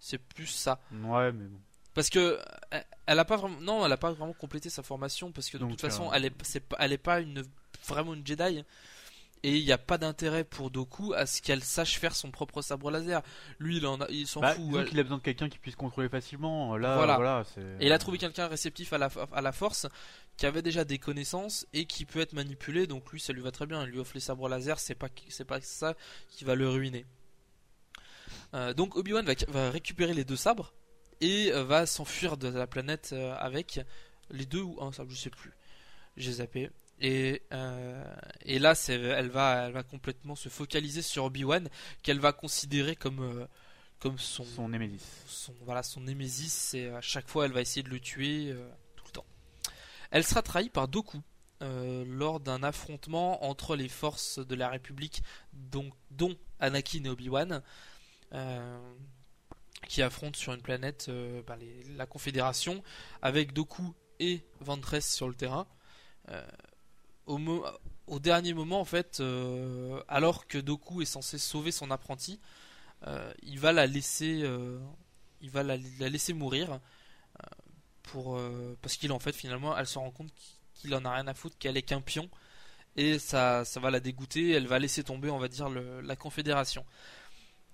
C'est 0.00 0.18
plus 0.18 0.46
ça. 0.46 0.78
Ouais, 0.92 1.32
mais 1.32 1.46
bon. 1.46 1.58
Parce 1.94 2.10
que 2.10 2.38
elle- 3.06 3.18
a 3.18 3.24
pas 3.24 3.36
vraiment, 3.36 3.60
non, 3.60 3.84
elle 3.84 3.92
a 3.92 3.96
pas 3.96 4.12
vraiment 4.12 4.32
complété 4.34 4.70
sa 4.70 4.82
formation 4.82 5.32
parce 5.32 5.48
que 5.48 5.56
de 5.56 5.62
Donc, 5.62 5.70
toute 5.72 5.80
façon, 5.80 6.08
euh, 6.10 6.14
elle 6.14 6.26
est, 6.26 6.62
elle 6.78 6.92
est 6.92 6.98
pas 6.98 7.20
une 7.20 7.42
vraiment 7.86 8.14
une 8.14 8.24
Jedi 8.26 8.64
et 9.42 9.56
il 9.56 9.64
n'y 9.64 9.72
a 9.72 9.78
pas 9.78 9.98
d'intérêt 9.98 10.44
pour 10.44 10.70
Doku 10.70 11.12
à 11.14 11.26
ce 11.26 11.40
qu'elle 11.42 11.62
sache 11.62 11.98
faire 11.98 12.14
son 12.16 12.30
propre 12.30 12.62
sabre 12.62 12.90
laser. 12.90 13.22
Lui, 13.58 13.76
il 13.78 13.86
en 13.86 14.00
a, 14.00 14.06
il 14.10 14.26
s'en 14.26 14.40
Bah, 14.40 14.54
fout. 14.54 14.64
elle- 14.78 14.84
qu'il 14.88 14.98
a 14.98 15.02
besoin 15.02 15.18
de 15.18 15.22
quelqu'un 15.22 15.48
qui 15.48 15.58
puisse 15.58 15.76
contrôler 15.76 16.08
facilement. 16.08 16.76
Là, 16.76 16.96
Voilà. 16.96 17.44
Et 17.80 17.86
il 17.86 17.92
a 17.92 17.98
trouvé 17.98 18.18
quelqu'un 18.18 18.46
réceptif 18.48 18.92
à 18.92 18.98
la, 18.98 19.08
à 19.32 19.40
la 19.40 19.52
force, 19.52 19.86
qui 20.36 20.46
avait 20.46 20.62
déjà 20.62 20.84
des 20.84 20.98
connaissances 20.98 21.66
et 21.72 21.84
qui 21.86 22.04
peut 22.04 22.20
être 22.20 22.32
manipulé. 22.32 22.86
Donc 22.86 23.10
lui, 23.12 23.20
ça 23.20 23.32
lui 23.32 23.42
va 23.42 23.50
très 23.50 23.66
bien. 23.66 23.82
Il 23.84 23.90
lui 23.90 23.98
offre 23.98 24.12
les 24.14 24.20
sabres 24.20 24.48
laser, 24.48 24.78
c'est 24.78 24.94
pas, 24.94 25.08
c'est 25.28 25.44
pas 25.44 25.60
ça 25.60 25.94
qui 26.28 26.44
va 26.44 26.54
le 26.54 26.68
ruiner. 26.68 27.04
Euh, 28.54 28.72
donc 28.74 28.96
Obi-Wan 28.96 29.24
va, 29.26 29.32
va 29.48 29.70
récupérer 29.70 30.14
les 30.14 30.24
deux 30.24 30.36
sabres 30.36 30.72
et 31.20 31.52
euh, 31.52 31.64
va 31.64 31.86
s'enfuir 31.86 32.36
de 32.36 32.48
la 32.48 32.66
planète 32.66 33.10
euh, 33.12 33.34
avec 33.38 33.80
les 34.30 34.46
deux 34.46 34.60
ou 34.62 34.78
un 34.82 34.92
sabre, 34.92 35.10
je 35.10 35.16
sais 35.16 35.30
plus. 35.30 35.52
J'ai 36.16 36.32
zappé. 36.32 36.70
Et, 37.00 37.42
et 38.54 38.58
là, 38.58 38.74
elle, 38.88 39.28
va, 39.28 39.66
elle 39.66 39.72
va 39.72 39.82
complètement 39.82 40.34
se 40.34 40.48
focaliser 40.48 41.02
sur 41.02 41.24
Obi-Wan, 41.24 41.68
qu'elle 42.02 42.18
va 42.20 42.32
considérer 42.32 42.96
comme, 42.96 43.20
euh, 43.20 43.46
comme 44.00 44.18
son, 44.18 44.44
Son 44.44 44.68
Némésis. 44.68 45.02
son 45.26 45.52
voilà 45.62 45.82
son 45.82 46.00
némésis 46.00 46.52
c'est 46.52 46.88
à 46.90 47.00
chaque 47.00 47.28
fois 47.28 47.44
elle 47.46 47.52
va 47.52 47.60
essayer 47.60 47.82
de 47.82 47.88
le 47.90 48.00
tuer 48.00 48.50
euh, 48.52 48.68
tout 48.96 49.04
le 49.06 49.10
temps. 49.12 49.26
Elle 50.10 50.24
sera 50.24 50.40
trahie 50.42 50.70
par 50.70 50.88
Doku 50.88 51.20
euh, 51.62 52.04
lors 52.06 52.38
d'un 52.40 52.62
affrontement 52.62 53.44
entre 53.44 53.74
les 53.76 53.88
forces 53.88 54.38
de 54.38 54.54
la 54.54 54.68
République 54.68 55.22
dont, 55.52 55.90
dont 56.12 56.36
Anakin 56.60 57.04
et 57.04 57.08
Obi-Wan 57.08 57.62
qui 59.88 60.02
affrontent 60.02 60.38
sur 60.38 60.52
une 60.52 60.60
planète 60.62 61.10
bah, 61.46 61.56
les- 61.56 61.82
la 61.96 62.06
Confédération 62.06 62.82
avec 63.22 63.52
Doku 63.52 63.94
et 64.20 64.42
Ventress 64.60 65.12
sur 65.14 65.28
le 65.28 65.34
terrain. 65.34 65.66
Au, 67.26 67.38
mo- 67.38 67.64
au 68.08 68.18
dernier 68.18 68.54
moment 68.54 68.80
en 68.80 68.84
fait 68.84 69.20
euh, 69.20 70.02
alors 70.08 70.46
que 70.46 70.58
Doku 70.58 71.02
est 71.02 71.06
censé 71.06 71.38
sauver 71.38 71.70
son 71.70 71.90
apprenti 71.90 72.40
euh, 73.06 73.32
il 73.42 73.60
va 73.60 73.72
la 73.72 73.86
laisser 73.86 74.40
euh, 74.42 74.78
laisser 76.00 76.32
mourir 76.32 76.80
parce 78.82 78.96
qu'il 78.96 79.12
en 79.12 79.18
fait 79.18 79.32
finalement 79.32 79.76
elle 79.76 79.86
se 79.86 79.98
rend 79.98 80.10
compte 80.10 80.32
qu'il 80.74 80.94
en 80.94 81.04
a 81.04 81.12
rien 81.12 81.26
à 81.26 81.34
foutre 81.34 81.56
qu'elle 81.58 81.76
est 81.76 81.82
qu'un 81.82 82.00
pion 82.00 82.28
et 82.96 83.18
ça 83.18 83.64
ça 83.64 83.80
va 83.80 83.90
la 83.90 84.00
dégoûter 84.00 84.50
elle 84.52 84.66
va 84.66 84.78
laisser 84.78 85.04
tomber 85.04 85.30
on 85.30 85.38
va 85.38 85.48
dire 85.48 85.68
la 85.68 86.16
confédération. 86.16 86.84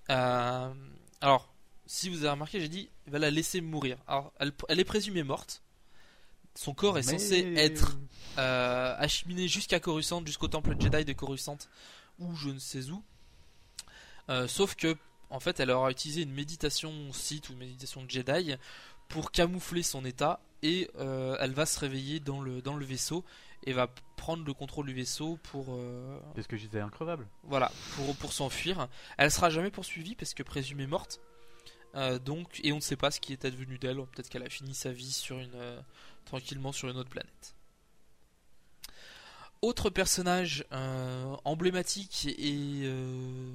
Alors 0.07 1.53
si 1.87 2.09
vous 2.09 2.19
avez 2.19 2.29
remarqué 2.29 2.59
j'ai 2.59 2.69
dit 2.69 2.89
il 3.07 3.11
va 3.13 3.19
la 3.19 3.31
laisser 3.31 3.61
mourir. 3.61 3.97
Alors 4.07 4.33
elle 4.39 4.79
est 4.79 4.83
présumée 4.83 5.23
morte 5.23 5.63
son 6.55 6.73
corps 6.73 6.97
est 6.97 7.05
Mais- 7.11 7.19
censé 7.19 7.53
être 7.57 7.97
euh, 8.37 8.95
acheminé 8.97 9.47
jusqu'à 9.47 9.79
Coruscant, 9.79 10.25
jusqu'au 10.25 10.47
temple 10.47 10.75
Jedi 10.79 11.05
de 11.05 11.13
Coruscant, 11.13 11.57
ou 12.19 12.35
je 12.35 12.49
ne 12.49 12.59
sais 12.59 12.89
où. 12.89 13.03
Euh, 14.29 14.47
sauf 14.47 14.75
que, 14.75 14.95
en 15.29 15.39
fait, 15.39 15.59
elle 15.59 15.69
aura 15.71 15.91
utilisé 15.91 16.21
une 16.23 16.33
méditation 16.33 16.91
Sith 17.13 17.49
ou 17.49 17.53
une 17.53 17.59
méditation 17.59 18.03
Jedi 18.07 18.55
pour 19.07 19.31
camoufler 19.31 19.83
son 19.83 20.03
état 20.05 20.39
et 20.63 20.89
euh, 20.97 21.37
elle 21.39 21.51
va 21.53 21.65
se 21.65 21.79
réveiller 21.79 22.19
dans 22.19 22.41
le, 22.41 22.61
dans 22.61 22.75
le 22.75 22.85
vaisseau 22.85 23.23
et 23.67 23.73
va 23.73 23.87
prendre 24.15 24.43
le 24.43 24.53
contrôle 24.53 24.87
du 24.87 24.93
vaisseau 24.93 25.37
pour 25.43 25.67
euh, 25.75 26.19
Parce 26.33 26.47
que 26.47 26.57
je 26.57 26.65
disais 26.65 26.79
increvable. 26.79 27.27
voilà 27.43 27.71
pour, 27.95 28.15
pour 28.15 28.33
s'enfuir. 28.33 28.87
Elle 29.17 29.29
sera 29.31 29.49
jamais 29.49 29.69
poursuivie 29.71 30.15
parce 30.15 30.33
que 30.33 30.41
présumée 30.43 30.87
morte. 30.87 31.19
Euh, 31.95 32.17
donc 32.19 32.59
et 32.63 32.71
on 32.73 32.77
ne 32.77 32.81
sait 32.81 32.95
pas 32.97 33.11
ce 33.11 33.19
qui 33.19 33.31
est 33.33 33.45
advenu 33.45 33.77
d'elle. 33.77 33.97
Peut-être 33.97 34.29
qu'elle 34.29 34.43
a 34.43 34.49
fini 34.49 34.73
sa 34.73 34.91
vie 34.91 35.11
sur 35.11 35.39
une 35.39 35.53
euh, 35.55 35.79
tranquillement 36.25 36.71
sur 36.71 36.89
une 36.89 36.97
autre 36.97 37.09
planète. 37.09 37.55
Autre 39.61 39.89
personnage 39.89 40.63
euh, 40.73 41.35
emblématique 41.43 42.27
et 42.37 42.81
euh, 42.83 43.49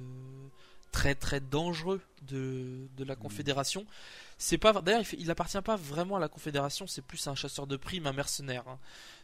très 0.91 1.15
très 1.15 1.39
dangereux 1.39 2.01
de, 2.23 2.87
de 2.97 3.03
la 3.05 3.15
Confédération. 3.15 3.85
C'est 4.37 4.57
pas 4.57 4.73
d'ailleurs 4.81 5.03
il, 5.13 5.21
il 5.21 5.31
appartient 5.31 5.61
pas 5.61 5.75
vraiment 5.77 6.17
à 6.17 6.19
la 6.19 6.27
Confédération, 6.27 6.85
c'est 6.87 7.03
plus 7.03 7.25
un 7.27 7.35
chasseur 7.35 7.65
de 7.67 7.77
primes, 7.77 8.07
un 8.07 8.13
mercenaire. 8.13 8.67
hein. 8.67 8.79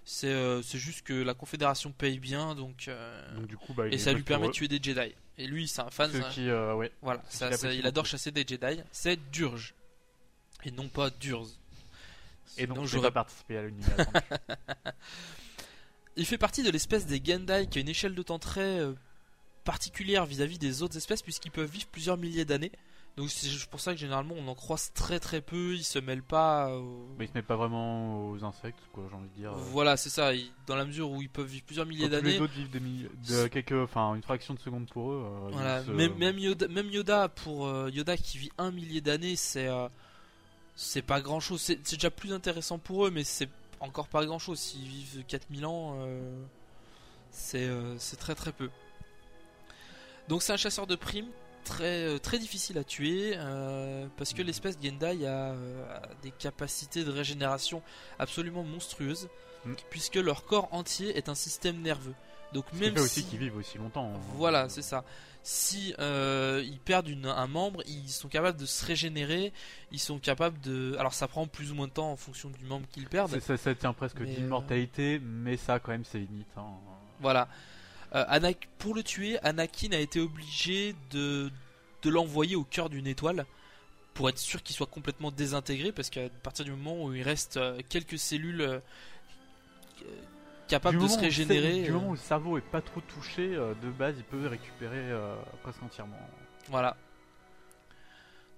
C'est 0.05 0.27
euh, 0.31 0.61
c'est 0.61 0.77
juste 0.77 1.01
que 1.01 1.13
la 1.13 1.33
Confédération 1.33 1.91
paye 1.91 2.19
bien 2.19 2.55
donc, 2.55 2.89
Donc 3.35 3.47
du 3.47 3.57
coup, 3.57 3.73
bah, 3.73 3.87
et 3.87 3.97
ça 3.97 4.13
lui 4.13 4.23
permet 4.23 4.47
de 4.47 4.53
tuer 4.53 4.67
des 4.69 4.81
Jedi. 4.81 5.13
Et 5.39 5.47
lui 5.47 5.67
c'est 5.67 5.81
un 5.81 5.89
fan, 5.89 6.09
un- 6.15 6.29
qui, 6.29 6.49
ouais. 6.49 6.91
voilà, 7.01 7.21
ça- 7.27 7.49
il 7.73 7.85
adore 7.87 8.05
chasser 8.05 8.31
des 8.31 8.45
Jedi. 8.47 8.81
C'est 8.93 9.19
Durge 9.31 9.73
et 10.63 10.71
non 10.71 10.87
pas 10.87 11.09
Durz. 11.09 11.59
Et 12.57 12.67
donc, 12.67 12.85
je 12.85 12.87
j'aurais 12.97 13.11
participé 13.11 13.57
à 13.57 13.63
l'univers. 13.63 13.95
Il 16.15 16.25
fait 16.25 16.37
partie 16.37 16.63
de 16.63 16.71
l'espèce 16.71 17.05
des 17.05 17.21
Gendai 17.23 17.67
qui 17.69 17.77
a 17.77 17.81
une 17.81 17.89
échelle 17.89 18.15
de 18.15 18.23
temps 18.23 18.39
très 18.39 18.79
euh, 18.79 18.93
particulière 19.63 20.25
vis-à-vis 20.25 20.57
des 20.57 20.81
autres 20.81 20.97
espèces 20.97 21.21
puisqu'ils 21.21 21.51
peuvent 21.51 21.69
vivre 21.69 21.85
plusieurs 21.91 22.17
milliers 22.17 22.45
d'années. 22.45 22.71
Donc 23.17 23.29
c'est 23.31 23.49
pour 23.69 23.79
ça 23.79 23.93
que 23.93 23.99
généralement 23.99 24.35
on 24.37 24.47
en 24.47 24.53
croise 24.53 24.91
très 24.93 25.19
très 25.19 25.41
peu, 25.41 25.73
ils 25.73 25.83
se 25.83 25.97
mêlent 25.97 26.21
pas 26.23 26.71
Mais 27.17 27.25
il 27.25 27.27
se 27.27 27.33
met 27.33 27.41
pas 27.41 27.55
vraiment 27.55 28.29
aux 28.29 28.43
insectes, 28.43 28.79
quoi, 28.93 29.05
j'ai 29.09 29.15
envie 29.15 29.29
de 29.29 29.33
dire. 29.33 29.53
Voilà, 29.53 29.97
c'est 29.97 30.11
ça, 30.11 30.35
ils- 30.35 30.51
dans 30.67 30.75
la 30.75 30.85
mesure 30.85 31.09
où 31.09 31.21
ils 31.23 31.29
peuvent 31.29 31.47
vivre 31.47 31.65
plusieurs 31.65 31.87
milliers 31.87 32.05
tous 32.05 32.11
les 32.15 32.21
d'années. 32.21 32.39
autres 32.39 32.53
vivent 32.53 32.69
des 32.69 32.79
milliers- 32.79 33.09
de 33.27 33.47
quelques, 33.47 33.71
enfin, 33.71 34.13
une 34.13 34.21
fraction 34.21 34.53
de 34.53 34.59
seconde 34.59 34.87
pour 34.89 35.11
eux. 35.11 35.23
euh, 35.25 35.49
Voilà, 35.51 35.81
ils 35.81 35.85
se- 35.87 35.91
même, 35.91 36.15
même 36.15 36.37
Yoda, 36.37 36.67
même 36.67 36.91
Yoda 36.91 37.27
pour 37.27 37.65
euh, 37.67 37.89
Yoda 37.91 38.17
qui 38.17 38.37
vit 38.37 38.51
un 38.59 38.69
millier 38.71 39.01
d'années, 39.01 39.35
c'est 39.35 39.67
euh, 39.67 39.87
c'est 40.77 41.01
pas 41.01 41.19
grand 41.19 41.41
chose. 41.41 41.59
C'est 41.61 41.79
c'est 41.83 41.97
déjà 41.97 42.09
plus 42.11 42.31
intéressant 42.31 42.77
pour 42.77 43.05
eux, 43.05 43.11
mais 43.11 43.25
c'est 43.25 43.49
encore 43.81 44.07
pas 44.07 44.25
grand 44.25 44.39
chose. 44.39 44.59
S'ils 44.59 44.87
vivent 44.87 45.23
4000 45.27 45.65
ans, 45.65 45.97
euh, 45.99 46.31
c'est 47.31 47.65
euh, 47.65 47.97
c'est 47.99 48.15
très 48.17 48.33
très 48.35 48.53
peu. 48.53 48.69
Donc 50.29 50.41
c'est 50.43 50.53
un 50.53 50.57
chasseur 50.57 50.87
de 50.87 50.95
primes 50.95 51.29
très 51.63 52.03
euh, 52.05 52.17
très 52.19 52.39
difficile 52.39 52.77
à 52.77 52.83
tuer 52.83 53.33
euh, 53.35 54.07
parce 54.17 54.33
que 54.33 54.41
l'espèce 54.41 54.77
Gendai 54.81 55.25
a, 55.25 55.49
a 55.51 56.01
des 56.21 56.31
capacités 56.31 57.03
de 57.03 57.11
régénération 57.11 57.81
absolument 58.19 58.63
monstrueuses 58.63 59.27
Mm. 59.65 59.73
puisque 59.89 60.15
leur 60.17 60.45
corps 60.45 60.71
entier 60.71 61.17
est 61.17 61.29
un 61.29 61.35
système 61.35 61.81
nerveux. 61.81 62.13
Donc 62.53 62.71
même 62.73 62.95
aussi 62.97 63.21
si- 63.21 63.23
qu'ils 63.25 63.39
vivent 63.39 63.57
aussi 63.57 63.79
longtemps. 63.79 64.13
hein. 64.15 64.19
voilà, 64.35 64.69
c'est 64.69 64.83
ça. 64.83 65.03
Si 65.49 65.93
euh, 65.99 66.61
ils 66.65 66.77
perdent 66.77 67.07
une- 67.07 67.25
un 67.25 67.47
membre, 67.47 67.81
ils 67.87 68.09
sont 68.09 68.27
capables 68.27 68.59
de 68.59 68.65
se 68.65 68.85
régénérer. 68.85 69.53
Ils 69.93 69.99
sont 69.99 70.19
capables 70.19 70.59
de. 70.59 70.97
Alors 70.99 71.13
ça 71.13 71.29
prend 71.29 71.47
plus 71.47 71.71
ou 71.71 71.75
moins 71.75 71.87
de 71.87 71.93
temps 71.93 72.11
en 72.11 72.17
fonction 72.17 72.49
du 72.49 72.65
membre 72.65 72.85
qu'ils 72.91 73.07
perdent. 73.07 73.31
C'est- 73.31 73.39
Ça, 73.39 73.55
ça 73.55 73.73
tient 73.73 73.93
presque 73.93 74.19
Mais, 74.19 74.29
euh, 74.29 74.35
d'immortalité, 74.35 75.19
mais 75.23 75.55
ça 75.55 75.79
quand 75.79 75.91
même 75.91 76.03
ses 76.03 76.19
limites. 76.19 76.47
hein. 76.57 76.65
Voilà. 77.21 77.47
Euh, 78.13 78.25
Anak- 78.27 78.67
pour 78.77 78.93
le 78.93 79.03
tuer, 79.03 79.39
Anakin 79.39 79.93
a 79.93 79.99
été 79.99 80.19
obligé 80.19 80.95
de, 81.11 81.49
de 82.01 82.09
l'envoyer 82.09 82.57
au 82.57 82.65
cœur 82.65 82.89
d'une 82.89 83.07
étoile 83.07 83.45
pour 84.15 84.27
être 84.27 84.39
sûr 84.39 84.61
qu'il 84.63 84.75
soit 84.75 84.85
complètement 84.87 85.31
désintégré 85.31 85.93
parce 85.93 86.09
qu'à 86.09 86.27
partir 86.43 86.65
du 86.65 86.71
moment 86.71 87.05
où 87.05 87.13
il 87.13 87.21
reste 87.23 87.57
quelques 87.87 88.19
cellules 88.19 88.81
Du 90.91 90.97
de 90.97 91.07
se 91.07 91.19
régénérer. 91.19 91.81
Du 91.83 91.89
euh, 91.89 91.93
moment 91.93 92.09
où 92.09 92.13
le 92.13 92.17
cerveau 92.17 92.57
est 92.57 92.61
pas 92.61 92.81
trop 92.81 93.01
touché, 93.01 93.55
euh, 93.55 93.73
de 93.81 93.89
base, 93.89 94.15
il 94.17 94.23
peut 94.23 94.47
récupérer 94.47 94.97
euh, 95.11 95.35
presque 95.63 95.81
entièrement. 95.83 96.19
Voilà. 96.69 96.97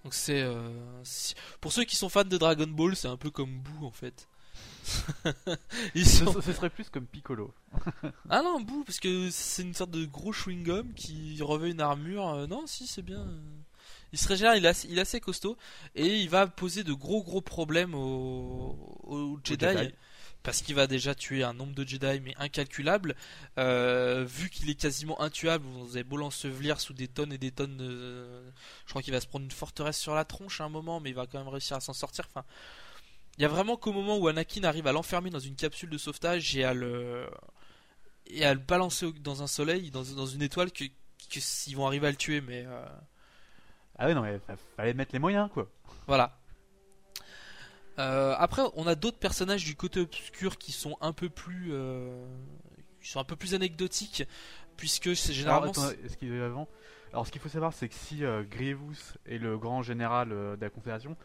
Donc 0.03 0.13
c'est 0.13 0.41
euh, 0.41 0.69
si- 1.03 1.35
pour 1.59 1.71
ceux 1.73 1.83
qui 1.83 1.95
sont 1.95 2.09
fans 2.09 2.23
de 2.23 2.37
Dragon 2.37 2.67
Ball, 2.67 2.95
c'est 2.95 3.07
un 3.09 3.17
peu 3.17 3.29
comme 3.31 3.59
Boo 3.59 3.85
en 3.85 3.91
fait. 3.91 4.27
Ils 5.95 6.07
sont- 6.07 6.41
ce 6.41 6.53
serait 6.53 6.69
plus 6.69 6.89
comme 6.89 7.05
Piccolo. 7.05 7.53
Ah 8.29 8.41
non, 8.41 8.61
Boo 8.61 8.83
parce 8.85 8.99
que 8.99 9.29
c'est 9.29 9.61
une 9.63 9.73
sorte 9.73 9.91
de 9.91 10.05
gros 10.05 10.31
chewing 10.31 10.63
gum 10.63 10.93
qui 10.93 11.39
revêt 11.41 11.71
une 11.71 11.81
armure. 11.81 12.27
Euh, 12.29 12.47
non, 12.47 12.65
si 12.65 12.87
c'est 12.87 13.01
bien. 13.01 13.27
Il 14.11 14.17
se 14.17 14.27
régénère, 14.27 14.55
il 14.55 14.65
est, 14.65 14.69
assez, 14.69 14.87
il 14.89 14.97
est 14.97 15.01
assez 15.01 15.19
costaud 15.19 15.55
et 15.95 16.17
il 16.21 16.29
va 16.29 16.47
poser 16.47 16.83
de 16.83 16.93
gros 16.93 17.21
gros 17.23 17.41
problèmes 17.41 17.93
aux, 17.93 18.75
aux 19.03 19.37
Jedi. 19.43 19.65
Jedi. 19.65 19.93
Parce 20.41 20.61
qu'il 20.61 20.73
va 20.73 20.87
déjà 20.87 21.13
tuer 21.15 21.43
un 21.43 21.53
nombre 21.53 21.75
de 21.75 21.85
Jedi 21.85 22.21
mais 22.21 22.33
incalculable. 22.37 23.15
Euh, 23.57 24.25
vu 24.25 24.49
qu'il 24.49 24.69
est 24.69 24.75
quasiment 24.79 25.19
intuable, 25.21 25.65
vous 25.65 25.95
avez 25.95 26.03
beau 26.05 26.15
l'ensevelir 26.17 26.79
sous 26.79 26.93
des 26.93 27.07
tonnes 27.09 27.33
et 27.33 27.37
des 27.37 27.51
tonnes 27.51 27.75
de... 27.77 28.25
Je 28.85 28.89
crois 28.89 29.01
qu'il 29.01 29.13
va 29.13 29.19
se 29.19 29.27
prendre 29.27 29.43
une 29.45 29.51
forteresse 29.51 29.97
sur 29.97 30.15
la 30.15 30.23
tronche 30.25 30.61
à 30.61 30.63
un 30.63 30.69
moment, 30.69 31.01
mais 31.01 31.09
il 31.09 31.15
va 31.15 31.27
quand 31.27 31.39
même 31.39 31.49
réussir 31.49 31.75
à 31.75 31.81
s'en 31.81 31.93
sortir. 31.93 32.25
Enfin, 32.29 32.45
il 33.37 33.41
y 33.41 33.45
a 33.45 33.49
vraiment 33.49 33.75
qu'au 33.75 33.91
moment 33.91 34.17
où 34.17 34.27
Anakin 34.29 34.63
arrive 34.63 34.87
à 34.87 34.91
l'enfermer 34.93 35.29
dans 35.29 35.39
une 35.39 35.55
capsule 35.55 35.89
de 35.89 35.97
sauvetage 35.97 36.55
et 36.55 36.63
à 36.63 36.73
le 36.73 37.29
et 38.27 38.45
à 38.45 38.53
le 38.53 38.59
balancer 38.59 39.11
dans 39.19 39.43
un 39.43 39.47
soleil, 39.47 39.91
dans, 39.91 40.03
dans 40.03 40.25
une 40.25 40.41
étoile, 40.41 40.71
que, 40.71 40.85
vont 41.75 41.85
arriver 41.85 42.07
à 42.07 42.11
le 42.11 42.15
tuer, 42.17 42.41
mais 42.41 42.63
euh, 42.65 42.85
Ah 43.97 44.07
ouais, 44.07 44.13
non, 44.13 44.21
mais 44.21 44.39
fa- 44.39 44.55
fallait 44.77 44.93
mettre 44.93 45.11
les 45.13 45.19
moyens, 45.19 45.49
quoi. 45.53 45.69
voilà. 46.07 46.38
Euh, 47.99 48.33
après, 48.37 48.61
on 48.75 48.87
a 48.87 48.95
d'autres 48.95 49.19
personnages 49.19 49.65
du 49.65 49.75
côté 49.75 49.99
obscur 49.99 50.57
qui 50.57 50.71
sont 50.71 50.97
un 51.01 51.11
peu 51.11 51.29
plus, 51.29 51.69
euh, 51.71 52.25
qui 53.01 53.09
sont 53.09 53.19
un 53.19 53.25
peu 53.25 53.35
plus 53.35 53.53
anecdotiques, 53.53 54.23
puisque 54.77 55.15
c'est 55.15 55.33
généralement. 55.33 55.71
Alors, 55.71 55.85
attends, 55.85 56.05
est-ce 56.05 56.17
qu'il 56.17 56.33
y 56.33 56.39
a 56.39 56.45
avant? 56.45 56.69
Alors, 57.11 57.27
ce 57.27 57.31
qu'il 57.31 57.41
faut 57.41 57.49
savoir, 57.49 57.73
c'est 57.73 57.89
que 57.89 57.95
si 57.95 58.23
euh, 58.23 58.43
Grievous 58.49 59.17
est 59.25 59.37
le 59.37 59.57
grand 59.57 59.81
général 59.81 60.29
de 60.29 60.57
la 60.61 60.69
Confédération, 60.69 61.17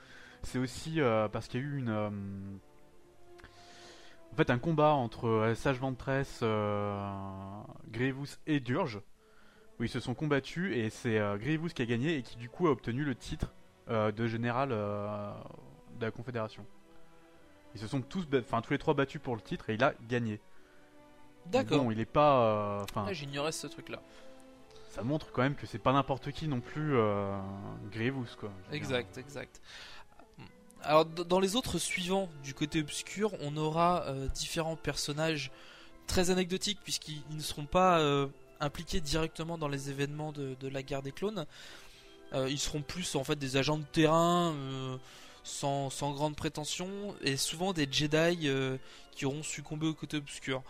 c'est 0.43 0.59
aussi 0.59 0.99
parce 1.33 1.47
qu'il 1.47 1.61
y 1.61 1.63
a 1.63 1.67
eu 1.67 1.79
une. 1.79 2.59
En 4.33 4.37
fait, 4.37 4.51
un 4.51 4.59
combat 4.59 4.95
entre 4.95 5.53
Sage 5.55 5.79
Ventress, 5.79 6.43
Grievous 7.89 8.37
et 8.49 8.59
Durge, 8.59 9.01
où 9.79 9.85
ils 9.85 9.89
se 9.89 10.01
sont 10.01 10.15
combattus, 10.15 10.77
et 10.77 10.91
c'est 10.91 11.21
Grievous 11.39 11.69
qui 11.69 11.83
a 11.83 11.87
gagné 11.87 12.17
et 12.17 12.23
qui, 12.23 12.37
du 12.37 12.49
coup, 12.49 12.67
a 12.67 12.73
obtenu 12.73 13.05
le 13.05 13.15
titre 13.15 13.55
de 13.89 14.27
général 14.27 14.73
de 15.99 16.05
la 16.05 16.11
Confédération. 16.11 16.65
Ils 17.75 17.81
se 17.81 17.87
sont 17.89 18.01
tous, 18.03 18.25
enfin 18.39 18.61
tous 18.61 18.73
les 18.73 18.79
trois 18.79 18.95
battus 18.95 19.21
pour 19.21 19.35
le 19.35 19.43
titre 19.43 19.69
et 19.71 19.75
il 19.75 19.83
a 19.83 19.95
gagné. 20.09 20.41
D'accord. 21.47 21.85
Bon, 21.85 21.91
il 21.91 22.01
est 22.01 22.05
pas, 22.05 22.41
euh, 22.41 22.85
enfin, 22.85 23.13
J'ignorais 23.13 23.53
ce 23.53 23.67
truc-là. 23.67 24.01
ça 24.91 25.03
montre 25.03 25.31
quand 25.33 25.43
même 25.43 25.57
que 25.57 25.67
c'est 25.67 25.79
pas 25.79 25.93
n'importe 25.93 26.31
qui 26.31 26.47
non 26.49 26.61
plus 26.61 26.97
euh, 26.97 27.37
Grievous 27.91 28.37
quoi. 28.39 28.51
Exact, 28.73 29.19
exact. 29.19 29.61
Alors 30.83 31.05
dans 31.05 31.41
les 31.41 31.57
autres 31.57 31.79
suivants 31.79 32.29
du 32.43 32.55
côté 32.55 32.81
obscur, 32.81 33.35
on 33.41 33.57
aura 33.57 34.05
euh, 34.05 34.29
différents 34.29 34.77
personnages 34.77 35.51
très 36.07 36.31
anecdotiques 36.31 36.79
puisqu'ils 36.83 37.23
ils 37.31 37.37
ne 37.37 37.43
seront 37.43 37.67
pas 37.67 38.01
impliqués 38.61 39.01
directement 39.01 39.59
dans 39.59 39.69
les 39.69 39.91
événements 39.91 40.33
de, 40.33 40.55
de 40.61 40.69
la 40.69 40.83
guerre 40.83 41.03
des 41.03 41.13
clones. 41.13 41.47
Ils 42.35 42.59
seront 42.59 42.83
plus 42.83 43.15
en 43.15 43.25
fait 43.25 43.37
des 43.37 43.57
agents 43.57 43.79
de 43.79 43.85
terrain 43.85 44.55
sans, 45.45 45.91
sans 45.91 46.13
grande 46.13 46.35
prétention 46.35 47.15
et 47.21 47.37
souvent 47.37 47.73
des 47.73 47.87
Jedi 47.91 48.49
euh, 48.49 48.77
qui 49.13 49.27
auront 49.27 49.43
succombé 49.43 49.87
au 49.87 49.95
côté 49.95 50.17
obscur. 50.17 50.63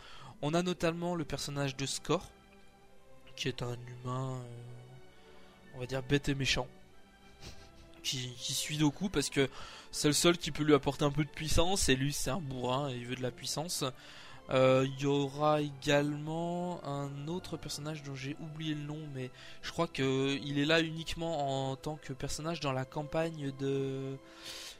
On 0.42 0.52
a 0.52 0.62
notamment 0.62 1.14
le 1.14 1.24
personnage 1.24 1.76
de 1.76 1.86
Score 1.86 2.28
qui 3.36 3.48
est 3.48 3.62
un 3.62 3.76
humain, 3.88 4.36
euh, 4.36 5.74
on 5.74 5.80
va 5.80 5.86
dire 5.86 6.02
bête 6.02 6.28
et 6.28 6.34
méchant 6.34 6.68
qui, 8.04 8.54
suit 8.54 8.76
Doku 8.76 9.08
parce 9.08 9.30
que 9.30 9.48
c'est 9.90 10.08
le 10.08 10.14
seul 10.14 10.38
qui 10.38 10.50
peut 10.50 10.62
lui 10.62 10.74
apporter 10.74 11.04
un 11.04 11.10
peu 11.10 11.24
de 11.24 11.30
puissance 11.30 11.88
et 11.88 11.96
lui 11.96 12.12
c'est 12.12 12.30
un 12.30 12.40
bourrin 12.40 12.90
et 12.90 12.96
il 12.96 13.06
veut 13.06 13.16
de 13.16 13.22
la 13.22 13.30
puissance. 13.30 13.84
Euh, 14.50 14.86
Il 14.86 15.02
y 15.02 15.06
aura 15.06 15.62
également 15.62 16.84
un 16.84 17.28
autre 17.28 17.56
personnage 17.56 18.02
dont 18.02 18.14
j'ai 18.14 18.36
oublié 18.40 18.74
le 18.74 18.82
nom 18.82 18.98
mais 19.14 19.30
je 19.62 19.72
crois 19.72 19.88
que 19.88 20.38
il 20.44 20.58
est 20.58 20.66
là 20.66 20.80
uniquement 20.80 21.70
en 21.70 21.76
tant 21.76 21.96
que 21.96 22.12
personnage 22.12 22.60
dans 22.60 22.72
la 22.72 22.84
campagne 22.84 23.52
de 23.58 24.18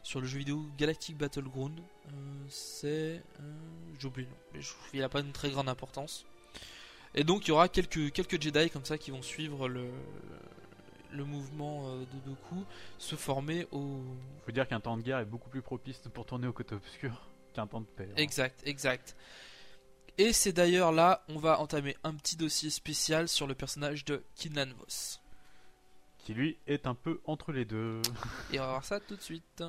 sur 0.05 0.21
le 0.21 0.27
jeu 0.27 0.39
vidéo 0.39 0.65
Galactic 0.79 1.17
Battleground. 1.17 1.81
Euh, 1.81 2.11
c'est 2.49 3.23
euh, 3.41 3.55
j'ai 3.99 4.07
oublié 4.07 4.29
le 4.29 4.33
nom 4.33 4.39
mais 4.55 4.61
il 4.93 5.01
n'a 5.01 5.09
pas 5.09 5.21
une 5.21 5.33
très 5.33 5.51
grande 5.51 5.69
importance. 5.69 6.25
Et 7.17 7.25
donc 7.25 7.47
il 7.47 7.49
y 7.49 7.53
aura 7.53 7.69
quelques 7.69 8.13
quelques 8.13 8.41
Jedi 8.41 8.71
comme 8.71 8.85
ça 8.85 8.99
qui 8.99 9.11
vont 9.11 9.23
suivre 9.23 9.67
le 9.69 9.91
le 11.11 11.25
mouvement 11.25 11.89
euh, 11.89 12.01
de 12.01 12.19
Doku 12.31 12.65
se 12.99 13.17
former 13.17 13.67
au 13.73 14.03
Faut 14.45 14.53
dire 14.53 14.69
qu'un 14.69 14.81
temps 14.81 14.97
de 14.97 15.03
guerre 15.03 15.19
est 15.19 15.25
beaucoup 15.25 15.49
plus 15.49 15.63
propice 15.63 15.99
pour 16.13 16.27
tourner 16.27 16.47
au 16.47 16.53
côté 16.53 16.75
obscur 16.75 17.29
qu'un 17.55 17.67
temps 17.67 17.81
de 17.81 17.87
paix. 17.87 18.09
hein. 18.11 18.17
Exact, 18.17 18.61
exact. 18.67 19.17
Et 20.19 20.33
c'est 20.33 20.53
d'ailleurs 20.53 20.93
là, 20.93 21.25
on 21.29 21.39
va 21.39 21.59
entamer 21.61 21.97
un 22.05 22.15
petit 22.15 22.37
dossier 22.37 22.71
spécial 22.71 23.29
sur 23.29 23.47
le 23.47 23.55
personnage 23.55 24.05
de 24.05 24.23
Kinlan 24.37 24.73
Voss. 24.79 25.21
Qui 26.19 26.35
lui 26.35 26.57
est 26.67 26.87
un 26.87 26.95
peu 26.95 27.21
entre 27.27 27.53
les 27.53 27.65
deux. 27.65 28.01
Et 28.53 28.59
on 28.59 28.63
va 28.63 28.69
voir 28.71 28.85
ça 28.85 29.01
tout 29.01 29.17
de 29.17 29.21
suite. 29.23 29.63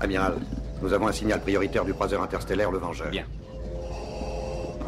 Amiral, 0.00 0.34
nous 0.82 0.92
avons 0.92 1.08
un 1.08 1.12
signal 1.12 1.40
prioritaire 1.40 1.84
du 1.84 1.94
croiseur 1.94 2.22
interstellaire 2.22 2.70
le 2.70 2.78
Vengeur. 2.78 3.10
Bien. 3.10 3.24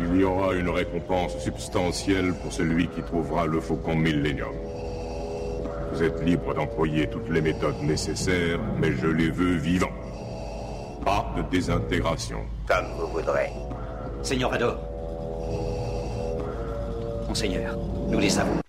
Il 0.01 0.21
y 0.21 0.25
aura 0.25 0.55
une 0.55 0.69
récompense 0.69 1.39
substantielle 1.39 2.35
pour 2.43 2.53
celui 2.53 2.89
qui 2.89 3.03
trouvera 3.03 3.47
le 3.47 3.61
faucon 3.61 3.97
Millennium. 3.97 4.53
Vous 5.93 6.03
êtes 6.03 6.23
libre 6.23 6.55
d'employer 6.55 7.09
toutes 7.09 7.31
les 7.31 7.41
méthodes 7.41 7.81
nécessaires, 7.83 8.61
mais 8.79 8.93
je 8.93 9.07
les 9.07 9.31
veux 9.31 9.57
vivants. 9.57 9.93
Pas 11.03 11.33
de 11.37 11.43
désintégration. 11.51 12.41
Comme 12.67 12.87
vous 12.99 13.07
voudrez. 13.07 13.51
Seigneur. 14.23 14.51
Monseigneur, 17.29 17.79
nous 18.09 18.19
les 18.19 18.39
avons. 18.39 18.66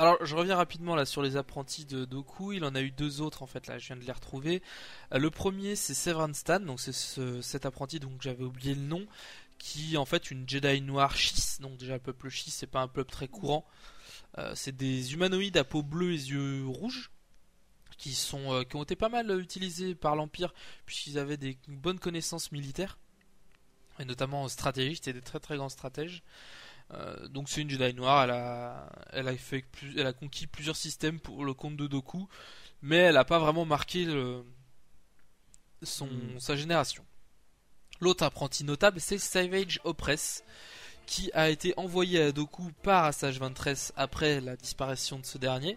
Alors, 0.00 0.16
je 0.24 0.34
reviens 0.34 0.56
rapidement 0.56 0.94
là 0.94 1.04
sur 1.04 1.20
les 1.20 1.36
apprentis 1.36 1.84
de 1.84 2.06
Doku. 2.06 2.54
Il 2.54 2.64
en 2.64 2.74
a 2.74 2.80
eu 2.80 2.90
deux 2.90 3.20
autres 3.20 3.42
en 3.42 3.46
fait. 3.46 3.66
Là, 3.66 3.76
je 3.76 3.88
viens 3.88 3.96
de 3.96 4.02
les 4.02 4.12
retrouver. 4.12 4.62
Euh, 5.12 5.18
le 5.18 5.28
premier, 5.28 5.76
c'est 5.76 5.92
Severan 5.92 6.32
Stan. 6.32 6.58
Donc, 6.58 6.80
c'est 6.80 6.94
ce- 6.94 7.42
cet 7.42 7.66
apprenti 7.66 8.00
dont 8.00 8.16
j'avais 8.18 8.44
oublié 8.44 8.74
le 8.74 8.80
nom, 8.80 9.06
qui 9.58 9.98
en 9.98 10.06
fait 10.06 10.30
une 10.30 10.48
Jedi 10.48 10.80
noire 10.80 11.14
Chiss. 11.18 11.60
Donc, 11.60 11.76
déjà, 11.76 11.92
le 11.92 12.00
peuple 12.00 12.30
Chiss, 12.30 12.54
c'est 12.54 12.66
pas 12.66 12.80
un 12.80 12.88
peuple 12.88 13.10
très 13.12 13.28
courant. 13.28 13.66
Euh, 14.38 14.54
c'est 14.54 14.74
des 14.74 15.12
humanoïdes 15.12 15.58
à 15.58 15.64
peau 15.64 15.82
bleue 15.82 16.12
et 16.12 16.28
yeux 16.30 16.64
rouges. 16.66 17.10
Qui, 17.98 18.14
sont, 18.14 18.54
euh, 18.54 18.62
qui 18.62 18.76
ont 18.76 18.82
été 18.82 18.96
pas 18.96 19.10
mal 19.10 19.38
utilisés 19.38 19.94
par 19.94 20.16
l'Empire, 20.16 20.54
puisqu'ils 20.86 21.18
avaient 21.18 21.36
des 21.36 21.58
bonnes 21.68 21.98
connaissances 21.98 22.50
militaires, 22.50 22.96
et 23.98 24.06
notamment 24.06 24.48
stratégiques, 24.48 24.96
c'était 25.04 25.12
des 25.12 25.20
très 25.20 25.38
très 25.38 25.58
grands 25.58 25.68
stratèges. 25.68 26.22
Euh, 26.92 27.28
donc 27.28 27.48
c'est 27.48 27.60
une 27.62 27.70
Jedi 27.70 27.94
noire, 27.94 28.24
elle 28.24 28.30
a, 28.30 28.90
elle 29.12 29.28
a 29.28 29.36
fait 29.36 29.62
plus, 29.62 29.98
elle 29.98 30.06
a 30.06 30.12
conquis 30.12 30.46
plusieurs 30.48 30.76
systèmes 30.76 31.20
pour 31.20 31.44
le 31.44 31.54
compte 31.54 31.76
de 31.76 31.86
Doku, 31.86 32.26
mais 32.82 32.96
elle 32.96 33.14
n'a 33.14 33.24
pas 33.24 33.38
vraiment 33.38 33.64
marqué 33.64 34.04
le- 34.04 34.44
son, 35.82 36.08
sa 36.38 36.56
génération. 36.56 37.04
L'autre 38.00 38.24
apprenti 38.24 38.64
notable, 38.64 39.00
c'est 39.00 39.18
Savage 39.18 39.80
Opress, 39.84 40.42
qui 41.06 41.30
a 41.32 41.48
été 41.50 41.74
envoyé 41.76 42.22
à 42.22 42.32
Doku 42.32 42.70
par 42.82 43.04
Assage 43.04 43.38
Ventress 43.38 43.92
après 43.96 44.40
la 44.40 44.56
disparition 44.56 45.18
de 45.18 45.26
ce 45.26 45.38
dernier, 45.38 45.76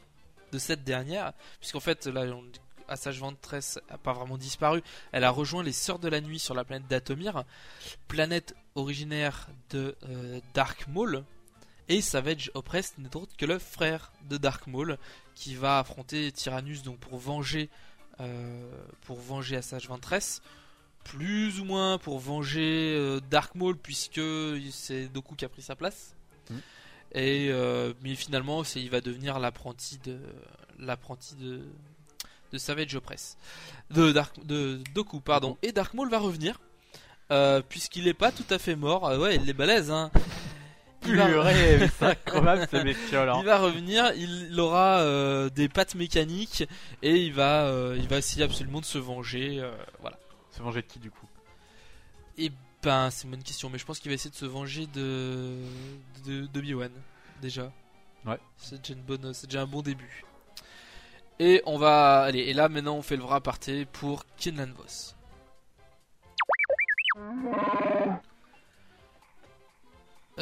de 0.51 0.57
cette 0.57 0.83
dernière, 0.83 1.33
puisqu'en 1.59 1.79
fait 1.79 2.05
là, 2.07 2.21
on- 2.23 2.43
Assage 2.87 3.19
Ventress 3.19 3.79
a 3.89 3.97
pas 3.97 4.13
vraiment 4.13 4.37
disparu, 4.37 4.81
elle 5.13 5.23
a 5.23 5.29
rejoint 5.29 5.63
les 5.63 5.71
Sœurs 5.71 5.99
de 5.99 6.09
la 6.09 6.19
Nuit 6.21 6.37
sur 6.39 6.53
la 6.53 6.65
planète 6.65 6.87
d'Atomir, 6.87 7.43
planète 8.09 8.55
originaire 8.75 9.47
de 9.69 9.95
euh, 10.09 10.39
Dark 10.53 10.87
Maul, 10.87 11.23
et 11.89 12.01
Savage 12.01 12.49
Opress 12.53 12.93
n'est 12.97 13.15
autre 13.15 13.35
que 13.37 13.45
le 13.45 13.59
frère 13.59 14.13
de 14.29 14.37
Dark 14.37 14.67
Maul 14.67 14.97
qui 15.35 15.55
va 15.55 15.79
affronter 15.79 16.31
Tyrannus 16.31 16.81
donc 16.81 16.97
pour 16.97 17.17
venger 17.17 17.69
euh, 18.21 18.71
pour 19.01 19.19
venger 19.19 19.57
Assage 19.57 19.89
Ventress 19.89 20.41
plus 21.03 21.59
ou 21.59 21.65
moins 21.65 21.97
pour 21.97 22.19
venger 22.19 22.95
euh, 22.97 23.19
Dark 23.29 23.55
Maul 23.55 23.75
puisque 23.75 24.21
c'est 24.71 25.09
Doku 25.09 25.35
qui 25.35 25.43
a 25.43 25.49
pris 25.49 25.61
sa 25.61 25.75
place. 25.75 26.15
Mhm. 26.49 26.61
et 27.15 27.51
mais 28.01 28.15
finalement 28.15 28.63
il 28.63 28.89
va 28.89 29.01
devenir 29.01 29.39
l'apprenti 29.39 29.97
de 29.97 30.19
l'apprenti 30.79 31.35
de 31.35 31.63
de 32.53 32.57
Savage 32.59 32.95
Opress, 32.95 33.35
de 33.89 34.11
Dark, 34.11 34.45
de 34.45 34.79
Doku 34.93 35.19
pardon. 35.19 35.57
Et 35.63 35.71
Dark 35.71 35.93
Maul 35.93 36.09
va 36.09 36.19
revenir 36.19 36.59
euh, 37.33 37.61
puisqu'il 37.67 38.07
est 38.07 38.13
pas 38.13 38.31
tout 38.31 38.45
à 38.49 38.57
fait 38.59 38.75
mort. 38.75 39.07
Euh, 39.07 39.17
ouais, 39.17 39.35
il 39.35 39.49
est 39.49 39.53
balèze 39.53 39.91
hein. 39.91 40.09
Il 41.05 41.17
va- 41.17 41.25
Purée, 41.27 41.89
c'est 41.99 42.05
incroyable 42.05 42.67
hein. 42.71 43.35
Il 43.39 43.45
va 43.45 43.57
revenir, 43.59 44.11
il 44.15 44.57
aura 44.59 44.99
euh, 44.99 45.49
des 45.49 45.67
pattes 45.67 45.95
mécaniques 45.95 46.63
et 47.01 47.17
il 47.17 47.33
va, 47.33 47.69
il 47.97 48.07
va 48.07 48.17
essayer 48.19 48.43
absolument 48.43 48.79
de 48.79 48.85
se 48.85 48.97
venger. 48.97 49.61
voilà. 49.99 50.17
Se 50.51 50.61
venger 50.61 50.81
de 50.81 50.87
qui 50.87 50.99
du 50.99 51.11
coup? 51.11 51.27
Et 52.37 52.51
ben, 52.83 53.09
c'est 53.09 53.25
une 53.25 53.31
bonne 53.31 53.43
question, 53.43 53.69
mais 53.69 53.77
je 53.79 53.85
pense 53.85 53.99
qu'il 53.99 54.09
va 54.11 54.15
essayer 54.15 54.31
de 54.31 54.35
se 54.35 54.45
venger 54.45 54.87
de 54.87 55.57
de, 56.25 56.45
de 56.47 56.59
Obi-Wan 56.59 56.91
déjà. 57.41 57.71
Ouais. 58.25 58.37
C'est 58.57 58.79
déjà 58.81 58.93
une 58.93 59.01
bonne, 59.03 59.33
c'est 59.33 59.47
déjà 59.47 59.63
un 59.63 59.67
bon 59.67 59.81
début. 59.81 60.23
Et 61.39 61.61
on 61.65 61.77
va, 61.77 62.21
allez, 62.21 62.39
et 62.39 62.53
là 62.53 62.69
maintenant 62.69 62.95
on 62.95 63.01
fait 63.01 63.17
le 63.17 63.23
vrai 63.23 63.35
aparté 63.35 63.85
pour 63.85 64.25
Kinlan 64.37 64.69
Voss. 64.77 65.15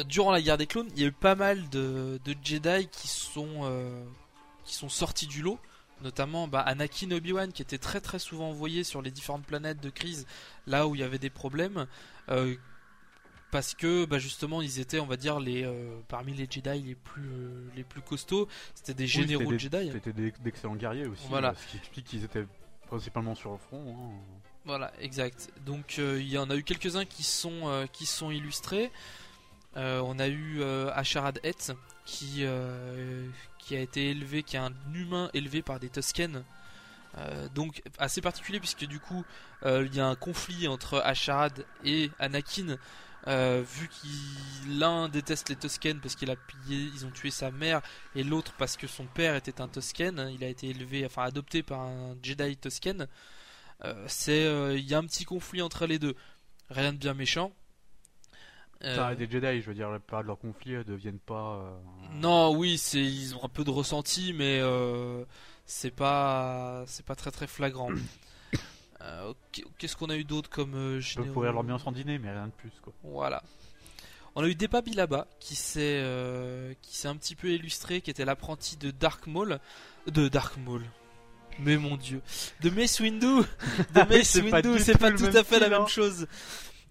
Durant 0.06 0.32
la 0.32 0.40
guerre 0.40 0.56
des 0.56 0.66
clones, 0.66 0.88
il 0.96 1.02
y 1.02 1.04
a 1.04 1.08
eu 1.08 1.12
pas 1.12 1.34
mal 1.34 1.68
de, 1.68 2.18
de 2.24 2.34
Jedi 2.42 2.88
qui 2.90 3.08
sont 3.08 3.60
euh, 3.64 4.02
qui 4.64 4.74
sont 4.74 4.88
sortis 4.88 5.26
du 5.26 5.42
lot, 5.42 5.58
notamment 6.00 6.48
bah, 6.48 6.60
Anakin 6.60 7.10
Obi-Wan 7.10 7.52
qui 7.52 7.60
étaient 7.60 7.76
très 7.78 8.00
très 8.00 8.18
souvent 8.18 8.48
envoyés 8.48 8.84
sur 8.84 9.02
les 9.02 9.10
différentes 9.10 9.44
planètes 9.44 9.80
de 9.80 9.90
crise 9.90 10.26
là 10.66 10.88
où 10.88 10.94
il 10.94 11.02
y 11.02 11.04
avait 11.04 11.18
des 11.18 11.28
problèmes 11.28 11.86
euh, 12.30 12.56
parce 13.50 13.74
que 13.74 14.06
bah, 14.06 14.18
justement 14.18 14.62
ils 14.62 14.80
étaient 14.80 14.98
on 14.98 15.04
va 15.06 15.18
dire 15.18 15.38
les 15.40 15.62
euh, 15.64 16.00
parmi 16.08 16.32
les 16.32 16.46
Jedi 16.50 16.80
les 16.82 16.94
plus 16.94 17.28
euh, 17.28 17.68
les 17.76 17.84
plus 17.84 18.00
costauds 18.00 18.48
c'était 18.74 18.94
des 18.94 19.04
Oui, 19.04 19.08
généraux 19.08 19.42
c'était 19.42 19.52
des- 19.52 19.58
Jedi 19.58 19.90
C'était 19.92 20.12
des- 20.14 20.32
d'excellents 20.40 20.76
guerriers 20.76 21.06
aussi. 21.06 21.26
Voilà. 21.28 21.50
euh, 21.50 21.54
Ce 21.54 21.66
qui 21.70 21.76
explique 21.76 22.06
qu'ils 22.06 22.24
étaient 22.24 22.46
principalement 22.86 23.34
sur 23.34 23.52
le 23.52 23.58
front. 23.58 23.94
hein. 23.94 24.40
Voilà, 24.64 24.92
exact. 25.00 25.50
Donc 25.66 25.96
euh, 25.98 26.20
il 26.20 26.28
y 26.28 26.38
en 26.38 26.48
a 26.48 26.54
eu 26.54 26.62
quelques-uns 26.62 27.04
qui 27.04 27.24
sont 27.24 27.68
euh, 27.68 27.86
qui 27.86 28.06
sont 28.06 28.30
illustrés. 28.30 28.92
Euh, 29.76 30.00
on 30.04 30.18
a 30.18 30.28
eu 30.28 30.62
Asharad 30.94 31.40
Het 31.42 31.72
qui 32.04 32.44
qui 33.58 33.76
a 33.76 33.80
été 33.80 34.10
élevé, 34.10 34.42
qui 34.42 34.56
est 34.56 34.60
un 34.60 34.74
humain 34.94 35.30
élevé 35.34 35.62
par 35.62 35.80
des 35.80 35.88
Tusken. 35.88 36.44
Donc 37.54 37.82
assez 37.98 38.20
particulier 38.20 38.58
puisque 38.58 38.86
du 38.86 39.00
coup 39.00 39.24
il 39.64 39.94
y 39.94 40.00
a 40.00 40.06
un 40.06 40.14
conflit 40.14 40.68
entre 40.68 41.00
Asharad 41.04 41.64
et 41.84 42.10
Anakin. 42.18 42.76
vu 43.26 43.88
qu'il 43.88 44.78
l'un 44.78 45.08
déteste 45.08 45.48
les 45.48 45.56
Tusken 45.56 46.00
parce 46.00 46.16
qu'il 46.16 46.30
a 46.30 46.36
pillé, 46.36 46.90
ils 46.94 47.06
ont 47.06 47.10
tué 47.10 47.30
sa 47.30 47.50
mère, 47.50 47.80
et 48.14 48.24
l'autre 48.24 48.52
parce 48.58 48.76
que 48.76 48.86
son 48.86 49.06
père 49.06 49.34
était 49.36 49.60
un 49.60 49.68
Tusken. 49.68 50.30
Il 50.34 50.44
a 50.44 50.48
été 50.48 50.68
élevé, 50.68 51.04
enfin 51.06 51.24
adopté 51.24 51.62
par 51.62 51.80
un 51.80 52.16
Jedi 52.22 52.56
Tusken. 52.56 53.08
Euh, 53.84 54.04
c'est 54.06 54.44
euh, 54.44 54.76
il 54.78 54.88
y 54.88 54.94
a 54.94 54.98
un 54.98 55.04
petit 55.04 55.24
conflit 55.24 55.60
entre 55.62 55.86
les 55.86 55.98
deux 55.98 56.14
rien 56.70 56.92
de 56.92 56.98
bien 56.98 57.14
méchant 57.14 57.52
Euh, 58.84 58.94
Ça, 58.96 59.14
des 59.14 59.28
Jedi, 59.30 59.60
je 59.60 59.66
veux 59.66 59.74
dire, 59.74 59.90
la 59.90 59.98
plupart 60.00 60.22
de 60.22 60.26
leurs 60.28 60.38
conflits 60.38 60.74
euh, 60.76 60.84
deviennent 60.84 61.18
pas. 61.20 61.56
euh, 61.56 61.78
non 62.14 62.54
oui 62.56 62.78
c'est 62.78 63.02
ils 63.04 63.34
ont 63.36 63.44
un 63.44 63.48
peu 63.48 63.64
de 63.64 63.70
ressenti 63.70 64.32
mais 64.32 64.60
euh, 64.60 65.24
c'est 65.66 65.90
pas 65.94 66.84
c'est 66.86 67.04
pas 67.06 67.14
très 67.16 67.30
très 67.30 67.46
flagrant 67.46 67.90
Euh, 69.04 69.34
qu'est-ce 69.78 69.96
qu'on 69.96 70.10
a 70.10 70.16
eu 70.16 70.22
d'autre 70.22 70.48
comme 70.48 70.76
euh, 70.76 71.00
généraux 71.00 71.42
leur 71.42 71.64
bien 71.64 71.76
sans 71.76 71.90
dîner, 71.90 72.18
mais 72.20 72.30
rien 72.30 72.46
de 72.46 72.52
plus 72.52 72.70
quoi. 72.82 72.92
Voilà. 73.02 73.42
On 74.36 74.44
a 74.44 74.48
eu 74.48 74.54
Depa 74.54 74.80
Bilaba 74.80 75.26
qui 75.40 75.56
s'est 75.56 75.98
euh, 76.04 76.72
qui 76.82 76.96
s'est 76.96 77.08
un 77.08 77.16
petit 77.16 77.34
peu 77.34 77.48
illustré, 77.48 78.00
qui 78.00 78.10
était 78.10 78.24
l'apprenti 78.24 78.76
de 78.76 78.92
Dark 78.92 79.26
Maul, 79.26 79.58
de 80.06 80.28
Dark 80.28 80.56
Maul. 80.56 80.84
Mais 81.58 81.76
mon 81.76 81.96
dieu, 81.96 82.20
de 82.60 82.70
Mace 82.70 82.98
Windu, 83.00 83.26
de 83.94 84.00
Mace 84.08 84.22
C'est 84.28 84.42
pas 84.44 84.60
Windu, 84.60 84.78
du 84.78 84.82
c'est 84.84 84.92
tout 84.92 84.98
pas 84.98 85.12
tout 85.12 85.24
à 85.36 85.44
fait 85.44 85.58
la 85.60 85.68
même 85.68 85.82
hein. 85.82 85.86
chose. 85.86 86.26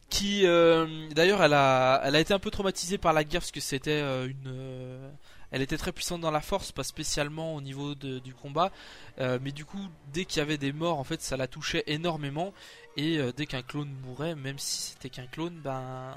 Qui, 0.10 0.45
euh, 0.45 1.08
d'ailleurs, 1.12 1.41
elle 1.41 1.54
a, 1.54 2.02
elle 2.04 2.15
a 2.15 2.19
été 2.19 2.34
un 2.34 2.39
peu 2.39 2.52
traumatisée 2.52 2.97
par 2.97 3.13
la 3.13 3.24
guerre 3.24 3.39
parce 3.39 3.52
que 3.52 3.62
c'était 3.62 3.91
euh, 3.91 4.28
une, 4.28 4.43
euh, 4.47 5.10
elle 5.52 5.62
était 5.62 5.78
très 5.78 5.93
puissante 5.93 6.19
dans 6.19 6.32
la 6.32 6.41
force, 6.41 6.74
pas 6.74 6.84
spécialement 6.84 7.56
au 7.56 7.62
niveau 7.62 7.95
de- 7.95 8.19
du 8.19 8.34
combat, 8.34 8.71
euh, 9.19 9.39
mais 9.41 9.54
du 9.54 9.63
coup, 9.63 9.80
dès 10.13 10.26
qu'il 10.26 10.39
y 10.39 10.41
avait 10.41 10.58
des 10.58 10.74
morts, 10.74 11.00
en 11.00 11.06
fait, 11.06 11.21
ça 11.21 11.38
la 11.38 11.47
touchait 11.47 11.84
énormément. 11.88 12.54
Et 12.97 13.19
euh, 13.19 13.32
dès 13.36 13.45
qu'un 13.45 13.62
clone 13.62 13.89
mourait, 14.06 14.36
même 14.36 14.60
si 14.60 14.82
c'était 14.82 15.10
qu'un 15.10 15.28
clone, 15.28 15.62
ben, 15.63 16.13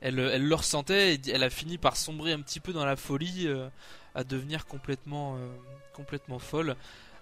elle, 0.00 0.18
elle 0.18 0.48
le 0.48 0.54
ressentait. 0.56 1.14
Et 1.14 1.20
elle 1.32 1.44
a 1.44 1.50
fini 1.50 1.78
par 1.78 1.96
sombrer 1.96 2.32
un 2.32 2.40
petit 2.40 2.58
peu 2.58 2.72
dans 2.72 2.84
la 2.84 2.96
folie, 2.96 3.46
euh, 3.46 3.68
à 4.16 4.24
devenir 4.24 4.66
complètement, 4.66 5.38
complètement 5.94 6.40
folle. 6.40 6.74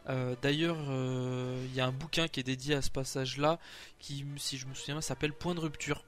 Euh, 0.09 0.35
D'ailleurs, 0.40 0.79
euh, 0.88 1.62
il 1.66 1.75
y 1.75 1.81
a 1.81 1.87
un 1.87 1.92
bouquin 1.92 2.29
qui 2.29 2.40
est 2.40 2.44
dédié 2.44 2.75
à 2.75 2.83
ce 2.83 2.90
passage-là, 2.90 3.59
qui, 3.99 4.25
si 4.37 4.57
je 4.57 4.66
me 4.66 4.75
souviens, 4.75 5.01
s'appelle 5.01 5.33
Point 5.33 5.55
de 5.55 5.61
rupture, 5.61 6.05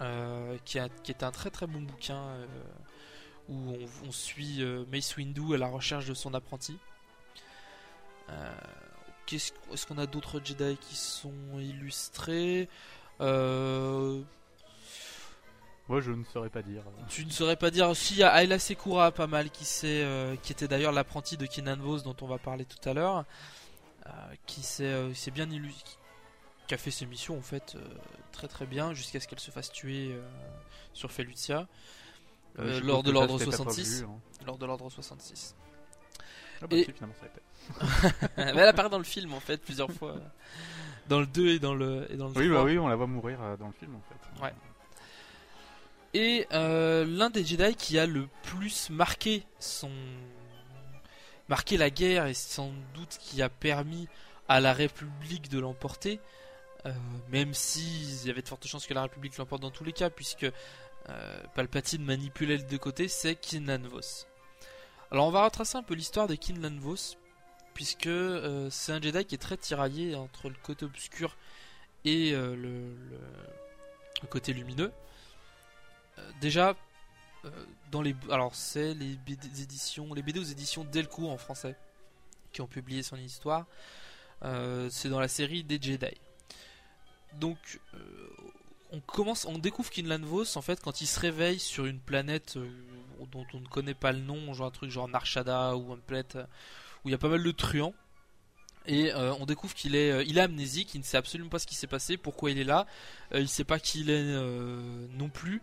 euh, 0.00 0.56
qui, 0.64 0.78
est 0.78 1.22
un 1.22 1.30
très 1.30 1.50
très 1.50 1.66
bon 1.66 1.82
bouquin 1.82 2.16
euh, 2.16 2.46
où 3.48 3.74
on, 4.06 4.12
suit 4.12 4.62
euh, 4.62 4.84
Mace 4.92 5.16
Windu 5.16 5.54
à 5.54 5.58
la 5.58 5.66
recherche 5.66 6.06
de 6.06 6.14
son 6.14 6.34
apprenti. 6.34 6.78
Euh, 8.30 8.54
Est-ce 9.32 9.86
qu'on 9.86 9.98
a 9.98 10.06
d'autres 10.06 10.40
Jedi 10.44 10.76
qui 10.80 10.94
sont 10.94 11.58
illustrés? 11.58 12.68
Euh, 13.20 14.22
Moi, 15.90 16.00
je 16.00 16.12
ne 16.12 16.22
saurais 16.24 16.48
pas 16.50 16.62
dire. 16.62 16.82
Tu 17.08 17.26
ne 17.26 17.30
saurais 17.30 17.56
pas 17.56 17.70
dire. 17.70 17.94
Si, 17.96 18.14
il 18.14 18.20
y 18.20 18.22
a 18.22 18.32
Ayla 18.40 18.58
Sekura 18.58 19.10
pas 19.10 19.26
mal 19.26 19.50
qui, 19.50 19.66
euh, 19.84 20.36
qui 20.42 20.52
était 20.52 20.68
d'ailleurs 20.68 20.92
l'apprenti 20.92 21.36
de 21.36 21.46
Kenan 21.46 21.76
Vos 21.78 21.98
dont 22.00 22.16
on 22.22 22.26
va 22.26 22.38
parler 22.38 22.64
tout 22.64 22.88
à 22.88 22.94
l'heure. 22.94 23.24
euh, 24.06 24.10
qui 24.46 24.62
s'est, 24.62 24.84
euh, 24.84 25.12
s'est 25.14 25.30
bien 25.32 25.50
illustré. 25.50 25.96
Qui 26.68 26.74
a 26.74 26.78
fait 26.78 26.90
ses 26.92 27.04
missions 27.06 27.36
en 27.36 27.42
fait 27.42 27.74
euh, 27.76 27.80
très 28.32 28.46
très 28.48 28.64
bien 28.66 28.94
jusqu'à 28.94 29.18
ce 29.20 29.26
qu'elle 29.26 29.40
se 29.40 29.50
fasse 29.50 29.72
tuer 29.72 30.12
euh, 30.12 30.22
sur 30.94 31.10
Felucia. 31.12 31.66
euh, 32.60 32.74
suppose 32.74 32.86
lors 32.88 33.02
de 33.02 33.10
l'ordre 33.10 33.38
c'était 33.38 33.50
pas 33.50 33.56
66. 33.56 33.82
prévu, 34.02 34.04
hein. 34.12 34.20
Lors 34.46 34.58
de 34.58 34.66
l'ordre 34.66 34.88
66. 34.90 35.54
Ah 36.62 36.66
bah 36.68 36.76
Et- 36.76 36.84
si, 36.84 36.92
finalement, 36.92 37.14
ça 37.20 37.26
a 37.26 37.28
été. 37.28 38.26
Mais 38.54 38.60
elle 38.62 38.68
apparaît 38.68 38.88
dans 38.90 38.98
le 38.98 39.04
film 39.04 39.34
en 39.34 39.40
fait 39.40 39.58
plusieurs 39.60 39.90
fois. 39.90 40.14
Dans 41.08 41.18
le 41.20 41.26
2 41.26 41.48
et 41.48 41.58
dans 41.58 41.74
le, 41.74 42.06
et 42.12 42.16
dans 42.16 42.28
le 42.28 42.34
Oui, 42.38 42.48
3. 42.48 42.58
bah 42.58 42.64
oui, 42.64 42.78
on 42.78 42.86
la 42.86 42.94
voit 42.96 43.06
mourir 43.08 43.38
dans 43.58 43.66
le 43.66 43.72
film 43.72 43.96
en 43.96 44.02
fait. 44.02 44.42
Ouais. 44.44 44.52
Et 46.12 46.46
euh, 46.52 47.04
l'un 47.06 47.30
des 47.30 47.44
Jedi 47.44 47.74
qui 47.76 47.98
a 47.98 48.06
le 48.06 48.28
plus 48.42 48.90
marqué 48.90 49.44
son 49.60 49.90
marqué 51.50 51.76
la 51.76 51.90
guerre 51.90 52.26
et 52.26 52.34
sans 52.34 52.72
doute 52.94 53.18
qui 53.20 53.42
a 53.42 53.48
permis 53.48 54.08
à 54.48 54.60
la 54.60 54.72
République 54.72 55.48
de 55.48 55.58
l'emporter, 55.58 56.20
euh, 56.86 56.92
même 57.28 57.52
s'il 57.54 58.26
y 58.26 58.30
avait 58.30 58.40
de 58.40 58.48
fortes 58.48 58.66
chances 58.66 58.86
que 58.86 58.94
la 58.94 59.02
République 59.02 59.36
l'emporte 59.36 59.60
dans 59.60 59.70
tous 59.70 59.84
les 59.84 59.92
cas, 59.92 60.10
puisque 60.10 60.44
euh, 60.44 61.42
Palpatine 61.54 62.04
manipulait 62.04 62.56
les 62.56 62.62
deux 62.62 62.78
côtés, 62.78 63.08
c'est 63.08 63.34
Kinlan 63.34 63.82
Vos. 63.88 64.26
Alors 65.10 65.26
on 65.26 65.30
va 65.30 65.44
retracer 65.44 65.76
un 65.76 65.82
peu 65.82 65.94
l'histoire 65.94 66.28
de 66.28 66.36
Kinlan 66.36 66.78
Vos, 66.78 67.16
puisque 67.74 68.06
euh, 68.06 68.70
c'est 68.70 68.92
un 68.92 69.00
Jedi 69.00 69.24
qui 69.24 69.34
est 69.34 69.38
très 69.38 69.56
tiraillé 69.56 70.14
entre 70.14 70.48
le 70.48 70.56
côté 70.62 70.84
obscur 70.84 71.36
et 72.04 72.32
le 72.32 72.94
côté 74.30 74.54
lumineux. 74.54 74.90
Déjà, 76.40 76.74
euh, 77.44 77.50
dans 77.90 78.02
les, 78.02 78.14
alors 78.30 78.54
c'est 78.54 78.94
les 78.94 79.16
BD 79.16 79.62
éditions, 79.62 80.12
les 80.14 80.22
BD 80.22 80.38
aux 80.38 80.44
éditions 80.44 80.84
Delcourt 80.84 81.30
en 81.30 81.38
français 81.38 81.74
qui 82.52 82.60
ont 82.60 82.66
publié 82.66 83.02
son 83.02 83.16
histoire. 83.16 83.66
Euh, 84.44 84.88
c'est 84.90 85.08
dans 85.08 85.20
la 85.20 85.28
série 85.28 85.64
des 85.64 85.80
Jedi. 85.80 86.14
Donc, 87.34 87.80
euh, 87.94 87.98
on 88.92 89.00
commence, 89.00 89.44
on 89.46 89.58
découvre 89.58 89.90
Kinlan 89.90 90.20
Vos 90.20 90.56
en 90.56 90.62
fait 90.62 90.80
quand 90.80 91.00
il 91.00 91.06
se 91.06 91.20
réveille 91.20 91.58
sur 91.58 91.86
une 91.86 92.00
planète 92.00 92.58
dont 93.32 93.46
on 93.54 93.60
ne 93.60 93.66
connaît 93.66 93.94
pas 93.94 94.12
le 94.12 94.18
nom, 94.18 94.52
genre 94.52 94.66
un 94.66 94.70
truc 94.70 94.90
genre 94.90 95.08
Narshada 95.08 95.76
ou 95.76 95.94
une 95.94 96.00
planète 96.00 96.36
où 97.04 97.08
il 97.08 97.12
y 97.12 97.14
a 97.14 97.18
pas 97.18 97.28
mal 97.28 97.42
de 97.42 97.50
truands. 97.52 97.94
Et 98.86 99.12
on 99.14 99.46
découvre 99.46 99.74
qu'il 99.74 99.94
est, 99.94 100.26
il 100.26 100.38
est 100.38 100.40
amnésique, 100.40 100.94
il 100.94 101.00
ne 101.00 101.04
sait 101.04 101.18
absolument 101.18 101.50
pas 101.50 101.60
ce 101.60 101.66
qui 101.66 101.74
s'est 101.76 101.86
passé, 101.86 102.16
pourquoi 102.16 102.50
il 102.50 102.58
est 102.58 102.64
là, 102.64 102.86
il 103.32 103.48
sait 103.48 103.62
pas 103.62 103.78
qui 103.78 104.00
il 104.00 104.10
est 104.10 104.34
non 105.12 105.28
plus. 105.28 105.62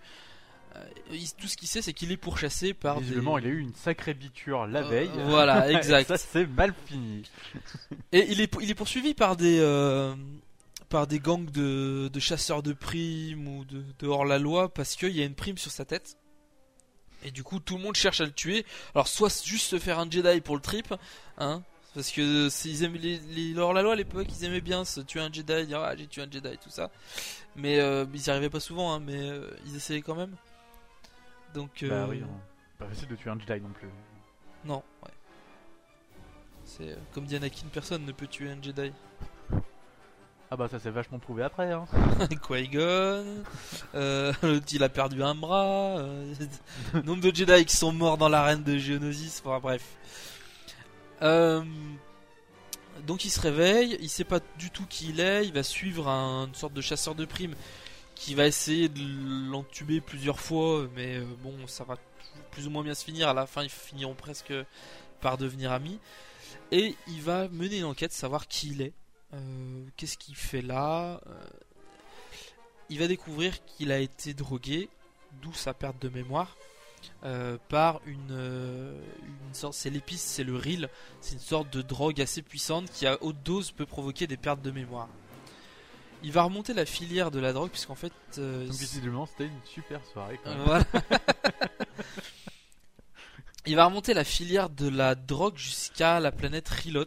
Euh, 0.75 0.84
il- 1.12 1.34
tout 1.34 1.47
ce 1.47 1.56
qu'il 1.58 1.67
sait, 1.67 1.82
c'est 1.82 1.93
qu'il 1.93 2.12
est 2.12 2.17
pourchassé 2.17 2.73
par 2.73 2.99
Visiblement, 2.99 3.38
des... 3.39 3.45
il 3.45 3.47
a 3.47 3.53
eu 3.53 3.60
une 3.60 3.73
sacrée 3.73 4.13
biture 4.13 4.67
la 4.67 4.82
Euh, 4.82 4.89
veille. 4.89 5.10
voilà, 5.25 5.69
exact. 5.71 6.08
ça, 6.08 6.17
c'est 6.17 6.45
mal 6.45 6.73
fini. 6.86 7.23
Et 8.12 8.27
il 8.32 8.41
est, 8.41 8.53
il 8.62 8.69
est 8.69 8.75
poursuivi 8.75 9.13
par 9.13 9.36
des, 9.38 9.60
euh, 9.60 10.13
par 10.89 11.08
des 11.08 11.19
gangs 11.19 11.49
de, 11.51 12.10
de 12.12 12.19
chasseurs 12.19 12.62
de 12.63 12.73
primes 12.73 13.47
ou 13.47 13.65
de, 13.65 13.84
de 13.99 14.08
hors-la-loi 14.08 14.69
parce 14.73 14.95
qu'il 14.95 15.15
y 15.15 15.21
a 15.21 15.25
une 15.25 15.36
prime 15.36 15.58
sur 15.58 15.71
sa 15.71 15.86
tête. 15.86 16.17
Et 17.23 17.32
du 17.32 17.43
coup, 17.43 17.60
tout 17.60 17.77
le 17.77 17.84
monde 17.84 17.95
cherche 17.95 18.21
à 18.21 18.25
le 18.25 18.32
tuer. 18.32 18.65
Alors, 18.93 19.08
soit 19.08 19.43
juste 19.43 19.65
se 19.67 19.80
faire 19.80 19.97
un 19.99 20.10
Jedi 20.10 20.39
pour 20.41 20.56
le 20.56 20.62
trip, 20.62 20.93
hein, 21.39 21.63
parce 21.95 22.12
que 22.12 22.47
c'est- 22.49 22.69
ils 22.69 22.84
aimaient 22.84 22.99
les, 22.99 23.17
les 23.36 23.58
hors-la-loi 23.58 23.93
à 23.93 23.95
l'époque, 23.95 24.27
ils 24.38 24.45
aimaient 24.45 24.62
bien 24.62 24.86
se 24.86 25.01
tuer 25.01 25.21
un 25.21 25.32
Jedi, 25.34 25.65
dire 25.65 25.80
ah 25.80 25.95
j'ai 25.95 26.06
tué 26.06 26.21
un 26.21 26.30
Jedi, 26.32 26.58
tout 26.63 26.69
ça. 26.69 26.91
Mais 27.56 27.80
euh, 27.80 28.06
ils 28.13 28.27
y 28.27 28.30
arrivaient 28.30 28.51
pas 28.51 28.60
souvent, 28.60 28.93
hein, 28.93 28.99
mais 28.99 29.32
ils 29.65 29.75
essayaient 29.75 30.01
quand 30.03 30.13
même. 30.15 30.36
Donc, 31.57 31.71
Bah 31.81 31.95
euh, 31.95 32.07
oui, 32.09 32.21
pas 32.77 32.85
facile 32.87 33.07
de 33.07 33.15
tuer 33.15 33.31
un 33.31 33.39
Jedi 33.39 33.59
non 33.61 33.69
plus. 33.69 33.89
non, 34.63 34.83
ouais. 35.03 35.09
C'est 36.65 36.89
euh, 36.91 36.95
comme 37.13 37.25
dit 37.25 37.35
Anakin, 37.35 37.65
personne 37.73 38.05
ne 38.05 38.11
peut 38.11 38.27
tuer 38.27 38.51
un 38.51 38.61
Jedi. 38.61 38.91
Ah 40.51 40.55
bah 40.55 40.67
ça 40.69 40.79
s'est 40.79 40.91
vachement 40.91 41.17
prouvé 41.17 41.41
après. 41.43 41.71
Hein. 41.73 41.85
Qui-Gon, 42.47 43.25
euh, 43.95 44.33
l'autre, 44.43 44.65
il 44.71 44.83
a 44.83 44.89
perdu 44.89 45.23
un 45.23 45.33
bras, 45.33 45.97
euh, 45.97 46.33
nombre 47.05 47.21
de 47.23 47.35
Jedi 47.35 47.65
qui 47.65 47.75
sont 47.75 47.91
morts 47.91 48.17
dans 48.19 48.29
l'arène 48.29 48.61
de 48.63 48.77
Geonosis, 48.77 49.41
enfin 49.43 49.59
bref. 49.59 49.83
Euh, 51.23 51.63
donc 53.07 53.25
il 53.25 53.29
se 53.31 53.39
réveille, 53.41 53.97
il 53.99 54.09
sait 54.09 54.23
pas 54.23 54.39
du 54.59 54.69
tout 54.69 54.85
qui 54.87 55.09
il 55.09 55.19
est, 55.19 55.45
il 55.47 55.53
va 55.53 55.63
suivre 55.63 56.07
un- 56.07 56.45
une 56.47 56.53
sorte 56.55 56.73
de 56.73 56.81
chasseur 56.81 57.15
de 57.15 57.25
primes 57.25 57.55
qui 58.19 58.36
va 58.36 58.47
essayer 58.47 58.89
de 58.89 58.99
l'entuber 59.49 60.01
plusieurs 60.01 60.39
fois, 60.39 60.88
mais 60.95 61.17
euh, 61.17 61.25
bon, 61.43 61.67
ça 61.67 61.84
va 61.84 61.97
plus 62.51 62.67
ou 62.67 62.69
moins 62.69 62.84
bien 62.84 62.95
se 62.95 63.06
finir, 63.06 63.30
à 63.30 63.34
la 63.34 63.45
fin 63.45 63.63
ils 63.63 63.69
finiront 63.69 64.15
presque 64.15 64.53
par 65.21 65.38
devenir 65.38 65.71
amis. 65.71 65.99
Et 66.71 66.95
il 67.08 67.21
va 67.21 67.47
mener 67.49 67.77
une 67.77 67.86
enquête, 67.86 68.12
savoir 68.12 68.47
qui 68.47 68.69
il 68.69 68.82
est. 68.82 68.93
Euh, 69.34 69.86
qu'est-ce 69.95 70.17
qu'il 70.17 70.36
fait 70.36 70.62
là 70.62 71.21
Euh, 71.27 71.43
Il 72.89 72.99
va 72.99 73.08
découvrir 73.08 73.63
qu'il 73.65 73.91
a 73.91 73.99
été 73.99 74.34
drogué, 74.34 74.89
d'où 75.41 75.53
sa 75.53 75.73
perte 75.73 76.01
de 76.01 76.10
mémoire, 76.10 76.58
par 77.69 78.01
une, 78.06 78.32
une 78.32 79.53
sorte, 79.53 79.73
c'est 79.73 79.89
l'épice, 79.89 80.21
c'est 80.21 80.43
le 80.43 80.56
ril, 80.56 80.89
c'est 81.21 81.34
une 81.34 81.39
sorte 81.39 81.69
de 81.71 81.82
drogue 81.82 82.21
assez 82.21 82.41
puissante 82.41 82.89
qui 82.91 83.06
à 83.06 83.21
haute 83.21 83.41
dose 83.43 83.71
peut 83.71 83.86
provoquer 83.86 84.27
des 84.27 84.38
pertes 84.38 84.62
de 84.62 84.71
mémoire. 84.71 85.10
Il 86.23 86.32
va 86.32 86.43
remonter 86.43 86.73
la 86.73 86.86
filière 86.86 87.32
de 87.32 87.39
la 87.39 87.53
drogue 87.53 87.69
puisqu'en 87.69 87.95
fait, 87.95 88.13
euh, 88.38 88.65
Donc 88.65 88.75
visiblement 88.75 89.25
c'était 89.25 89.45
une 89.45 89.60
super 89.65 90.03
soirée. 90.06 90.39
Quand 90.43 90.49
même. 90.49 90.63
voilà. 90.63 90.86
il 93.67 93.75
va 93.75 93.86
remonter 93.86 94.13
la 94.13 94.23
filière 94.23 94.69
de 94.69 94.88
la 94.88 95.15
drogue 95.15 95.58
jusqu'à 95.58 96.19
la 96.19 96.32
planète 96.32 96.69
Rilot, 96.69 97.06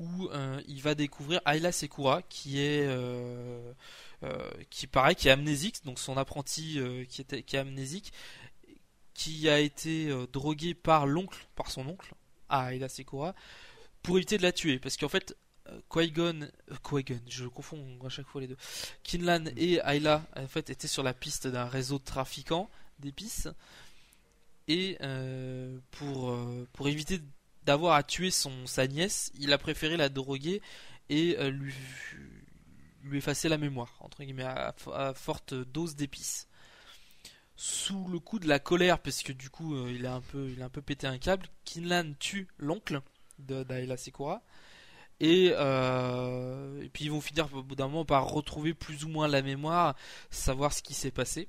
où 0.00 0.28
euh, 0.28 0.60
il 0.66 0.82
va 0.82 0.94
découvrir 0.94 1.40
Ayla 1.46 1.72
Sekura, 1.72 2.22
qui 2.22 2.60
est, 2.60 2.86
euh, 2.86 3.72
euh, 4.24 4.50
qui 4.70 4.86
pareil, 4.86 5.14
qui 5.14 5.28
est 5.28 5.30
amnésique, 5.30 5.84
donc 5.84 5.98
son 5.98 6.16
apprenti 6.16 6.80
qui 7.08 7.20
était, 7.20 7.42
qui 7.42 7.56
est 7.56 7.60
amnésique, 7.60 8.12
qui 9.14 9.48
a 9.48 9.60
été 9.60 10.12
drogué 10.32 10.74
par 10.74 11.06
l'oncle, 11.06 11.46
par 11.54 11.70
son 11.70 11.86
oncle, 11.86 12.12
à 12.48 12.72
Ayla 12.72 12.88
Sekura, 12.88 13.34
pour 14.02 14.16
éviter 14.16 14.36
de 14.36 14.42
la 14.42 14.52
tuer, 14.52 14.78
parce 14.78 14.96
qu'en 14.96 15.08
fait. 15.08 15.36
Euh, 15.68 15.80
Qui-Gon, 15.90 16.48
je 17.28 17.46
confonds 17.46 17.98
à 18.04 18.08
chaque 18.08 18.26
fois 18.26 18.40
les 18.40 18.46
deux. 18.46 18.56
Kinlan 19.02 19.46
et 19.56 19.80
Ayla 19.84 20.26
en 20.36 20.48
fait 20.48 20.70
étaient 20.70 20.88
sur 20.88 21.02
la 21.02 21.14
piste 21.14 21.46
d'un 21.46 21.66
réseau 21.66 21.98
de 21.98 22.04
trafiquants 22.04 22.70
d'épices 22.98 23.48
et 24.68 24.98
euh, 25.02 25.78
pour 25.90 26.30
euh, 26.30 26.68
pour 26.74 26.88
éviter 26.88 27.20
d'avoir 27.64 27.94
à 27.94 28.02
tuer 28.02 28.30
son 28.30 28.66
sa 28.66 28.86
nièce, 28.86 29.32
il 29.38 29.52
a 29.52 29.58
préféré 29.58 29.96
la 29.96 30.08
droguer 30.08 30.60
et 31.08 31.36
euh, 31.38 31.50
lui 31.50 31.74
lui 33.02 33.18
effacer 33.18 33.48
la 33.48 33.56
mémoire 33.56 33.96
entre 34.00 34.22
guillemets 34.22 34.44
à, 34.44 34.74
à 34.94 35.14
forte 35.14 35.54
dose 35.54 35.96
d'épices. 35.96 36.48
Sous 37.56 38.06
le 38.08 38.20
coup 38.20 38.38
de 38.38 38.46
la 38.46 38.60
colère, 38.60 39.00
parce 39.00 39.22
que 39.24 39.32
du 39.32 39.50
coup 39.50 39.88
il 39.88 40.06
a 40.06 40.14
un 40.14 40.20
peu 40.20 40.50
il 40.50 40.62
a 40.62 40.66
un 40.66 40.70
peu 40.70 40.82
pété 40.82 41.06
un 41.06 41.18
câble, 41.18 41.46
Kinlan 41.64 42.12
tue 42.18 42.46
l'oncle 42.58 43.00
de 43.38 43.64
d'Ayla 43.64 43.96
Sekura. 43.96 44.42
Et, 45.20 45.50
euh, 45.52 46.82
et 46.82 46.88
puis 46.88 47.06
ils 47.06 47.10
vont 47.10 47.20
finir 47.20 47.52
au 47.52 47.62
bout 47.62 47.74
d'un 47.74 47.88
moment 47.88 48.04
par 48.04 48.28
retrouver 48.28 48.74
plus 48.74 49.04
ou 49.04 49.08
moins 49.08 49.28
la 49.28 49.42
mémoire, 49.42 49.96
savoir 50.30 50.72
ce 50.72 50.82
qui 50.82 50.94
s'est 50.94 51.10
passé. 51.10 51.48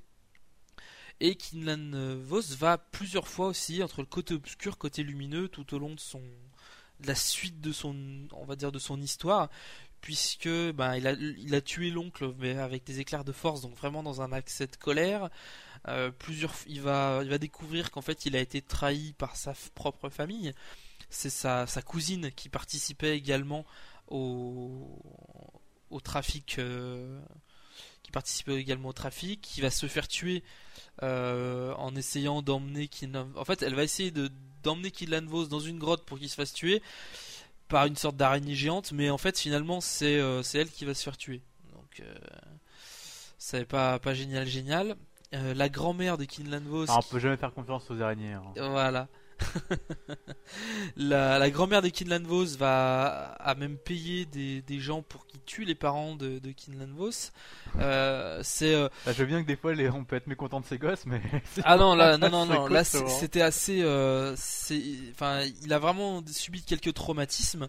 Et 1.19 1.35
Kinlan 1.35 2.15
Vos 2.17 2.55
va 2.57 2.77
plusieurs 2.77 3.27
fois 3.27 3.47
aussi 3.47 3.83
entre 3.83 3.99
le 4.01 4.07
côté 4.07 4.33
obscur, 4.33 4.77
côté 4.77 5.03
lumineux, 5.03 5.49
tout 5.49 5.73
au 5.75 5.79
long 5.79 5.93
de 5.93 5.99
son, 5.99 6.21
la 7.05 7.15
suite 7.15 7.61
de 7.61 7.71
son, 7.71 7.95
on 8.31 8.45
va 8.45 8.55
dire 8.55 8.71
de 8.71 8.79
son 8.79 8.99
histoire, 9.01 9.49
puisque 10.01 10.49
ben 10.49 10.95
il 10.95 11.55
a, 11.55 11.61
tué 11.61 11.89
l'oncle 11.89 12.33
mais 12.39 12.57
avec 12.57 12.83
des 12.85 12.99
éclairs 12.99 13.25
de 13.25 13.31
force, 13.31 13.61
donc 13.61 13.75
vraiment 13.75 14.03
dans 14.03 14.21
un 14.21 14.31
accès 14.31 14.67
de 14.67 14.75
colère. 14.75 15.29
Euh, 15.87 16.11
plusieurs, 16.11 16.53
il 16.67 16.81
va, 16.81 17.23
découvrir 17.37 17.91
qu'en 17.91 18.01
fait 18.01 18.25
il 18.25 18.35
a 18.35 18.39
été 18.39 18.61
trahi 18.61 19.13
par 19.17 19.35
sa 19.35 19.53
propre 19.75 20.09
famille. 20.09 20.53
C'est 21.09 21.29
sa, 21.29 21.65
sa 21.67 21.81
cousine 21.81 22.31
qui 22.31 22.49
participait 22.49 23.17
également 23.17 23.65
au, 24.07 25.01
au 25.89 25.99
trafic, 25.99 26.57
euh, 26.59 27.19
qui 28.03 28.11
participait 28.11 28.55
également 28.55 28.89
au 28.89 28.93
trafic, 28.93 29.41
qui 29.41 29.61
va 29.61 29.71
se 29.71 29.87
faire 29.87 30.07
tuer 30.07 30.43
euh, 31.03 31.73
en 31.75 31.95
essayant 31.95 32.41
d'emmener 32.41 32.87
Kinlan. 32.87 33.29
En 33.35 33.45
fait, 33.45 33.61
elle 33.63 33.75
va 33.75 33.83
essayer 33.83 34.11
de 34.11 34.29
d'emmener 34.61 34.91
Kinlan 34.91 35.25
Vos 35.25 35.45
dans 35.47 35.59
une 35.61 35.79
grotte 35.79 36.03
pour 36.05 36.19
qu'il 36.19 36.29
se 36.29 36.35
fasse 36.35 36.51
tuer 36.53 36.81
par 37.69 37.85
une 37.85 37.95
sorte 37.95 38.17
d'araignée 38.17 38.55
géante, 38.55 38.91
mais 38.91 39.09
en 39.09 39.17
fait, 39.17 39.39
finalement, 39.39 39.79
c'est 39.79 40.19
euh, 40.19 40.41
elle 40.53 40.69
qui 40.69 40.83
va 40.85 40.93
se 40.93 41.03
faire 41.03 41.15
tuer. 41.17 41.41
Donc, 41.73 42.01
c'est 43.37 43.65
pas 43.65 43.99
pas 43.99 44.13
génial, 44.13 44.47
génial. 44.47 44.95
La 45.31 45.69
grand-mère 45.69 46.17
de 46.17 46.25
Kinlan 46.25 46.61
Vos. 46.61 46.83
Alors, 46.83 47.03
on 47.07 47.11
peut 47.11 47.19
jamais 47.19 47.37
faire 47.37 47.53
confiance 47.53 47.89
aux 47.91 48.01
araignées. 48.01 48.33
hein. 48.33 48.43
Voilà. 48.57 49.07
La, 50.97 51.39
la 51.39 51.49
grand-mère 51.49 51.81
de 51.81 51.89
Kinlan 51.89 52.23
Vos 52.23 52.45
va 52.57 53.33
a 53.39 53.55
même 53.55 53.77
payer 53.77 54.25
des, 54.25 54.61
des 54.61 54.79
gens 54.79 55.01
pour 55.01 55.25
qu'ils 55.27 55.41
tuent 55.43 55.65
les 55.65 55.75
parents 55.75 56.15
de, 56.15 56.39
de 56.39 56.51
Kinlan 56.51 56.93
Vos. 56.95 57.09
Euh, 57.79 58.39
c'est 58.43 58.73
euh, 58.73 58.89
Bah, 59.05 59.13
je 59.13 59.19
veux 59.19 59.25
bien 59.25 59.41
que 59.41 59.47
des 59.47 59.55
fois 59.55 59.73
les- 59.73 59.89
on 59.89 60.03
peut 60.05 60.15
être 60.15 60.27
mécontent 60.27 60.59
de 60.59 60.65
ses 60.65 60.77
gosses, 60.77 61.05
mais 61.05 61.21
ah 61.63 61.77
non 61.77 61.95
là 61.95 62.17
non 62.17 62.29
non 62.29 62.45
non 62.45 62.67
là 62.67 62.81
hein. 62.81 62.83
c'était 62.83 63.41
assez 63.41 63.81
euh, 63.81 64.33
enfin 65.11 65.43
il 65.63 65.73
a 65.73 65.79
vraiment 65.79 66.23
subi 66.27 66.63
quelques 66.63 66.93
traumatismes 66.93 67.67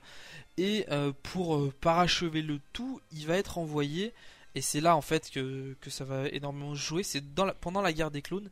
et 0.56 0.87
euh, 0.90 1.12
pour 1.22 1.72
parachever 1.80 2.42
le 2.42 2.61
tout 2.72 3.00
il 3.12 3.26
va 3.26 3.37
être 3.37 3.59
envoyé 3.59 4.12
et 4.54 4.61
c'est 4.62 4.80
là 4.80 4.96
en 4.96 5.00
fait 5.00 5.30
que, 5.30 5.76
que 5.80 5.90
ça 5.90 6.04
va 6.04 6.28
énormément 6.28 6.74
jouer 6.74 7.02
c'est 7.02 7.22
pendant 7.61 7.83
la 7.83 7.92
guerre 7.92 8.11
des 8.11 8.20
clones 8.22 8.50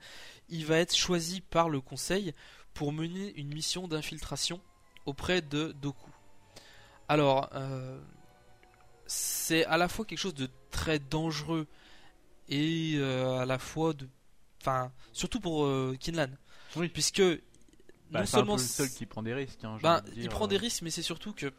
il 0.49 0.65
va 0.65 0.79
être 0.79 0.95
choisi 0.97 1.41
par 1.41 1.69
le 1.69 1.81
conseil 1.81 2.35
pour 2.79 2.93
mener 2.93 3.35
une 3.35 3.53
mission 3.53 3.89
d'infiltration 3.89 4.61
auprès 5.05 5.43
de 5.43 5.73
Doku 5.83 6.13
alors 7.09 7.51
euh, 7.55 8.01
c'est 9.09 9.65
à 9.65 9.77
la 9.77 9.89
fois 9.89 10.05
quelque 10.05 10.21
chose 10.21 10.37
de 10.37 10.49
très 10.71 11.01
dangereux 11.01 11.67
et 12.49 12.93
euh, 12.95 13.41
à 13.41 13.47
la 13.47 13.59
fois 13.59 13.95
de 13.95 14.09
enfin 14.61 14.93
surtout 15.13 15.41
pour 15.41 15.65
euh, 15.65 15.97
Kinlan 15.99 16.29
Oui. 16.77 16.89
puisque 16.89 17.21
bah, 17.21 17.31
non 17.31 17.39
c'est 18.13 18.17
un 18.17 18.23
peu 18.23 18.27
seulement 18.27 18.53
le 18.55 18.63
seul 18.63 18.91
qui 18.91 19.07
prend 19.07 19.25
des 19.25 19.35
risques. 19.35 19.65
hein, 19.65 19.77
ben, 19.83 20.01
de 20.03 20.13
il 20.15 20.29
prend 20.29 20.47
des 20.47 20.57
risques, 20.57 20.83
mais 20.83 20.91
c'est 20.91 21.03
surtout 21.03 21.33
que 21.33 21.53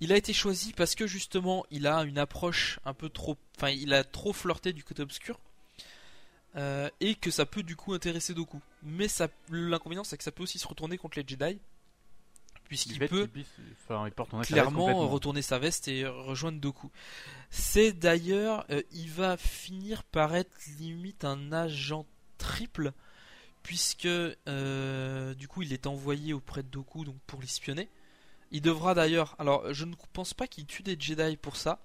il 0.00 0.12
a 0.12 0.16
été 0.16 0.32
choisi 0.32 0.72
parce 0.72 0.96
que 0.96 1.06
justement 1.06 1.64
il 1.70 1.86
a 1.86 2.02
une 2.02 2.18
approche 2.18 2.80
un 2.84 2.94
peu 2.94 3.08
trop, 3.08 3.36
enfin 3.56 3.68
il 3.70 3.94
a 3.94 4.02
trop 4.02 4.32
flirté 4.32 4.72
du 4.72 4.82
côté 4.82 5.02
obscur 5.02 5.38
et 6.56 7.14
que 7.14 7.30
ça 7.30 7.46
peut 7.46 7.62
du 7.62 7.76
coup 7.76 7.94
intéresser 7.94 8.34
Doku. 8.34 8.60
Mais 8.82 9.08
ça, 9.08 9.28
l'inconvénient 9.50 10.04
c'est 10.04 10.18
que 10.18 10.24
ça 10.24 10.32
peut 10.32 10.42
aussi 10.42 10.58
se 10.58 10.66
retourner 10.66 10.98
contre 10.98 11.18
les 11.18 11.24
Jedi 11.26 11.44
Il 11.52 11.58
puisqu'il 12.64 12.98
peut 12.98 13.28
enfin, 13.88 14.08
il 14.08 14.42
clairement 14.42 15.08
retourner 15.08 15.42
sa 15.42 15.58
veste 15.58 15.88
et 15.88 16.06
rejoindre 16.06 16.58
Doku. 16.58 16.90
C'est 17.50 17.92
d'ailleurs, 17.92 18.64
euh, 18.70 18.82
il 18.92 19.10
va 19.10 19.36
finir 19.36 20.02
par 20.04 20.34
être 20.34 20.50
limite 20.78 21.24
un 21.24 21.52
agent 21.52 22.06
triple, 22.38 22.92
puisque 23.62 24.06
euh, 24.06 25.34
du 25.34 25.48
coup 25.48 25.62
il 25.62 25.72
est 25.72 25.86
envoyé 25.86 26.32
auprès 26.32 26.62
de 26.62 26.68
Doku 26.68 27.04
donc 27.04 27.16
pour 27.26 27.40
l'espionner. 27.40 27.88
Il 28.50 28.62
devra 28.62 28.94
d'ailleurs, 28.94 29.36
alors 29.38 29.72
je 29.72 29.84
ne 29.84 29.94
pense 30.12 30.34
pas 30.34 30.46
qu'il 30.46 30.66
tue 30.66 30.82
des 30.82 30.96
Jedi 30.98 31.36
pour 31.36 31.56
ça. 31.56 31.78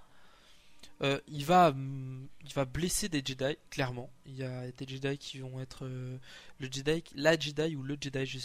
Euh, 1.02 1.20
il 1.28 1.46
va, 1.46 1.70
hum, 1.70 2.28
il 2.46 2.54
va 2.54 2.66
blesser 2.66 3.08
des 3.10 3.22
Jedi, 3.24 3.56
clairement. 3.70 4.10
Il 4.26 4.36
y 4.36 4.44
a 4.44 4.72
des 4.72 4.88
Jedi 4.88 5.18
qui 5.18 5.40
vont 5.40 5.60
être 5.60 5.86
euh, 5.86 6.18
le 6.60 6.68
Jedi, 6.72 7.04
la 7.16 7.38
Jedi 7.40 7.76
ou 7.76 7.84
le 7.84 7.98
Jedi. 8.02 8.26
je- 8.26 8.40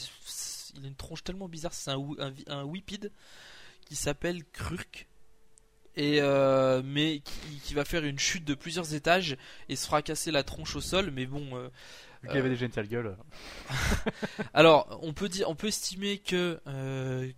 il 0.75 0.85
a 0.85 0.89
une 0.89 0.95
tronche 0.95 1.23
tellement 1.25 1.49
bizarre, 1.49 1.73
c'est 1.75 1.91
un, 1.91 1.99
un, 2.19 2.33
un 2.47 2.65
Whippid 2.65 3.11
qui 3.87 3.97
s'appelle 3.97 4.45
Krurk. 4.53 5.07
Et 5.95 6.23
euh, 6.23 6.81
mais 6.83 7.21
qui, 7.21 7.59
qui 7.65 7.75
va 7.75 7.85
faire 7.85 8.03
une 8.05 8.19
chute 8.19 8.47
de 8.47 8.55
plusieurs 8.55 8.95
étages 8.95 9.37
et 9.69 9.77
se 9.77 9.85
fera 9.87 10.01
casser 10.01 10.31
la 10.31 10.43
tronche 10.43 10.75
au 10.77 10.81
sol. 10.81 11.11
Mais 11.11 11.27
bon, 11.27 11.55
Vu 12.23 12.29
qu'il 12.29 12.39
avait 12.39 12.49
déjà 12.49 12.65
une 12.67 12.73
sale 12.73 12.89
gueule. 12.89 13.17
alors, 14.55 14.99
on 15.03 15.13
peut 15.13 15.29
dire, 15.29 15.49
on 15.51 15.55
peut 15.55 15.67
estimer 15.69 16.19
que 16.19 16.61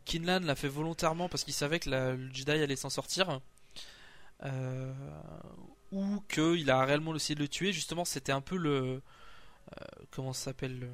Kinlan 0.04 0.40
l'a 0.40 0.54
fait 0.54 0.68
volontairement 0.68 1.28
parce 1.28 1.42
qu'il 1.44 1.54
savait 1.54 1.80
que 1.80 1.90
la, 1.90 2.12
le 2.14 2.32
Jedi 2.32 2.50
allait 2.52 2.76
s'en 2.76 2.90
sortir, 2.90 3.40
euh, 4.42 4.92
ou 5.92 6.20
qu'il 6.28 6.70
a 6.70 6.84
réellement 6.84 7.14
essayé 7.14 7.34
de 7.34 7.40
le 7.40 7.48
tuer. 7.48 7.72
Justement, 7.72 8.04
c'était 8.04 8.32
un 8.32 8.40
peu 8.40 8.56
le, 8.56 8.72
euh, 9.80 9.84
comment 10.10 10.32
ça 10.32 10.46
s'appelle 10.46 10.78
le- 10.80 10.90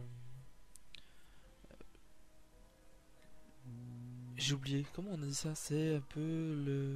J'ai 4.36 4.54
oublié. 4.54 4.86
Comment 4.94 5.10
on 5.12 5.22
a 5.22 5.26
dit 5.26 5.34
ça? 5.34 5.54
C'est 5.54 5.96
un 5.96 6.00
peu 6.00 6.20
le 6.20 6.94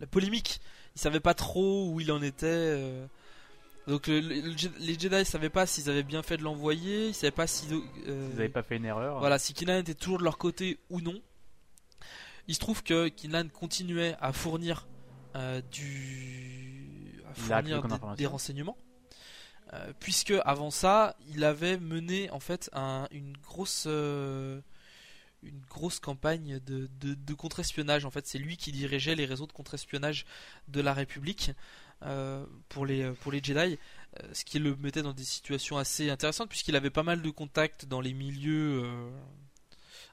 la 0.00 0.06
polémique. 0.06 0.60
Il 0.96 1.00
savait 1.00 1.20
pas 1.20 1.34
trop 1.34 1.90
où 1.90 2.00
il 2.00 2.10
en 2.10 2.22
était. 2.22 2.46
euh. 2.46 3.06
Donc 3.86 4.06
le- 4.06 4.20
le- 4.20 4.78
les 4.78 4.98
Jedi 4.98 5.24
savaient 5.26 5.50
pas 5.50 5.66
s'ils 5.66 5.90
avaient 5.90 6.02
bien 6.02 6.22
fait 6.22 6.38
de 6.38 6.42
l'envoyer. 6.42 7.08
Ils 7.08 7.14
savaient 7.14 7.30
pas 7.30 7.46
si. 7.46 7.66
euh, 7.72 8.28
Ils 8.30 8.36
n'avaient 8.36 8.48
pas 8.48 8.62
fait 8.62 8.76
une 8.76 8.86
erreur. 8.86 9.18
voilà, 9.18 9.38
si 9.38 9.52
Kinlan 9.52 9.78
était 9.80 9.94
toujours 9.94 10.18
de 10.18 10.24
leur 10.24 10.38
côté 10.38 10.78
ou 10.88 11.00
non. 11.02 11.20
Il 12.48 12.54
se 12.54 12.60
trouve 12.60 12.82
que 12.82 13.08
Kinlan 13.08 13.48
continuait 13.48 14.16
à 14.20 14.32
fournir 14.32 14.86
euh, 15.34 15.60
du 15.72 17.22
à 17.30 17.34
fournir 17.34 17.76
des- 18.16 18.26
renseignements. 18.26 18.76
Euh, 19.72 19.92
puisque 19.98 20.32
avant 20.44 20.70
ça, 20.70 21.16
il 21.30 21.42
avait 21.44 21.78
mené 21.78 22.30
en 22.30 22.40
fait 22.40 22.70
un- 22.74 23.08
une 23.10 23.36
grosse 23.38 23.84
euh, 23.88 24.60
une 25.42 25.60
grosse 25.68 26.00
campagne 26.00 26.58
de, 26.60 26.88
de- 27.00 27.14
de 27.14 27.34
contre-espionnage. 27.34 28.04
En 28.04 28.10
fait, 28.10 28.26
c'est 28.26 28.38
lui 28.38 28.56
qui 28.56 28.72
dirigeait 28.72 29.14
les 29.14 29.26
réseaux 29.26 29.46
de 29.46 29.52
contre-espionnage 29.52 30.24
de 30.68 30.80
la 30.80 30.92
République 30.94 31.50
pour 32.68 32.84
les 32.86 33.10
pour 33.12 33.32
les 33.32 33.42
Jedi, 33.42 33.78
ce 34.32 34.44
qui 34.44 34.58
le 34.58 34.76
mettait 34.76 35.00
dans 35.02 35.14
des 35.14 35.24
situations 35.24 35.78
assez 35.78 36.10
intéressantes 36.10 36.50
puisqu'il 36.50 36.76
avait 36.76 36.90
pas 36.90 37.02
mal 37.02 37.22
de 37.22 37.30
contacts 37.30 37.86
dans 37.86 38.02
les 38.02 38.12
milieux 38.12 38.84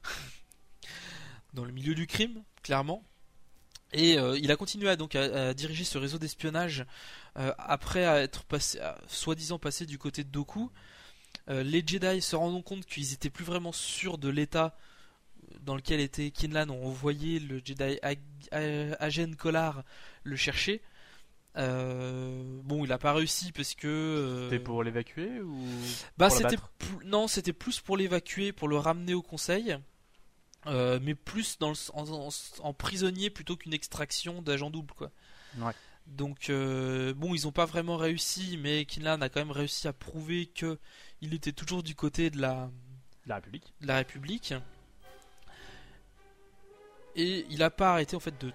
dans 1.54 1.66
le 1.66 1.72
milieu 1.72 1.94
du 1.96 2.08
crime, 2.08 2.44
clairement. 2.64 3.04
Et 3.94 4.18
euh, 4.18 4.38
il 4.38 4.52
a 4.52 4.56
continué 4.56 4.90
à, 4.90 4.96
donc 4.96 5.16
à, 5.16 5.50
à 5.50 5.54
diriger 5.54 5.84
ce 5.84 5.98
réseau 5.98 6.18
d'espionnage 6.18 6.86
euh, 7.38 7.54
après 7.58 8.06
à 8.06 8.22
être 8.22 8.44
passé, 8.46 8.80
soi-disant 9.08 9.60
passé 9.60 9.86
du 9.86 9.98
côté 9.98 10.24
de 10.24 10.30
Doku. 10.30 10.72
Euh, 11.50 11.64
les 11.64 11.84
Jedi 11.86 12.22
se 12.22 12.36
rendant 12.36 12.62
compte 12.62 12.86
qu'ils 12.86 13.14
étaient 13.14 13.30
plus 13.30 13.46
vraiment 13.46 13.72
sûrs 13.72 14.18
de 14.18 14.30
l'état 14.30 14.78
dans 15.62 15.76
lequel 15.76 16.00
était 16.00 16.32
Kinlan, 16.32 16.70
ont 16.70 16.86
envoyé 16.86 17.40
le 17.40 17.62
Jedi 17.64 18.00
Ag- 18.02 18.20
Agen 19.00 19.36
Kolar 19.36 19.84
le 20.24 20.36
chercher. 20.36 20.82
Bon, 21.56 22.86
il 22.86 22.92
a 22.92 22.98
pas 22.98 23.14
réussi 23.14 23.52
parce 23.52 23.76
que. 23.76 24.48
C'était 24.50 24.64
pour 24.64 24.84
l'évacuer 24.84 25.42
ou 25.42 25.68
bah, 26.18 26.30
c'était 26.30 26.56
non, 27.04 27.28
c'était 27.28 27.52
plus 27.54 27.82
pour 27.82 27.98
l'évacuer, 27.98 28.54
pour 28.54 28.70
le 28.70 28.78
ramener 28.78 29.14
au 29.14 29.22
conseil, 29.22 29.78
euh, 30.68 31.00
mais 31.02 31.16
plus 31.16 31.58
dans 31.60 31.70
le, 31.70 31.76
en, 31.94 32.08
en- 32.28 32.30
en 32.60 32.74
prisonnier 32.74 33.30
plutôt 33.30 33.56
qu'une 33.58 33.74
extraction 33.74 34.42
d'agent 34.42 34.70
double, 34.70 34.94
quoi. 34.94 35.12
Ouais. 35.58 35.74
Donc 36.08 36.50
euh, 36.50 37.14
bon, 37.14 37.34
ils 37.36 37.48
ont 37.48 37.52
pas 37.52 37.66
vraiment 37.66 37.98
réussi, 37.98 38.58
mais 38.58 38.86
Kinlan 38.86 39.22
a 39.22 39.30
quand 39.30 39.40
même 39.40 39.52
réussi 39.52 39.88
à 39.88 39.94
prouver 39.94 40.48
que 40.48 40.78
il 41.22 41.34
était 41.34 41.52
toujours 41.52 41.84
du 41.84 41.94
côté 41.96 42.30
de 42.30 42.40
la 42.42 42.70
La 43.28 43.36
République. 43.36 43.74
de 43.82 43.88
la 43.88 43.98
République. 43.98 44.54
Et 47.16 47.46
il 47.50 47.62
a 47.64 47.70
pas 47.70 47.92
arrêté 47.92 48.16
en 48.16 48.20
fait 48.20 48.40
de 48.40 48.52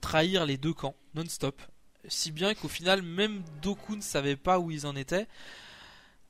trahir 0.00 0.44
les 0.46 0.56
deux 0.56 0.74
camps 0.74 0.96
non-stop. 1.14 1.60
Si 2.08 2.32
bien 2.32 2.54
qu'au 2.54 2.68
final, 2.68 3.02
même 3.02 3.42
Doku 3.62 3.94
ne 3.96 4.00
savait 4.02 4.36
pas 4.36 4.58
où 4.58 4.70
ils 4.70 4.86
en 4.86 4.96
étaient. 4.96 5.28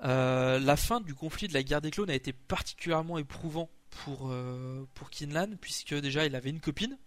Euh, 0.05 0.59
la 0.59 0.77
fin 0.77 1.01
du 1.01 1.15
conflit 1.15 1.49
de 1.49 1.55
la 1.55 1.63
guerre 1.63 1.81
des 1.81 1.91
clones 1.91 2.11
a 2.11 2.15
été 2.15 2.33
particulièrement 2.33 3.19
éprouvant 3.19 3.71
pour, 3.93 4.31
euh, 4.31 4.87
pour 4.95 5.11
Kinlan, 5.11 5.57
puisque 5.61 5.95
déjà 5.95 6.27
il 6.27 6.35
avait 6.35 6.51
une 6.51 6.61
copine. 6.61 6.99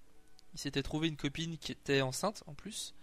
Il 0.54 0.60
s'était 0.60 0.84
trouvé 0.84 1.08
une 1.08 1.18
copine 1.18 1.58
qui 1.58 1.72
était 1.72 2.02
enceinte 2.02 2.44
en 2.48 2.54
plus. 2.54 2.94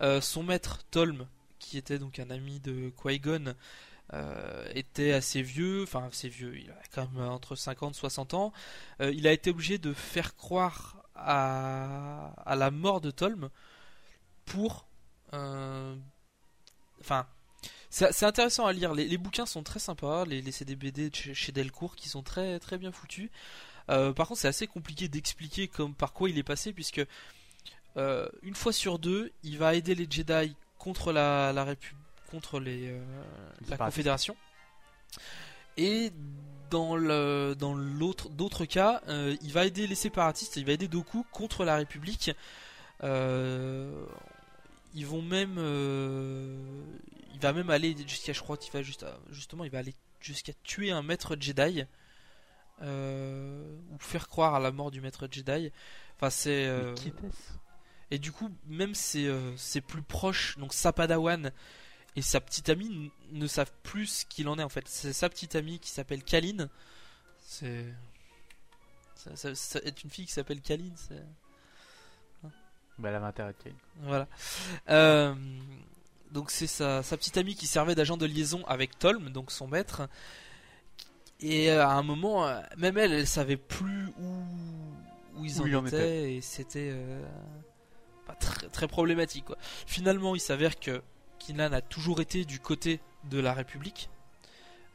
Euh, 0.00 0.20
son 0.20 0.42
maître 0.42 0.82
Tolm, 0.90 1.26
qui 1.58 1.76
était 1.76 1.98
donc 1.98 2.18
un 2.18 2.30
ami 2.30 2.60
de 2.60 2.90
Qui-Gon, 3.02 3.54
euh, 4.14 4.68
était 4.74 5.12
assez 5.12 5.42
vieux, 5.42 5.82
enfin 5.82 6.06
assez 6.06 6.28
vieux, 6.28 6.58
il 6.58 6.70
a 6.70 6.78
quand 6.94 7.10
même 7.12 7.28
entre 7.28 7.56
50 7.56 7.94
et 7.94 7.98
60 7.98 8.34
ans. 8.34 8.52
Il 9.00 9.26
a 9.26 9.32
été 9.32 9.50
obligé 9.50 9.78
de 9.78 9.92
faire 9.92 10.34
croire 10.36 11.04
à, 11.14 12.32
à 12.46 12.56
la 12.56 12.70
mort 12.70 13.00
de 13.00 13.10
Tolm 13.10 13.50
pour. 14.44 14.86
Enfin. 17.00 17.26
C'est 17.94 18.24
intéressant 18.24 18.64
à 18.64 18.72
lire. 18.72 18.94
Les, 18.94 19.06
les 19.06 19.18
bouquins 19.18 19.44
sont 19.44 19.62
très 19.62 19.78
sympas, 19.78 20.24
les, 20.24 20.40
les 20.40 20.50
CDBD 20.52 21.10
de 21.10 21.14
chez, 21.14 21.34
chez 21.34 21.52
Delcourt 21.52 21.94
qui 21.94 22.08
sont 22.08 22.22
très, 22.22 22.58
très 22.58 22.78
bien 22.78 22.90
foutus. 22.90 23.28
Euh, 23.90 24.12
par 24.12 24.28
contre, 24.28 24.40
c'est 24.40 24.48
assez 24.48 24.66
compliqué 24.66 25.08
d'expliquer 25.08 25.68
comme 25.68 25.94
par 25.94 26.12
quoi 26.12 26.30
il 26.30 26.38
est 26.38 26.42
passé, 26.42 26.72
puisque 26.72 27.04
euh, 27.98 28.26
une 28.42 28.54
fois 28.54 28.72
sur 28.72 28.98
deux, 28.98 29.30
il 29.42 29.58
va 29.58 29.74
aider 29.74 29.94
les 29.94 30.06
Jedi 30.10 30.56
contre 30.78 31.12
la, 31.12 31.52
la 31.52 31.64
Répu- 31.66 31.94
contre 32.30 32.60
les, 32.60 32.88
euh, 32.88 33.04
la. 33.68 33.76
Confédération. 33.76 34.34
Et 35.76 36.12
dans 36.70 36.96
le 36.96 37.54
dans 37.58 37.74
l'autre 37.74 38.30
d'autres 38.30 38.64
cas, 38.64 39.02
il 39.42 39.52
va 39.52 39.66
aider 39.66 39.86
les 39.86 39.94
séparatistes, 39.94 40.56
il 40.56 40.64
va 40.64 40.72
aider 40.72 40.88
Doku 40.88 41.26
contre 41.30 41.64
la 41.66 41.76
République. 41.76 42.30
Euh, 43.04 44.06
ils 44.94 45.06
vont 45.06 45.22
même, 45.22 45.56
euh, 45.58 46.84
il 47.34 47.40
va 47.40 47.52
même 47.52 47.70
aller 47.70 47.96
jusqu'à, 48.06 48.32
je 48.32 48.40
crois 48.40 48.56
qu'il 48.56 48.72
va 48.72 48.82
juste, 48.82 49.04
justement, 49.30 49.64
il 49.64 49.70
va 49.70 49.78
aller 49.78 49.94
jusqu'à 50.20 50.52
tuer 50.64 50.90
un 50.90 51.02
maître 51.02 51.36
Jedi. 51.38 51.84
euh, 52.82 53.76
ou 53.92 53.98
faire 53.98 54.26
croire 54.28 54.54
à 54.54 54.60
la 54.60 54.72
mort 54.72 54.90
du 54.90 55.00
maître 55.00 55.28
Jedi. 55.30 55.70
Enfin, 56.16 56.30
c'est. 56.30 56.66
euh, 56.66 56.94
et 58.10 58.18
du 58.18 58.32
coup, 58.32 58.50
même 58.66 58.94
ses, 58.94 59.26
euh, 59.26 59.56
ses 59.56 59.80
plus 59.80 60.02
proches, 60.02 60.58
donc 60.58 60.74
sa 60.74 60.92
padawan 60.92 61.52
et 62.16 62.22
sa 62.22 62.40
petite 62.40 62.68
amie, 62.68 63.10
ne 63.30 63.46
savent 63.46 63.72
plus 63.82 64.06
ce 64.06 64.26
qu'il 64.26 64.48
en 64.48 64.58
est 64.58 64.62
en 64.62 64.68
fait. 64.68 64.86
C'est 64.88 65.12
sa 65.12 65.28
petite 65.28 65.54
amie 65.54 65.78
qui 65.78 65.90
s'appelle 65.90 66.22
Kaline. 66.24 66.68
C'est. 67.40 67.86
Ça, 69.14 69.36
ça- 69.36 69.54
ça- 69.54 69.80
être 69.84 70.02
une 70.02 70.10
fille 70.10 70.26
qui 70.26 70.32
s'appelle 70.32 70.60
Kaline, 70.60 70.94
c'est. 70.96 71.22
Bah, 73.02 73.08
elle 73.08 73.16
avait 73.16 73.26
intérêt 73.26 73.52
de 73.52 73.62
Kane. 73.62 73.74
Voilà. 74.02 74.28
Euh, 74.88 75.34
donc 76.30 76.50
c'est 76.50 76.66
sa, 76.66 77.02
sa 77.02 77.16
petite 77.16 77.36
amie 77.36 77.54
qui 77.54 77.66
servait 77.66 77.94
d'agent 77.94 78.16
de 78.16 78.26
liaison 78.26 78.64
avec 78.66 78.98
Tolm, 78.98 79.30
donc 79.30 79.50
son 79.50 79.66
maître. 79.66 80.08
Et 81.40 81.70
euh, 81.70 81.84
à 81.84 81.94
un 81.94 82.02
moment, 82.02 82.46
euh, 82.46 82.60
même 82.76 82.96
elle, 82.96 83.12
elle 83.12 83.26
savait 83.26 83.56
plus 83.56 84.06
où, 84.20 84.44
où 85.36 85.44
ils 85.44 85.60
Où 85.60 85.64
en 85.64 85.66
il 85.66 85.76
en 85.76 85.86
étaient, 85.86 86.34
et 86.34 86.40
c'était 86.40 86.90
euh, 86.92 87.26
pas 88.24 88.34
très, 88.34 88.68
très 88.68 88.86
problématique. 88.86 89.46
Quoi. 89.46 89.58
Finalement, 89.86 90.36
il 90.36 90.40
s'avère 90.40 90.78
que 90.78 91.02
Kinlan 91.40 91.72
a 91.72 91.80
toujours 91.80 92.20
été 92.20 92.44
du 92.44 92.60
côté 92.60 93.00
de 93.24 93.40
la 93.40 93.52
République, 93.52 94.08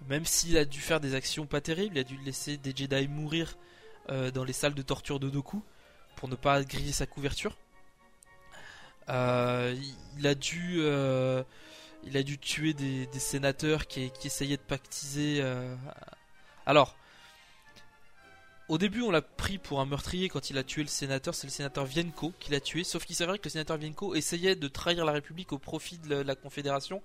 même 0.08 0.26
s'il 0.26 0.58
a 0.58 0.66
dû 0.66 0.80
faire 0.80 1.00
des 1.00 1.16
actions 1.16 1.46
pas 1.46 1.60
terribles, 1.60 1.98
il 1.98 2.00
a 2.00 2.04
dû 2.04 2.18
laisser 2.18 2.58
des 2.58 2.74
Jedi 2.76 3.08
mourir 3.08 3.58
euh, 4.10 4.32
dans 4.32 4.44
les 4.46 4.54
salles 4.54 4.74
de 4.74 4.82
torture 4.82 5.20
de 5.20 5.30
Doku 5.30 5.62
pour 6.16 6.30
ne 6.30 6.36
pas 6.36 6.64
griller 6.64 6.94
sa 6.94 7.06
couverture. 7.06 7.58
Euh, 9.10 9.76
il 10.18 10.28
a 10.28 10.36
dû, 10.36 10.78
euh, 10.80 11.44
il 12.04 12.18
a 12.18 12.24
dû 12.24 12.38
tuer 12.38 12.74
des, 12.74 13.08
sénateurs 13.20 13.88
qui, 13.88 14.12
essayaient 14.24 14.58
de 14.58 14.62
pactiser. 14.62 15.40
euh. 15.42 15.76
Alors, 16.66 16.96
au 18.68 18.78
début, 18.78 19.02
on 19.02 19.12
l'a 19.12 19.22
pris 19.22 19.58
pour 19.58 19.80
un 19.80 19.86
meurtrier 19.86 20.28
quand 20.28 20.50
il 20.50 20.58
a 20.58 20.64
tué 20.64 20.82
le 20.82 20.90
sénateur. 20.90 21.34
C'est 21.34 21.48
le 21.48 21.52
sénateur 21.52 21.86
Vienko 21.86 22.34
qui 22.40 22.52
l'a 22.52 22.60
tué. 22.60 22.84
Sauf 22.84 23.06
qu'il 23.06 23.16
s'avérait 23.16 23.40
que 23.40 23.46
le 23.46 23.50
sénateur 23.50 23.78
Vienko 23.78 24.14
essayait 24.16 24.56
de 24.56 24.68
trahir 24.68 25.06
la 25.06 25.14
République 25.14 25.54
au 25.54 25.58
profit 25.58 25.98
de 26.00 26.16
la, 26.16 26.36
Confédération. 26.36 27.02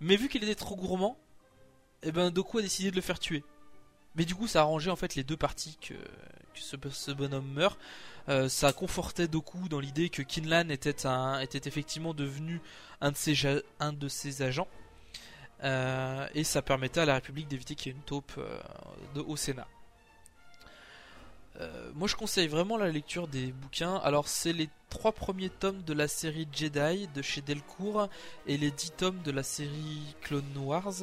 Mais 0.00 0.16
vu 0.16 0.28
qu'il 0.28 0.42
était 0.44 0.54
trop 0.54 0.76
gourmand, 0.76 1.18
eh 2.02 2.12
ben 2.12 2.30
Doku 2.30 2.58
a 2.58 2.62
décidé 2.62 2.90
de 2.90 2.96
le 2.96 3.02
faire 3.02 3.18
tuer. 3.18 3.42
Mais 4.14 4.24
du 4.24 4.34
coup, 4.36 4.46
ça 4.46 4.60
a 4.60 4.62
arrangé 4.62 4.90
en 4.90 4.96
fait 4.96 5.16
les 5.16 5.24
deux 5.24 5.36
parties 5.36 5.76
que, 5.80 5.94
que 5.94 6.60
ce, 6.60 6.76
ce 6.90 7.10
bonhomme 7.10 7.50
meurt. 7.52 7.78
Euh, 8.28 8.48
ça 8.48 8.72
confortait 8.72 9.28
Doku 9.28 9.68
dans 9.68 9.80
l'idée 9.80 10.08
que 10.08 10.22
Kinlan 10.22 10.70
était, 10.70 10.94
effectivement 11.68 12.14
devenu 12.14 12.60
un 13.00 13.10
de 13.12 14.08
ses, 14.08 14.42
agents. 14.42 14.68
Euh, 15.62 16.26
et 16.34 16.44
ça 16.44 16.62
permettait 16.62 17.00
à 17.00 17.04
la 17.06 17.14
République 17.14 17.48
d'éviter 17.48 17.74
qu'il 17.74 17.92
y 17.92 17.94
ait 17.94 17.98
une 17.98 18.04
taupe 18.04 18.32
euh, 18.38 18.58
de- 19.14 19.20
au 19.20 19.36
Sénat. 19.36 19.66
Moi 21.94 22.08
je 22.08 22.16
conseille 22.16 22.48
vraiment 22.48 22.76
la 22.76 22.88
lecture 22.88 23.28
des 23.28 23.52
bouquins. 23.52 23.94
Alors 23.98 24.26
c'est 24.26 24.52
les 24.52 24.68
trois 24.88 25.12
premiers 25.12 25.50
tomes 25.50 25.82
de 25.84 25.92
la 25.92 26.08
série 26.08 26.48
Jedi 26.52 27.06
de 27.14 27.22
chez 27.22 27.42
Delcourt 27.42 28.08
et 28.48 28.56
les 28.56 28.72
dix 28.72 28.90
tomes 28.90 29.22
de 29.22 29.30
la 29.30 29.44
série 29.44 30.02
Clone 30.20 30.42
Wars 30.56 30.94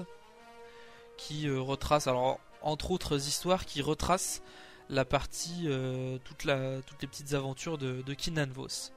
qui 1.16 1.50
retracent, 1.50 2.08
alors 2.08 2.42
entre 2.62 2.92
autres 2.92 3.16
histoires, 3.30 3.66
qui 3.66 3.82
retracent 3.82 4.42
la 4.92 5.06
partie, 5.06 5.64
euh, 5.66 6.18
toute 6.26 6.44
la, 6.44 6.82
toutes 6.84 7.02
les 7.02 7.08
petites 7.08 7.34
aventures 7.34 7.78
de, 7.80 8.02
de 8.02 8.14
Kinlan 8.14 8.52
Vos. 8.54 8.92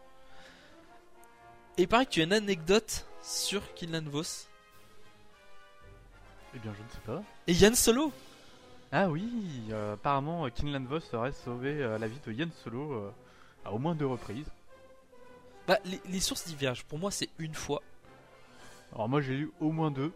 Et 1.79 1.83
il 1.83 1.89
paraît 1.89 2.05
que 2.05 2.11
tu 2.11 2.21
as 2.21 2.25
une 2.25 2.33
anecdote 2.33 3.07
sur 3.23 3.73
Kinlan 3.75 4.05
Vos. 4.11 4.49
Eh 6.55 6.59
bien, 6.59 6.73
je 6.77 6.83
ne 6.83 6.89
sais 6.89 7.01
pas. 7.07 7.23
Et 7.47 7.53
Yann 7.53 7.75
Solo 7.75 8.13
Ah 8.93 9.09
oui, 9.09 9.29
euh, 9.71 9.95
apparemment, 9.95 10.47
euh, 10.47 10.51
Kinlan 10.51 10.85
Voss 10.85 11.13
aurait 11.15 11.33
sauvé 11.33 11.83
euh, 11.83 11.99
la 11.99 12.07
vie 12.07 12.21
de 12.25 12.33
Yann 12.33 12.51
Solo 12.63 12.93
euh, 12.93 13.11
à 13.65 13.73
au 13.73 13.79
moins 13.79 13.95
deux 13.95 14.07
reprises. 14.07 14.47
Bah, 15.67 15.79
les, 15.85 16.01
les 16.09 16.21
sources 16.21 16.47
divergent. 16.47 16.85
Pour 16.85 16.99
moi, 16.99 17.11
c'est 17.11 17.31
une 17.39 17.55
fois. 17.55 17.83
Alors 18.93 19.09
moi, 19.09 19.21
j'ai 19.21 19.35
lu 19.35 19.51
au 19.61 19.73
moins 19.73 19.91
deux, 19.91 20.13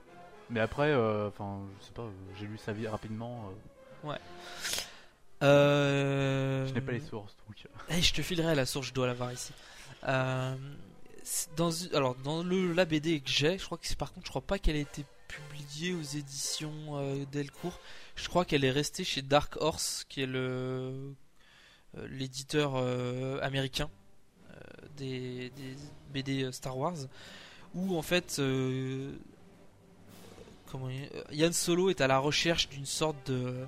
mais 0.51 0.61
après, 0.61 0.95
enfin, 0.95 1.61
je 1.81 1.87
sais 1.87 1.93
pas, 1.93 2.07
j'ai 2.39 2.47
lu 2.47 2.59
sa 2.59 2.72
vie 2.72 2.87
rapidement. 2.87 3.51
euh, 4.05 4.16
Euh... 5.43 6.66
je 6.66 6.74
n'ai 6.74 6.80
pas 6.80 6.93
les 6.93 7.01
sources, 7.01 7.36
donc. 7.47 7.57
euh, 7.64 7.95
Eh, 7.97 8.03
je 8.03 8.12
te 8.12 8.22
filerai 8.22 8.55
la 8.55 8.66
source, 8.66 8.89
je 8.89 8.95
dois 8.95 9.07
l'avoir 9.07 9.32
ici. 9.32 9.53
Euh, 10.09 10.57
dans, 11.57 11.70
alors, 11.95 12.14
dans 12.16 12.43
le, 12.43 12.72
la 12.72 12.84
BD 12.84 13.20
que 13.20 13.30
j'ai, 13.30 13.59
je 13.59 13.64
crois 13.64 13.78
que 13.78 13.95
par 13.95 14.12
contre, 14.12 14.26
je 14.26 14.30
crois 14.30 14.43
pas 14.43 14.59
qu'elle 14.59 14.76
ait 14.76 14.80
été 14.80 15.05
publiée 15.28 15.95
aux 15.95 16.03
éditions 16.03 16.72
euh, 16.99 17.24
Delcourt. 17.30 17.78
Je 18.16 18.28
crois 18.28 18.45
qu'elle 18.45 18.64
est 18.64 18.70
restée 18.70 19.05
chez 19.05 19.22
Dark 19.22 19.57
Horse, 19.61 20.05
qui 20.09 20.22
est 20.22 20.26
le 20.26 21.14
l'éditeur 22.11 22.76
américain 23.43 23.89
des, 24.97 25.51
des 25.57 25.74
BD 26.12 26.53
Star 26.53 26.76
Wars, 26.76 26.95
où 27.74 27.97
en 27.97 28.03
fait, 28.03 28.41
comment 30.66 30.89
Yann 31.32 31.53
Solo 31.53 31.89
est 31.91 32.01
à 32.01 32.07
la 32.07 32.18
recherche 32.18 32.68
d'une 32.68 32.86
sorte 32.86 33.16
de, 33.30 33.66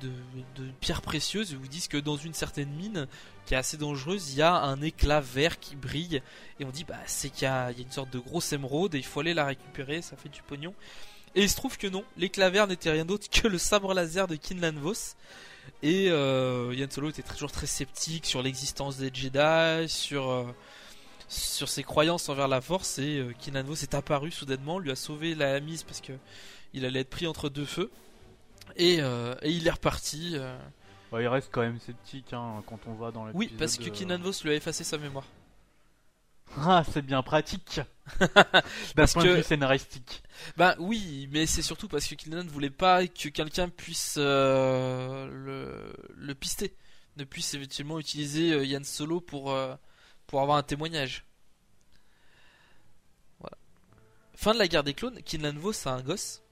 de, 0.00 0.62
de 0.62 0.70
pierre 0.80 1.02
précieuse. 1.02 1.50
Ils 1.50 1.56
vous 1.56 1.68
disent 1.68 1.88
que 1.88 1.96
dans 1.96 2.16
une 2.16 2.34
certaine 2.34 2.70
mine 2.70 3.06
qui 3.46 3.54
est 3.54 3.56
assez 3.56 3.76
dangereuse, 3.76 4.32
il 4.32 4.38
y 4.38 4.42
a 4.42 4.54
un 4.54 4.80
éclat 4.82 5.20
vert 5.20 5.58
qui 5.58 5.76
brille, 5.76 6.22
et 6.60 6.64
on 6.64 6.70
dit 6.70 6.84
bah 6.84 6.98
c'est 7.06 7.30
qu'il 7.30 7.44
y, 7.44 7.46
a 7.46 7.70
une 7.70 7.90
sorte 7.90 8.10
de 8.10 8.18
grosse 8.18 8.52
émeraude 8.52 8.94
et 8.94 8.98
il 8.98 9.04
faut 9.04 9.20
aller 9.20 9.34
la 9.34 9.46
récupérer, 9.46 10.02
ça 10.02 10.16
fait 10.16 10.28
du 10.28 10.42
pognon. 10.42 10.74
Et 11.34 11.42
il 11.42 11.50
se 11.50 11.56
trouve 11.56 11.76
que 11.76 11.86
non, 11.86 12.04
l'éclat 12.16 12.50
vert 12.50 12.66
n'était 12.66 12.90
rien 12.90 13.04
d'autre 13.04 13.28
que 13.30 13.46
le 13.46 13.58
sabre 13.58 13.92
laser 13.94 14.26
de 14.26 14.36
Kinlan 14.36 14.78
Vos. 14.80 15.14
Et 15.82 16.08
euh, 16.10 16.72
Yann 16.74 16.90
Solo 16.90 17.10
était 17.10 17.22
toujours 17.22 17.52
très 17.52 17.66
sceptique 17.66 18.24
sur 18.24 18.42
l'existence 18.42 18.96
des 18.96 19.10
Jedi, 19.12 19.88
sur, 19.88 20.30
euh, 20.30 20.44
sur 21.28 21.68
ses 21.68 21.82
croyances 21.82 22.28
envers 22.28 22.48
la 22.48 22.60
Force. 22.60 22.98
Et 22.98 23.18
euh, 23.18 23.32
Kinlan 23.38 23.70
est 23.70 23.94
apparu 23.94 24.30
soudainement, 24.30 24.78
lui 24.78 24.90
a 24.90 24.96
sauvé 24.96 25.34
la 25.34 25.60
mise 25.60 25.82
parce 25.82 26.00
que 26.00 26.12
il 26.72 26.84
allait 26.84 27.00
être 27.00 27.10
pris 27.10 27.26
entre 27.26 27.48
deux 27.48 27.64
feux. 27.64 27.90
Et, 28.74 28.98
euh, 29.00 29.34
et 29.42 29.50
il 29.52 29.66
est 29.66 29.70
reparti. 29.70 30.32
euh. 30.34 30.58
Ouais, 31.12 31.22
il 31.22 31.28
reste 31.28 31.50
quand 31.52 31.60
même 31.62 31.78
sceptique 31.78 32.32
hein, 32.32 32.62
quand 32.66 32.80
on 32.86 32.94
va 32.94 33.12
dans 33.12 33.26
l'épisode. 33.26 33.50
Oui, 33.50 33.56
parce 33.58 33.76
que 33.78 33.84
de- 33.84 33.90
Kinlan 33.90 34.18
Vos 34.20 34.32
lui 34.42 34.50
a 34.50 34.54
effacé 34.54 34.82
sa 34.84 34.98
mémoire. 34.98 35.24
Ah, 36.58 36.84
c'est 36.90 37.02
bien 37.02 37.22
pratique. 37.24 37.80
D'un 38.20 38.52
Parce 38.94 39.14
point 39.14 39.24
que- 39.24 39.28
de 39.28 39.34
vue 39.34 39.42
scénaristique. 39.42 40.22
Ben 40.56 40.76
oui, 40.78 41.28
mais 41.32 41.44
c'est 41.44 41.60
surtout 41.60 41.88
parce 41.88 42.06
que 42.06 42.14
Kinlan 42.14 42.44
ne 42.44 42.48
voulait 42.48 42.70
pas 42.70 43.04
que 43.08 43.28
quelqu'un 43.30 43.68
puisse 43.68 44.14
euh, 44.16 45.26
le, 45.28 45.92
le 46.14 46.34
pister, 46.36 46.74
ne 47.16 47.24
puisse 47.24 47.52
éventuellement 47.54 47.98
utiliser 47.98 48.52
euh, 48.52 48.64
Yann 48.64 48.84
Solo 48.84 49.20
pour, 49.20 49.50
euh, 49.50 49.74
pour 50.28 50.40
avoir 50.40 50.56
un 50.56 50.62
témoignage. 50.62 51.24
Voilà. 53.40 53.56
Fin 54.36 54.54
de 54.54 54.58
la 54.58 54.68
guerre 54.68 54.84
des 54.84 54.94
clones, 54.94 55.20
Kinlan 55.24 55.58
Vos 55.58 55.72
a 55.88 55.90
un 55.90 56.00
gosse, 56.02 56.42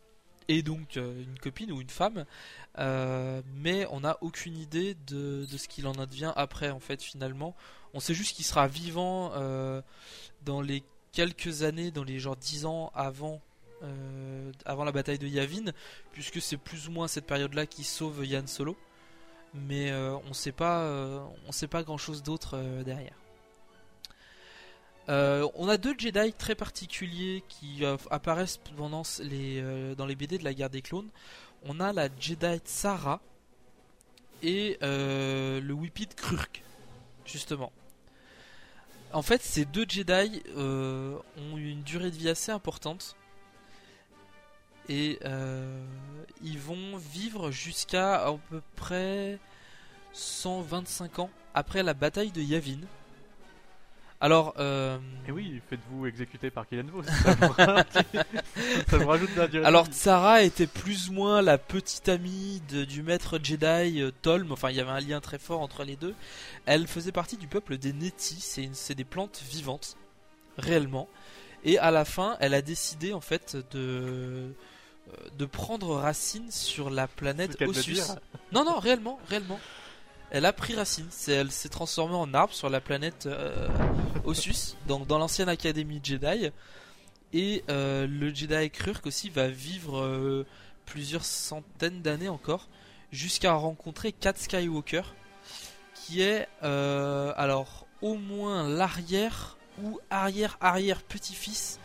et 0.48 0.62
donc 0.62 0.96
euh, 0.96 1.22
une 1.22 1.38
copine 1.38 1.72
ou 1.72 1.80
une 1.80 1.90
femme, 1.90 2.24
euh, 2.78 3.42
mais 3.56 3.86
on 3.90 4.00
n'a 4.00 4.18
aucune 4.20 4.56
idée 4.56 4.96
de, 5.06 5.46
de 5.50 5.56
ce 5.56 5.68
qu'il 5.68 5.86
en 5.86 5.94
advient 5.94 6.32
après 6.36 6.70
en 6.70 6.80
fait 6.80 7.02
finalement. 7.02 7.54
On 7.92 8.00
sait 8.00 8.14
juste 8.14 8.36
qu'il 8.36 8.44
sera 8.44 8.66
vivant 8.66 9.32
euh, 9.34 9.80
dans 10.44 10.60
les 10.60 10.82
quelques 11.12 11.62
années, 11.62 11.90
dans 11.90 12.04
les 12.04 12.18
genre 12.18 12.36
10 12.36 12.66
ans 12.66 12.90
avant 12.94 13.40
avant 14.64 14.84
la 14.84 14.92
bataille 14.92 15.18
de 15.18 15.26
Yavin, 15.26 15.72
puisque 16.12 16.40
c'est 16.40 16.56
plus 16.56 16.88
ou 16.88 16.90
moins 16.90 17.06
cette 17.06 17.26
période-là 17.26 17.66
qui 17.66 17.84
sauve 17.84 18.24
Yann 18.24 18.46
Solo. 18.46 18.78
Mais 19.52 19.90
euh, 19.90 20.16
on 20.28 20.32
sait 20.32 20.52
pas, 20.52 20.84
euh, 20.84 21.20
on 21.46 21.52
sait 21.52 21.68
pas 21.68 21.82
grand-chose 21.82 22.22
d'autre 22.22 22.58
derrière. 22.82 23.14
Euh, 25.08 25.46
on 25.54 25.68
a 25.68 25.76
deux 25.76 25.94
Jedi 25.98 26.32
très 26.32 26.54
particuliers 26.54 27.44
qui 27.48 27.84
euh, 27.84 27.96
apparaissent 28.10 28.58
pendant 28.76 29.02
les, 29.20 29.60
euh, 29.60 29.94
dans 29.94 30.06
les 30.06 30.16
BD 30.16 30.38
de 30.38 30.44
la 30.44 30.54
guerre 30.54 30.70
des 30.70 30.82
clones. 30.82 31.08
On 31.64 31.80
a 31.80 31.92
la 31.92 32.08
Jedi 32.18 32.58
Tsara 32.64 33.20
et 34.42 34.76
le 34.82 35.72
Whippet 35.72 36.14
Krurk, 36.14 36.62
justement. 37.24 37.72
En 39.12 39.22
fait, 39.22 39.40
ces 39.40 39.64
deux 39.64 39.86
Jedi 39.88 40.42
ont 40.56 41.56
une 41.56 41.82
durée 41.82 42.10
de 42.10 42.16
vie 42.16 42.28
assez 42.28 42.52
importante 42.52 43.16
et 44.90 45.18
ils 46.42 46.58
vont 46.58 46.98
vivre 46.98 47.50
jusqu'à 47.50 48.26
à 48.26 48.36
peu 48.50 48.60
près 48.76 49.38
125 50.12 51.20
ans 51.20 51.30
après 51.54 51.82
la 51.82 51.94
bataille 51.94 52.30
de 52.30 52.42
Yavin. 52.42 52.80
Alors, 54.20 54.54
euh, 54.58 54.96
Et 55.28 55.32
oui, 55.32 55.60
faites-vous 55.68 56.06
exécuter 56.06 56.50
par 56.50 56.66
Kylian 56.66 56.84
Vos. 56.90 57.02
Ça 57.02 57.36
ça 58.88 58.96
vous 58.98 59.06
rajoute 59.06 59.34
de 59.34 59.40
la 59.40 59.48
durée. 59.48 59.64
alors. 59.66 59.86
Tsara 59.86 60.42
était 60.42 60.66
plus 60.66 61.10
ou 61.10 61.12
moins 61.12 61.42
la 61.42 61.58
petite 61.58 62.08
amie 62.08 62.62
de- 62.70 62.84
du 62.84 63.02
maître 63.02 63.38
Jedi 63.42 64.00
euh, 64.00 64.10
Tolm. 64.22 64.50
Enfin, 64.52 64.70
il 64.70 64.76
y 64.76 64.80
avait 64.80 64.90
un 64.92 65.00
lien 65.00 65.20
très 65.20 65.38
fort 65.38 65.60
entre 65.60 65.84
les 65.84 65.96
deux. 65.96 66.14
Elle 66.64 66.86
faisait 66.86 67.12
partie 67.12 67.36
du 67.36 67.46
peuple 67.48 67.76
des 67.76 67.92
Neti. 67.92 68.36
C'est 68.72 68.94
des 68.94 69.04
plantes 69.04 69.42
vivantes, 69.50 69.96
réellement. 70.56 71.08
Et 71.64 71.78
à 71.78 71.90
la 71.90 72.04
fin, 72.04 72.36
elle 72.40 72.54
a 72.54 72.62
décidé 72.62 73.12
en 73.12 73.20
fait 73.20 73.56
de 73.72 73.74
euh, 73.80 74.48
de 75.36 75.44
prendre 75.44 75.96
racine 75.96 76.50
sur 76.50 76.88
la 76.88 77.06
planète 77.08 77.60
Ossus. 77.62 77.98
Non, 78.52 78.64
non, 78.64 78.78
réellement, 78.78 79.18
réellement. 79.28 79.60
Elle 80.34 80.46
a 80.46 80.52
pris 80.52 80.74
racine. 80.74 81.06
Elle 81.28 81.52
s'est 81.52 81.68
transformée 81.68 82.16
en 82.16 82.34
arbre 82.34 82.52
sur 82.52 82.68
la 82.68 82.80
planète 82.80 83.26
euh, 83.26 83.68
Ossus, 84.24 84.74
donc 84.88 85.06
dans 85.06 85.16
l'ancienne 85.16 85.48
académie 85.48 86.00
Jedi. 86.02 86.50
Et 87.32 87.62
euh, 87.70 88.08
le 88.08 88.34
Jedi 88.34 88.68
Krurk 88.70 89.06
aussi 89.06 89.30
va 89.30 89.46
vivre 89.46 90.00
euh, 90.00 90.44
plusieurs 90.86 91.24
centaines 91.24 92.02
d'années 92.02 92.28
encore, 92.28 92.68
jusqu'à 93.12 93.52
rencontrer 93.52 94.10
Kat 94.10 94.32
Skywalker, 94.34 95.02
qui 95.94 96.22
est 96.22 96.48
alors 96.62 97.86
au 98.02 98.16
moins 98.16 98.68
l'arrière 98.68 99.56
ou 99.84 100.00
arrière 100.10 100.58
arrière 100.60 101.00
petit-fils 101.02 101.78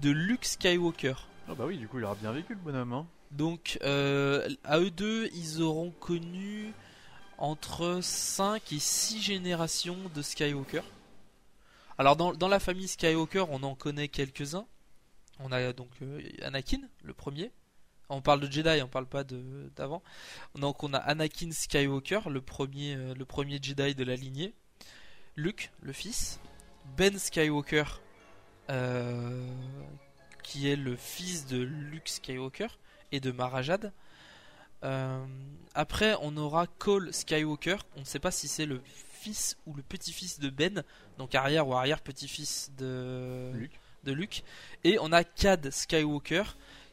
de 0.00 0.08
Luke 0.08 0.46
Skywalker. 0.46 1.16
Ah 1.50 1.54
bah 1.54 1.64
oui, 1.66 1.76
du 1.76 1.86
coup, 1.86 1.98
il 1.98 2.04
aura 2.04 2.14
bien 2.14 2.32
vécu 2.32 2.54
le 2.54 2.60
bonhomme. 2.60 2.94
Hein. 2.94 3.06
Donc, 3.30 3.78
à 3.82 4.78
eux 4.78 4.90
deux, 4.90 5.28
ils 5.34 5.60
auront 5.60 5.90
connu 6.00 6.72
entre 7.40 8.00
5 8.02 8.72
et 8.72 8.78
6 8.78 9.20
générations 9.22 9.96
de 10.14 10.22
Skywalker. 10.22 10.82
Alors, 11.98 12.16
dans, 12.16 12.48
la 12.48 12.60
famille 12.60 12.88
Skywalker, 12.88 13.46
on 13.50 13.62
en 13.62 13.74
connaît 13.74 14.08
quelques-uns. 14.08 14.66
On 15.40 15.50
a 15.52 15.72
donc 15.72 15.90
euh, 16.02 16.20
Anakin, 16.42 16.80
le 17.02 17.14
premier. 17.14 17.50
On 18.10 18.20
parle 18.20 18.40
de 18.40 18.50
Jedi, 18.50 18.82
on 18.82 18.88
parle 18.88 19.06
pas 19.06 19.24
d'avant. 19.24 20.02
Donc, 20.54 20.82
on 20.82 20.92
a 20.92 20.98
Anakin 20.98 21.50
Skywalker, 21.50 22.20
le 22.28 22.40
premier, 22.40 22.94
euh, 22.94 23.14
le 23.14 23.24
premier 23.24 23.58
Jedi 23.62 23.94
de 23.94 24.04
la 24.04 24.16
lignée. 24.16 24.54
Luke, 25.36 25.70
le 25.80 25.92
fils. 25.92 26.40
Ben 26.96 27.18
Skywalker, 27.18 27.84
euh, 28.68 29.46
qui 30.42 30.68
est 30.68 30.76
le 30.76 30.96
fils 30.96 31.46
de 31.46 31.58
Luke 31.58 32.08
Skywalker 32.08 32.68
et 33.12 33.20
de 33.20 33.30
Marajad. 33.30 33.92
Euh, 34.84 35.24
après, 35.74 36.16
on 36.22 36.36
aura 36.36 36.66
Cole 36.66 37.12
Skywalker. 37.12 37.76
On 37.96 38.00
ne 38.00 38.04
sait 38.04 38.18
pas 38.18 38.30
si 38.30 38.48
c'est 38.48 38.66
le 38.66 38.80
fils 38.84 39.56
ou 39.66 39.74
le 39.74 39.82
petit-fils 39.82 40.40
de 40.40 40.48
Ben, 40.48 40.82
donc 41.18 41.34
arrière 41.34 41.68
ou 41.68 41.74
arrière 41.74 42.00
petit-fils 42.00 42.72
de 42.78 43.50
Luke. 43.54 43.78
de 44.04 44.12
Luke. 44.12 44.42
Et 44.84 44.98
on 45.00 45.12
a 45.12 45.24
Cad 45.24 45.70
Skywalker, 45.70 46.44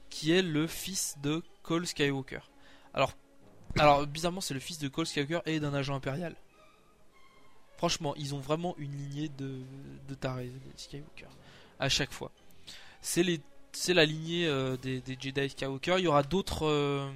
qui 0.09 0.31
est 0.33 0.41
le 0.41 0.67
fils 0.67 1.15
de 1.23 1.41
Cole 1.63 1.87
Skywalker. 1.87 2.41
Alors, 2.93 3.13
alors 3.79 4.05
bizarrement, 4.05 4.41
c'est 4.41 4.53
le 4.53 4.59
fils 4.59 4.79
de 4.79 4.89
Cole 4.89 5.05
Skywalker 5.07 5.39
et 5.45 5.59
d'un 5.59 5.73
agent 5.73 5.95
impérial. 5.95 6.35
Franchement, 7.77 8.13
ils 8.17 8.35
ont 8.35 8.39
vraiment 8.39 8.75
une 8.77 8.91
lignée 8.91 9.29
de, 9.29 9.61
de 10.09 10.15
tarés, 10.15 10.51
Skywalker, 10.75 11.27
à 11.79 11.89
chaque 11.89 12.11
fois. 12.11 12.31
C'est 13.01 13.23
les 13.23 13.39
c'est 13.71 13.93
la 13.93 14.05
lignée 14.05 14.47
euh, 14.47 14.75
des, 14.77 15.01
des 15.01 15.15
Jedi 15.19 15.49
Skywalker. 15.49 15.95
Il 15.99 16.05
y 16.05 16.07
aura 16.07 16.23
d'autres. 16.23 16.65
euh, 16.65 17.09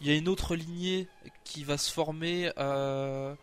il 0.00 0.06
y 0.06 0.10
a 0.10 0.14
une 0.16 0.28
autre 0.28 0.54
lignée 0.54 1.08
qui 1.44 1.64
va 1.64 1.76
se 1.78 1.92
former 1.92 2.52
euh, 2.58 3.34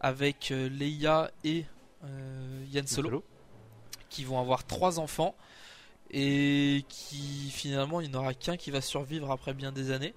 avec 0.00 0.50
euh, 0.50 0.68
Leia 0.68 1.30
et 1.44 1.64
euh, 2.04 2.64
Yann 2.70 2.86
Solo, 2.86 3.24
qui 4.08 4.24
vont 4.24 4.40
avoir 4.40 4.66
trois 4.66 4.98
enfants 4.98 5.34
et 6.10 6.84
qui 6.88 7.50
finalement 7.52 8.00
il 8.00 8.10
n'y 8.10 8.16
en 8.16 8.20
aura 8.20 8.34
qu'un 8.34 8.56
qui 8.56 8.70
va 8.72 8.80
survivre 8.80 9.30
après 9.30 9.54
bien 9.54 9.70
des 9.72 9.90
années. 9.92 10.14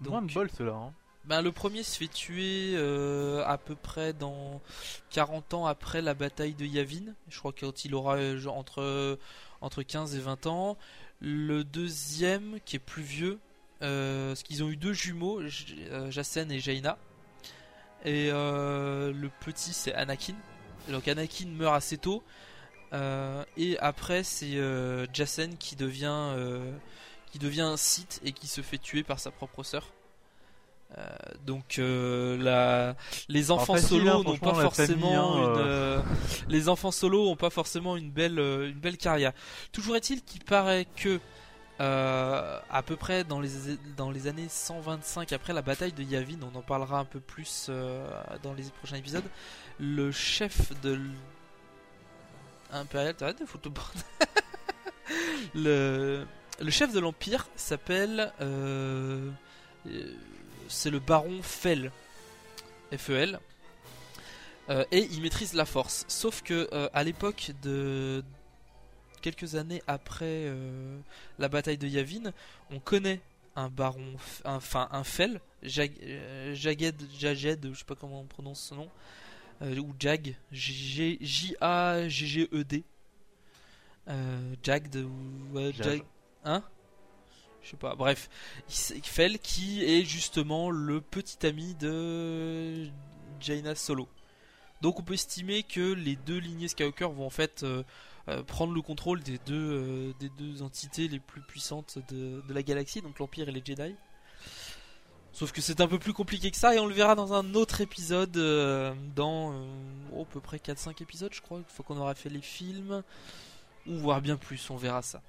Moins 0.00 0.20
de 0.22 0.26
Donc- 0.26 0.34
bol, 0.34 0.50
ceux-là. 0.56 0.72
Hein. 0.74 0.92
Ben, 1.24 1.40
le 1.40 1.52
premier 1.52 1.82
se 1.82 1.96
fait 1.96 2.08
tuer 2.08 2.74
euh, 2.76 3.42
à 3.46 3.56
peu 3.56 3.74
près 3.74 4.12
dans 4.12 4.60
40 5.08 5.54
ans 5.54 5.64
après 5.64 6.02
la 6.02 6.12
bataille 6.12 6.52
de 6.52 6.66
Yavin. 6.66 7.14
Je 7.28 7.38
crois 7.38 7.52
qu'il 7.54 7.94
aura 7.94 8.16
euh, 8.16 8.44
entre, 8.48 9.18
entre 9.62 9.82
15 9.82 10.14
et 10.16 10.20
20 10.20 10.46
ans. 10.46 10.76
Le 11.20 11.64
deuxième, 11.64 12.58
qui 12.64 12.76
est 12.76 12.80
plus 12.80 13.02
vieux, 13.02 13.38
euh, 13.82 14.28
parce 14.28 14.42
qu'ils 14.42 14.62
ont 14.62 14.70
eu 14.70 14.76
deux 14.76 14.92
jumeaux, 14.92 15.40
euh, 15.40 16.10
Jacen 16.10 16.50
et 16.50 16.60
Jaina. 16.60 16.98
Et 18.04 18.30
euh, 18.30 19.12
le 19.12 19.30
petit, 19.40 19.72
c'est 19.72 19.94
Anakin. 19.94 20.34
Donc 20.88 21.08
Anakin 21.08 21.48
meurt 21.48 21.74
assez 21.74 21.98
tôt. 21.98 22.22
Et 23.56 23.76
après, 23.80 24.22
c'est 24.22 24.56
Jacen 25.12 25.56
qui 25.56 25.74
devient, 25.74 26.30
qui 27.32 27.38
devient 27.38 27.62
un 27.62 27.76
Sith 27.76 28.20
et 28.24 28.32
qui 28.32 28.46
se 28.46 28.60
fait 28.60 28.78
tuer 28.78 29.02
par 29.02 29.18
sa 29.18 29.32
propre 29.32 29.64
sœur. 29.64 29.90
Donc 31.46 31.78
la... 31.78 32.96
les 33.28 33.50
enfants 33.50 33.74
facile, 33.74 33.98
solo 33.98 34.10
hein, 34.10 34.22
n'ont 34.24 34.36
pas 34.36 34.54
forcément 34.54 35.34
famille, 35.34 35.62
hein, 35.62 36.02
une 36.46 36.52
les 36.52 36.68
enfants 36.68 36.90
solo 36.90 37.28
ont 37.28 37.36
pas 37.36 37.50
forcément 37.50 37.96
une 37.96 38.10
belle 38.10 38.38
une 38.38 38.78
belle 38.80 38.96
carrière. 38.96 39.32
Toujours 39.72 39.96
est-il 39.96 40.22
qu'il 40.22 40.44
paraît 40.44 40.86
que 40.96 41.20
euh, 41.80 42.60
à 42.70 42.82
peu 42.82 42.94
près 42.94 43.24
dans 43.24 43.40
les, 43.40 43.50
dans 43.96 44.12
les 44.12 44.28
années 44.28 44.46
125 44.48 45.32
après 45.32 45.52
la 45.52 45.62
bataille 45.62 45.92
de 45.92 46.04
Yavin, 46.04 46.38
on 46.42 46.56
en 46.56 46.62
parlera 46.62 47.00
un 47.00 47.04
peu 47.04 47.18
plus 47.18 47.66
euh, 47.68 48.06
dans 48.44 48.52
les 48.52 48.62
prochains 48.78 48.96
épisodes, 48.96 49.24
le 49.80 50.12
chef 50.12 50.72
de 50.82 51.00
Impérial, 52.72 53.14
t'arrêtes 53.14 53.40
de 53.40 53.46
foutre 53.46 53.68
le 53.68 53.74
bordel. 53.74 54.02
le, 55.54 56.26
le 56.60 56.70
chef 56.70 56.92
de 56.92 57.00
l'Empire 57.00 57.48
s'appelle... 57.56 58.32
euh, 58.40 59.30
c'est 60.68 60.90
le 60.90 60.98
baron 60.98 61.42
Fell. 61.42 61.90
F-E-L. 62.96 63.40
Euh, 64.70 64.84
et 64.92 65.08
il 65.10 65.20
maîtrise 65.22 65.52
la 65.54 65.64
force. 65.66 66.04
Sauf 66.08 66.42
que 66.42 66.68
euh, 66.72 66.88
à 66.94 67.02
l'époque 67.04 67.50
de 67.62 68.22
quelques 69.20 69.54
années 69.56 69.82
après 69.86 70.24
euh, 70.46 70.98
la 71.38 71.48
bataille 71.48 71.78
de 71.78 71.86
Yavin, 71.86 72.32
on 72.70 72.78
connaît 72.78 73.20
un 73.56 73.68
baron, 73.68 74.14
f- 74.16 74.40
un- 74.44 74.56
enfin 74.56 74.88
un 74.90 75.04
Fell, 75.04 75.40
Jag, 75.62 75.92
euh, 76.02 76.54
Jaged, 76.54 76.96
Jaged, 77.18 77.68
je 77.72 77.78
sais 77.78 77.84
pas 77.84 77.94
comment 77.94 78.20
on 78.20 78.24
prononce 78.26 78.60
son 78.60 78.76
nom, 78.76 78.90
ou 79.62 79.94
Jag, 80.00 80.34
J- 80.52 81.18
J-A-G-G-E-D, 81.20 82.84
euh, 84.08 84.54
Jagd 84.62 84.96
ou 84.96 85.54
ouais, 85.56 85.72
Jag. 85.72 85.86
Jag, 85.86 86.02
hein? 86.44 86.62
Je 87.64 87.70
sais 87.70 87.76
pas. 87.76 87.94
Bref, 87.94 88.28
Fell 88.68 89.38
qui 89.38 89.82
est 89.82 90.04
justement 90.04 90.70
le 90.70 91.00
petit 91.00 91.46
ami 91.46 91.74
de 91.74 92.86
Jaina 93.40 93.74
Solo. 93.74 94.08
Donc 94.82 95.00
on 95.00 95.02
peut 95.02 95.14
estimer 95.14 95.62
que 95.62 95.94
les 95.94 96.14
deux 96.14 96.36
lignées 96.36 96.68
Skywalker 96.68 97.06
vont 97.06 97.26
en 97.26 97.30
fait 97.30 97.62
euh, 97.62 97.82
euh, 98.28 98.42
prendre 98.42 98.74
le 98.74 98.82
contrôle 98.82 99.22
des 99.22 99.38
deux, 99.46 99.54
euh, 99.54 100.12
des 100.20 100.28
deux 100.28 100.62
entités 100.62 101.08
les 101.08 101.20
plus 101.20 101.40
puissantes 101.40 101.98
de, 102.10 102.42
la 102.50 102.62
galaxie, 102.62 103.00
donc 103.00 103.18
l'Empire 103.18 103.48
et 103.48 103.52
les 103.52 103.62
Jedi. 103.64 103.94
Sauf 105.32 105.52
que 105.52 105.62
c'est 105.62 105.80
un 105.80 105.88
peu 105.88 105.98
plus 105.98 106.12
compliqué 106.12 106.50
que 106.50 106.56
ça 106.58 106.74
et 106.74 106.78
on 106.78 106.86
le 106.86 106.94
verra 106.94 107.14
dans 107.14 107.32
un 107.32 107.54
autre 107.54 107.80
épisode 107.80 108.32
dans 109.16 109.66
oh, 110.12 110.22
à 110.22 110.24
peu 110.26 110.40
près 110.40 110.58
4-5 110.58 111.02
épisodes 111.02 111.32
je 111.32 111.40
crois, 111.40 111.58
une 111.58 111.64
fois 111.64 111.84
qu'on 111.84 111.96
aura 111.96 112.14
fait 112.14 112.28
les 112.28 112.42
films, 112.42 113.02
ou 113.86 113.94
voire 113.96 114.20
bien 114.20 114.36
plus, 114.36 114.68
on 114.70 114.76
verra 114.76 115.02
ça. 115.02 115.22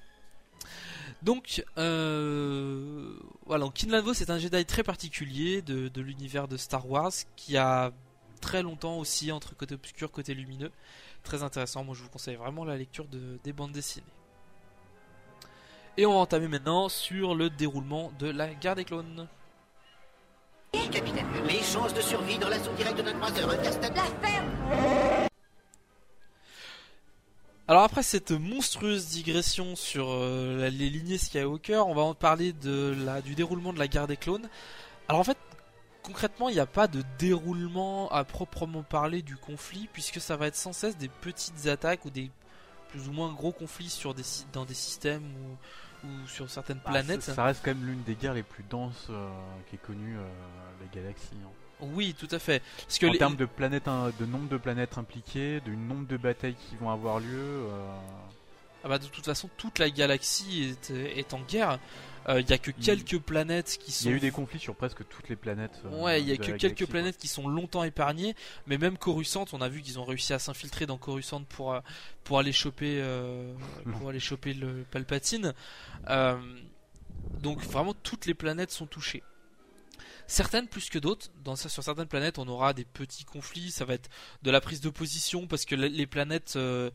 Donc, 1.22 1.64
euh, 1.78 3.18
voilà, 3.45 3.66
donc 3.66 3.74
Kinlan 3.74 4.01
Vos 4.01 4.14
c'est 4.14 4.30
un 4.30 4.38
Jedi 4.38 4.66
très 4.66 4.84
particulier 4.84 5.62
de, 5.62 5.88
de 5.88 6.01
l'univers 6.01 6.47
de 6.47 6.58
Star 6.58 6.89
Wars 6.89 7.12
qui 7.36 7.58
a 7.58 7.91
très 8.41 8.62
longtemps 8.62 8.97
aussi 8.97 9.32
entre 9.32 9.56
côté 9.56 9.76
obscur, 9.76 10.12
côté 10.12 10.34
lumineux. 10.34 10.72
Très 11.24 11.41
intéressant, 11.41 11.84
moi 11.84 11.95
je 11.95 12.03
vous 12.03 12.10
conseille 12.10 12.36
vraiment 12.36 12.64
la 12.64 12.78
lecture 12.78 13.08
de, 13.08 13.39
des 13.43 13.53
bandes 13.53 13.72
dessinées. 13.72 14.06
Et 15.97 16.06
on 16.06 16.14
va 16.14 16.20
entamer 16.20 16.47
maintenant 16.47 16.89
sur 16.89 17.36
le 17.36 17.49
déroulement 17.49 18.12
de 18.20 18.30
la 18.30 18.53
guerre 18.53 18.76
des 18.76 18.86
clones. 18.86 19.28
Capitaine, 20.91 21.26
les 21.47 21.64
chances 21.64 21.93
de 21.93 22.01
survie 22.01 22.38
dans 22.38 22.49
l'assaut 22.49 22.74
direct 22.74 23.01
d'un 23.01 23.14
croiseur 23.14 23.49
interstellaire. 23.49 25.26
Alors 27.68 27.84
après 27.84 28.03
cette 28.03 28.32
monstrueuse 28.32 29.07
digression 29.07 29.76
sur 29.76 30.07
euh, 30.09 30.70
les 30.70 30.89
lignées 30.89 31.18
Skywalker, 31.18 31.84
on 31.88 31.95
va 31.95 32.03
en 32.03 32.13
parler 32.13 32.53
de 32.53 32.95
la, 33.05 33.22
du 33.22 33.34
déroulement 33.34 33.74
de 33.74 33.80
la 33.80 33.88
guerre 33.88 34.05
des 34.07 34.18
clones. 34.18 34.47
Alors 35.07 35.22
en 35.22 35.24
fait, 35.24 35.38
concrètement, 36.03 36.49
il 36.49 36.53
n'y 36.53 36.59
a 36.59 36.68
pas 36.68 36.88
de 36.88 37.01
déroulement 37.18 38.07
à 38.11 38.24
proprement 38.24 38.84
parler 38.84 39.24
du 39.24 39.36
conflit, 39.36 39.89
puisque 39.91 40.22
ça 40.22 40.38
va 40.38 40.45
être 40.47 40.55
sans 40.55 40.74
cesse 40.74 40.95
des 40.97 41.09
petites 41.09 41.66
attaques 41.66 42.05
ou 42.05 42.11
des 42.11 42.30
plus 42.89 43.07
ou 43.07 43.11
moins 43.11 43.34
gros 43.34 43.51
conflits 43.51 43.89
sur 43.89 44.13
des, 44.13 44.24
dans 44.53 44.66
des 44.66 44.76
systèmes 44.76 45.24
ou, 46.03 46.07
ou 46.07 46.28
sur 46.28 46.47
certaines 46.51 46.78
Bah, 46.86 46.91
planètes. 46.91 47.24
ça, 47.24 47.34
ça 47.34 47.43
reste 47.45 47.61
quand 47.66 47.74
même 47.74 47.84
l'une 47.86 48.03
des 48.03 48.13
guerres 48.13 48.36
les 48.36 48.43
plus 48.43 48.63
denses 48.70 49.07
euh, 49.09 49.28
qui 49.70 49.76
est 49.76 49.80
connue 49.80 50.18
euh, 50.18 50.24
la 50.82 51.01
galaxie. 51.01 51.30
hein. 51.43 51.49
Oui, 51.82 52.15
tout 52.17 52.28
à 52.32 52.39
fait. 52.39 52.63
Parce 52.78 52.97
que 52.99 53.05
en 53.07 53.11
les- 53.11 53.17
termes 53.17 53.36
de 53.36 53.45
planètes, 53.45 53.88
hein, 53.88 54.11
de 54.19 54.26
nombre 54.26 54.47
de 54.49 54.57
planètes 54.57 54.97
impliquées, 54.97 55.59
du 55.61 55.76
nombre 55.76 56.07
de 56.07 56.17
batailles 56.17 56.55
qui 56.69 56.76
vont 56.78 56.89
avoir 56.89 57.19
lieu. 57.19 57.28
euh, 57.38 57.88
Ah 58.84 58.88
bah 58.88 58.97
de 58.99 59.07
toute 59.07 59.26
façon, 59.26 59.49
toute 59.57 59.80
la 59.80 59.89
galaxie 59.89 60.76
est, 60.89 60.91
est 60.91 61.34
en 61.34 61.41
guerre. 61.41 61.80
Euh, 62.30 62.39
Il 62.41 62.49
y 62.49 62.53
a 62.53 62.57
que 62.57 62.71
Il- 62.71 62.84
quelques 62.84 63.19
planètes 63.19 63.78
qui 63.80 63.91
Il 63.91 63.93
sont 63.93 64.09
y 64.09 64.13
a 64.13 64.15
eu 64.15 64.19
des 64.19 64.32
conflits 64.32 64.59
sur 64.59 64.73
presque 64.76 65.07
toutes 65.07 65.28
les 65.30 65.36
planètes. 65.36 65.80
euh, 65.86 66.01
Ouais, 66.03 66.21
il 66.21 66.28
y 66.28 66.32
a 66.32 66.38
que 66.38 66.43
quelques 66.43 66.61
galaxie, 66.61 66.86
quoi. 66.86 66.91
planètes 66.91 67.17
qui 67.17 67.28
sont 67.28 67.47
longtemps 67.47 67.84
épargnées, 67.84 68.36
mais 68.67 68.78
même 68.80 68.97
Coruscant, 68.97 69.45
on 69.53 69.61
a 69.61 69.69
vu 69.69 69.82
qu'ils 69.82 69.99
ont 69.99 70.05
réussi 70.05 70.34
à 70.34 70.39
s'infiltrer 70.39 70.86
dans 70.88 70.97
Coruscant 70.97 71.43
pour 71.43 71.73
euh, 71.73 71.82
pour 72.23 72.39
aller 72.39 72.51
choper 72.53 72.99
euh, 72.99 73.53
pour 73.99 74.09
aller 74.09 74.19
choper 74.19 74.53
le 74.55 74.86
Palpatine. 74.89 75.53
Euh, 76.09 76.38
donc 77.41 77.59
vraiment 77.61 77.93
toutes 77.93 78.26
les 78.28 78.34
planètes 78.34 78.71
sont 78.71 78.86
touchées. 78.88 79.21
Certaines 80.28 80.67
plus 80.67 80.89
que 80.89 80.97
d'autres. 80.99 81.30
Dans, 81.43 81.55
sur 81.55 81.69
certaines 81.84 82.07
planètes, 82.07 82.39
on 82.39 82.47
aura 82.47 82.73
des 82.73 82.86
petits 82.86 83.26
conflits. 83.26 83.69
Ça 83.71 83.86
va 83.86 83.93
être 83.93 84.09
de 84.41 84.51
la 84.51 84.59
prise 84.61 84.82
de 84.82 84.89
position 84.89 85.45
parce 85.47 85.65
que 85.65 85.76
les 85.76 86.07
planètes 86.07 86.55
euh, 86.55 86.89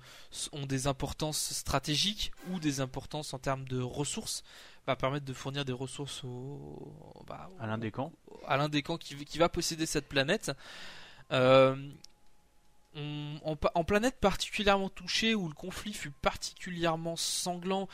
ont 0.52 0.66
des 0.66 0.86
importances 0.88 1.52
stratégiques 1.52 2.32
ou 2.50 2.58
des 2.58 2.80
importances 2.80 3.32
en 3.32 3.38
termes 3.38 3.64
de 3.68 3.80
ressources. 3.80 4.42
Va 4.86 4.96
permettre 4.96 5.26
de 5.26 5.32
fournir 5.32 5.64
des 5.64 5.72
ressources 5.72 6.24
au, 6.24 6.92
bah, 7.28 7.50
À 7.60 7.66
l'un 7.66 7.78
des 7.78 7.90
camps. 7.92 8.12
à 8.48 8.56
l'un 8.56 8.68
des 8.68 8.82
camps 8.82 8.96
qui, 8.98 9.14
qui 9.24 9.38
va 9.38 9.48
posséder 9.48 9.86
cette 9.86 10.08
planète. 10.08 10.50
Euh, 11.30 11.76
on- 12.96 13.38
en, 13.44 13.56
en 13.74 13.84
planète 13.84 14.16
particulièrement 14.20 14.88
touchée 14.88 15.36
où 15.36 15.46
le 15.46 15.54
conflit 15.54 15.92
fut 15.92 16.10
particulièrement 16.10 17.14
sanglant 17.14 17.88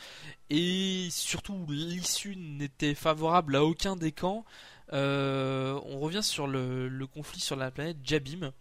et 0.49 1.09
surtout 1.11 1.53
où 1.53 1.71
l'issue 1.71 2.35
n'était 2.35 2.95
favorable 2.95 3.55
à 3.57 3.63
aucun 3.63 3.95
des 3.95 4.11
camps, 4.11 4.43
on 4.91 5.99
revient 5.99 6.23
sur 6.23 6.47
le, 6.47 6.87
le 6.87 7.07
conflit 7.07 7.39
sur 7.39 7.55
la 7.55 7.71
planète 7.71 7.97
Jabim, 8.03 8.51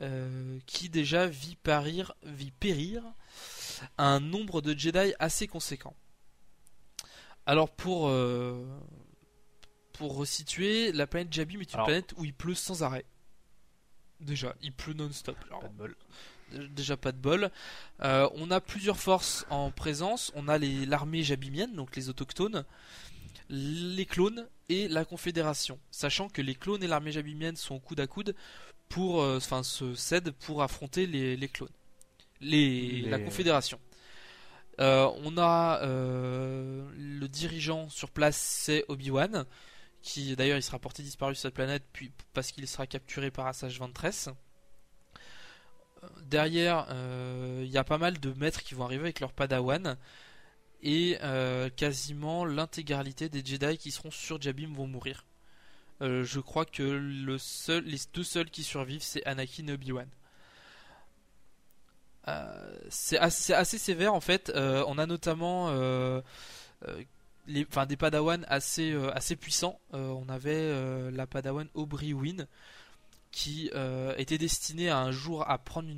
euh, 0.00 0.58
qui 0.66 0.88
déjà 0.88 1.26
vit 1.26 1.56
périr, 1.56 2.12
vit 2.24 2.50
périr 2.50 3.02
un 3.98 4.20
nombre 4.20 4.60
de 4.62 4.76
Jedi 4.76 5.14
assez 5.18 5.46
conséquent. 5.46 5.94
Alors 7.46 7.70
pour 7.70 8.08
euh, 8.08 8.64
pour 9.92 10.16
resituer, 10.16 10.90
la 10.92 11.06
planète 11.06 11.32
Jabim 11.32 11.60
est 11.60 11.70
une 11.72 11.74
Alors- 11.74 11.86
planète 11.86 12.14
où 12.16 12.24
il 12.24 12.34
pleut 12.34 12.54
sans 12.54 12.82
arrêt. 12.82 13.04
Déjà, 14.20 14.54
il 14.62 14.72
pleut 14.72 14.94
non-stop. 14.94 15.36
Alors, 15.48 15.60
Pas 15.60 15.68
de 15.68 15.74
bol. 15.74 15.96
déjà 16.70 16.96
pas 16.96 17.12
de 17.12 17.18
bol. 17.18 17.50
Euh, 18.00 18.28
on 18.34 18.50
a 18.50 18.60
plusieurs 18.60 18.98
forces 18.98 19.44
en 19.50 19.70
présence. 19.70 20.32
On 20.34 20.48
a 20.48 20.56
les- 20.56 20.86
l'armée 20.86 21.22
jabimienne, 21.22 21.74
donc 21.74 21.94
les 21.96 22.08
autochtones, 22.08 22.64
les 23.50 24.06
clones 24.06 24.48
et 24.68 24.88
la 24.88 25.04
confédération. 25.04 25.78
Sachant 25.90 26.28
que 26.28 26.42
les 26.42 26.54
clones 26.54 26.82
et 26.82 26.86
l'armée 26.86 27.12
jabimienne 27.12 27.56
sont 27.56 27.78
coude 27.80 28.00
à 28.00 28.06
coude 28.06 28.34
pour, 28.88 29.22
euh, 29.22 29.36
enfin, 29.38 29.62
se 29.62 29.94
cèdent 29.94 30.30
pour 30.30 30.62
affronter 30.62 31.06
les, 31.06 31.36
les 31.36 31.48
clones, 31.48 31.68
les, 32.40 33.02
Les- 33.02 33.10
la 33.10 33.18
confédération. 33.18 33.78
Euh, 34.80 35.08
on 35.22 35.38
a 35.38 35.80
euh, 35.82 36.84
le 36.96 37.28
dirigeant 37.28 37.88
sur 37.90 38.10
place, 38.10 38.36
c'est 38.36 38.84
Obi-Wan, 38.88 39.44
qui 40.02 40.34
d'ailleurs 40.36 40.58
il 40.58 40.62
sera 40.62 40.78
porté 40.78 41.02
disparu 41.02 41.34
sur 41.34 41.42
cette 41.42 41.54
planète 41.54 41.84
puis 41.92 42.10
parce 42.32 42.50
qu'il 42.52 42.66
sera 42.66 42.86
capturé 42.86 43.30
par 43.30 43.46
Assage 43.46 43.78
Ventress. 43.78 44.28
Euh, 46.02 46.06
Derrière, 46.26 46.86
il 47.60 47.68
y 47.70 47.78
a 47.78 47.84
pas 47.84 47.98
mal 47.98 48.18
de 48.20 48.32
maîtres 48.34 48.62
qui 48.62 48.74
vont 48.74 48.84
arriver 48.84 49.04
avec 49.04 49.20
leur 49.20 49.32
padawan 49.32 49.96
et 50.84 51.18
euh, 51.22 51.70
quasiment 51.70 52.44
l'intégralité 52.44 53.30
des 53.30 53.44
Jedi 53.44 53.78
qui 53.78 53.90
seront 53.90 54.10
sur 54.10 54.40
Jabim 54.40 54.72
vont 54.74 54.86
mourir. 54.86 55.24
Euh, 56.02 56.24
je 56.24 56.40
crois 56.40 56.66
que 56.66 56.82
les 56.82 57.98
deux 58.12 58.22
seuls 58.22 58.50
qui 58.50 58.62
survivent, 58.62 59.02
c'est 59.02 59.24
Anakin 59.24 59.66
et 59.68 59.72
Obi-Wan. 59.72 60.08
Euh, 62.28 62.78
c'est 62.90 63.18
assez, 63.18 63.54
assez 63.54 63.78
sévère 63.78 64.12
en 64.12 64.20
fait. 64.20 64.52
On 64.54 64.98
a 64.98 65.06
notamment 65.06 65.72
des 67.46 67.96
Padawan 67.98 68.44
assez, 68.48 69.36
puissants. 69.40 69.80
On 69.92 70.28
avait 70.28 71.10
la 71.10 71.26
Padawan 71.26 71.68
Aubrey 71.72 72.12
Wynn 72.12 72.46
qui 73.30 73.70
était 74.18 74.38
destinée 74.38 74.90
à 74.90 74.98
un 74.98 75.12
jour 75.12 75.48
à 75.48 75.56
prendre 75.56 75.88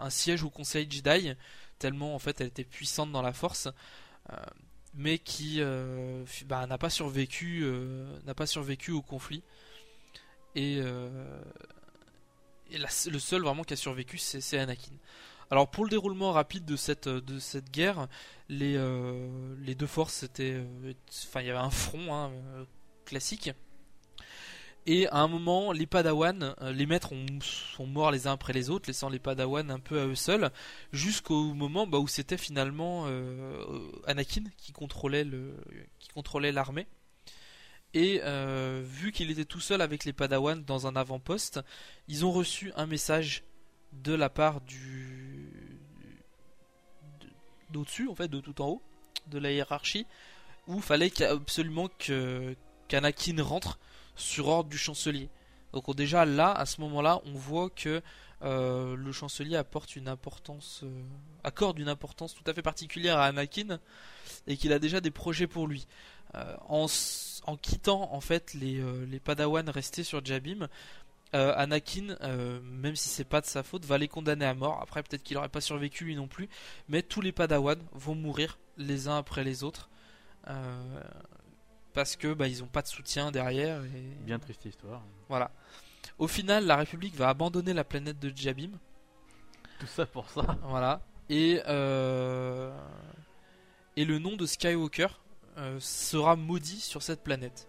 un 0.00 0.10
siège 0.10 0.42
au 0.44 0.50
Conseil 0.50 0.90
Jedi, 0.90 1.34
tellement 1.78 2.14
en 2.14 2.18
fait 2.18 2.40
elle 2.40 2.48
était 2.48 2.64
puissante 2.64 3.12
dans 3.12 3.22
la 3.22 3.32
Force, 3.32 3.68
mais 4.94 5.18
qui 5.18 5.56
euh, 5.58 6.24
bah, 6.46 6.66
n'a 6.66 6.78
pas 6.78 6.90
survécu, 6.90 7.62
euh, 7.64 8.06
n'a 8.26 8.34
pas 8.34 8.46
survécu 8.46 8.92
au 8.92 9.02
conflit. 9.02 9.42
Et, 10.54 10.78
euh, 10.80 11.42
le 12.70 13.18
seul 13.18 13.42
vraiment 13.42 13.64
qui 13.64 13.74
a 13.74 13.76
survécu, 13.76 14.18
c'est 14.18 14.58
Anakin. 14.58 14.92
Alors 15.50 15.70
pour 15.70 15.84
le 15.84 15.90
déroulement 15.90 16.32
rapide 16.32 16.64
de 16.64 16.76
cette 16.76 17.08
de 17.08 17.38
cette 17.38 17.70
guerre, 17.70 18.08
les 18.48 18.76
euh, 18.76 19.54
les 19.60 19.74
deux 19.74 19.86
forces 19.86 20.24
euh, 20.40 20.92
enfin 21.26 21.42
il 21.42 21.46
y 21.46 21.50
avait 21.50 21.58
un 21.58 21.70
front 21.70 22.14
hein, 22.14 22.30
euh, 22.32 22.64
classique. 23.04 23.50
Et 24.86 25.08
à 25.08 25.16
un 25.16 25.28
moment, 25.28 25.72
les 25.72 25.86
Padawan, 25.86 26.54
euh, 26.60 26.72
les 26.72 26.84
maîtres 26.84 27.12
ont, 27.12 27.24
sont 27.40 27.86
morts 27.86 28.10
les 28.10 28.26
uns 28.26 28.32
après 28.32 28.52
les 28.52 28.68
autres, 28.68 28.86
laissant 28.86 29.08
les 29.08 29.18
Padawan 29.18 29.70
un 29.70 29.78
peu 29.78 29.98
à 29.98 30.06
eux 30.06 30.14
seuls, 30.14 30.50
jusqu'au 30.92 31.54
moment 31.54 31.86
bah, 31.86 31.98
où 31.98 32.06
c'était 32.06 32.36
finalement 32.36 33.04
euh, 33.06 33.64
Anakin 34.06 34.44
qui 34.58 34.72
contrôlait 34.72 35.24
le, 35.24 35.56
qui 35.98 36.08
contrôlait 36.08 36.52
l'armée. 36.52 36.86
Et 37.94 38.20
euh, 38.24 38.82
vu 38.84 39.10
qu'il 39.12 39.30
était 39.30 39.46
tout 39.46 39.60
seul 39.60 39.80
avec 39.80 40.04
les 40.04 40.12
Padawan 40.12 40.62
dans 40.64 40.86
un 40.86 40.96
avant-poste, 40.96 41.60
ils 42.08 42.26
ont 42.26 42.32
reçu 42.32 42.70
un 42.76 42.86
message 42.86 43.42
de 43.92 44.12
la 44.12 44.28
part 44.28 44.60
du 44.60 45.80
de- 47.20 47.28
d'au-dessus, 47.70 48.08
en 48.08 48.14
fait, 48.14 48.28
de 48.28 48.40
tout 48.40 48.60
en 48.60 48.68
haut, 48.68 48.82
de 49.28 49.38
la 49.38 49.50
hiérarchie, 49.50 50.06
où 50.66 50.76
il 50.76 50.82
fallait 50.82 51.22
absolument 51.22 51.88
qu'Anakin 51.98 53.42
rentre 53.42 53.78
sur 54.16 54.48
ordre 54.48 54.70
du 54.70 54.78
chancelier. 54.78 55.28
Donc 55.72 55.88
on- 55.88 55.94
déjà 55.94 56.24
là, 56.24 56.52
à 56.52 56.66
ce 56.66 56.80
moment-là, 56.82 57.20
on 57.26 57.32
voit 57.32 57.70
que 57.70 58.02
euh, 58.42 58.94
le 58.96 59.12
chancelier 59.12 59.56
apporte 59.56 59.96
une 59.96 60.06
importance, 60.08 60.80
euh, 60.84 61.02
accorde 61.44 61.78
une 61.78 61.88
importance 61.88 62.34
tout 62.34 62.44
à 62.48 62.52
fait 62.52 62.62
particulière 62.62 63.18
à 63.18 63.24
Anakin 63.26 63.78
et 64.46 64.56
qu'il 64.56 64.72
a 64.72 64.78
déjà 64.78 65.00
des 65.00 65.10
projets 65.10 65.46
pour 65.46 65.66
lui. 65.66 65.86
Euh, 66.34 66.56
en, 66.68 66.86
quittant 67.56 68.12
en 68.12 68.20
fait 68.20 68.52
les, 68.54 68.82
les 69.06 69.20
Padawan 69.20 69.68
restés 69.70 70.04
sur 70.04 70.24
Jabim, 70.24 70.68
Anakin, 71.32 72.16
même 72.62 72.94
si 72.96 73.08
c'est 73.08 73.24
pas 73.24 73.40
de 73.40 73.46
sa 73.46 73.62
faute, 73.64 73.84
va 73.84 73.98
les 73.98 74.06
condamner 74.08 74.44
à 74.44 74.54
mort. 74.54 74.80
Après, 74.80 75.02
peut-être 75.02 75.22
qu'il 75.24 75.36
aurait 75.36 75.48
pas 75.48 75.60
survécu 75.60 76.04
lui 76.04 76.14
non 76.16 76.28
plus, 76.28 76.48
mais 76.88 77.02
tous 77.02 77.20
les 77.20 77.32
Padawan 77.32 77.78
vont 77.92 78.14
mourir 78.14 78.58
les 78.78 79.08
uns 79.08 79.16
après 79.18 79.42
les 79.42 79.64
autres 79.64 79.88
parce 81.94 82.16
que 82.16 82.34
bah, 82.34 82.48
ils 82.48 82.62
ont 82.62 82.66
pas 82.66 82.82
de 82.82 82.88
soutien 82.88 83.30
derrière. 83.30 83.82
Et... 83.84 84.02
Bien 84.20 84.38
triste 84.38 84.64
histoire. 84.64 85.02
Voilà. 85.28 85.50
Au 86.18 86.28
final, 86.28 86.66
la 86.66 86.76
République 86.76 87.14
va 87.16 87.28
abandonner 87.28 87.72
la 87.72 87.84
planète 87.84 88.18
de 88.18 88.32
Jabim. 88.34 88.72
Tout 89.80 89.86
ça 89.86 90.04
pour 90.04 90.28
ça. 90.28 90.58
Voilà. 90.64 91.00
Et, 91.30 91.62
euh, 91.66 92.76
et 93.96 94.04
le 94.04 94.18
nom 94.18 94.36
de 94.36 94.44
Skywalker 94.44 95.08
euh, 95.56 95.78
sera 95.80 96.36
maudit 96.36 96.80
sur 96.80 97.02
cette 97.02 97.22
planète. 97.22 97.68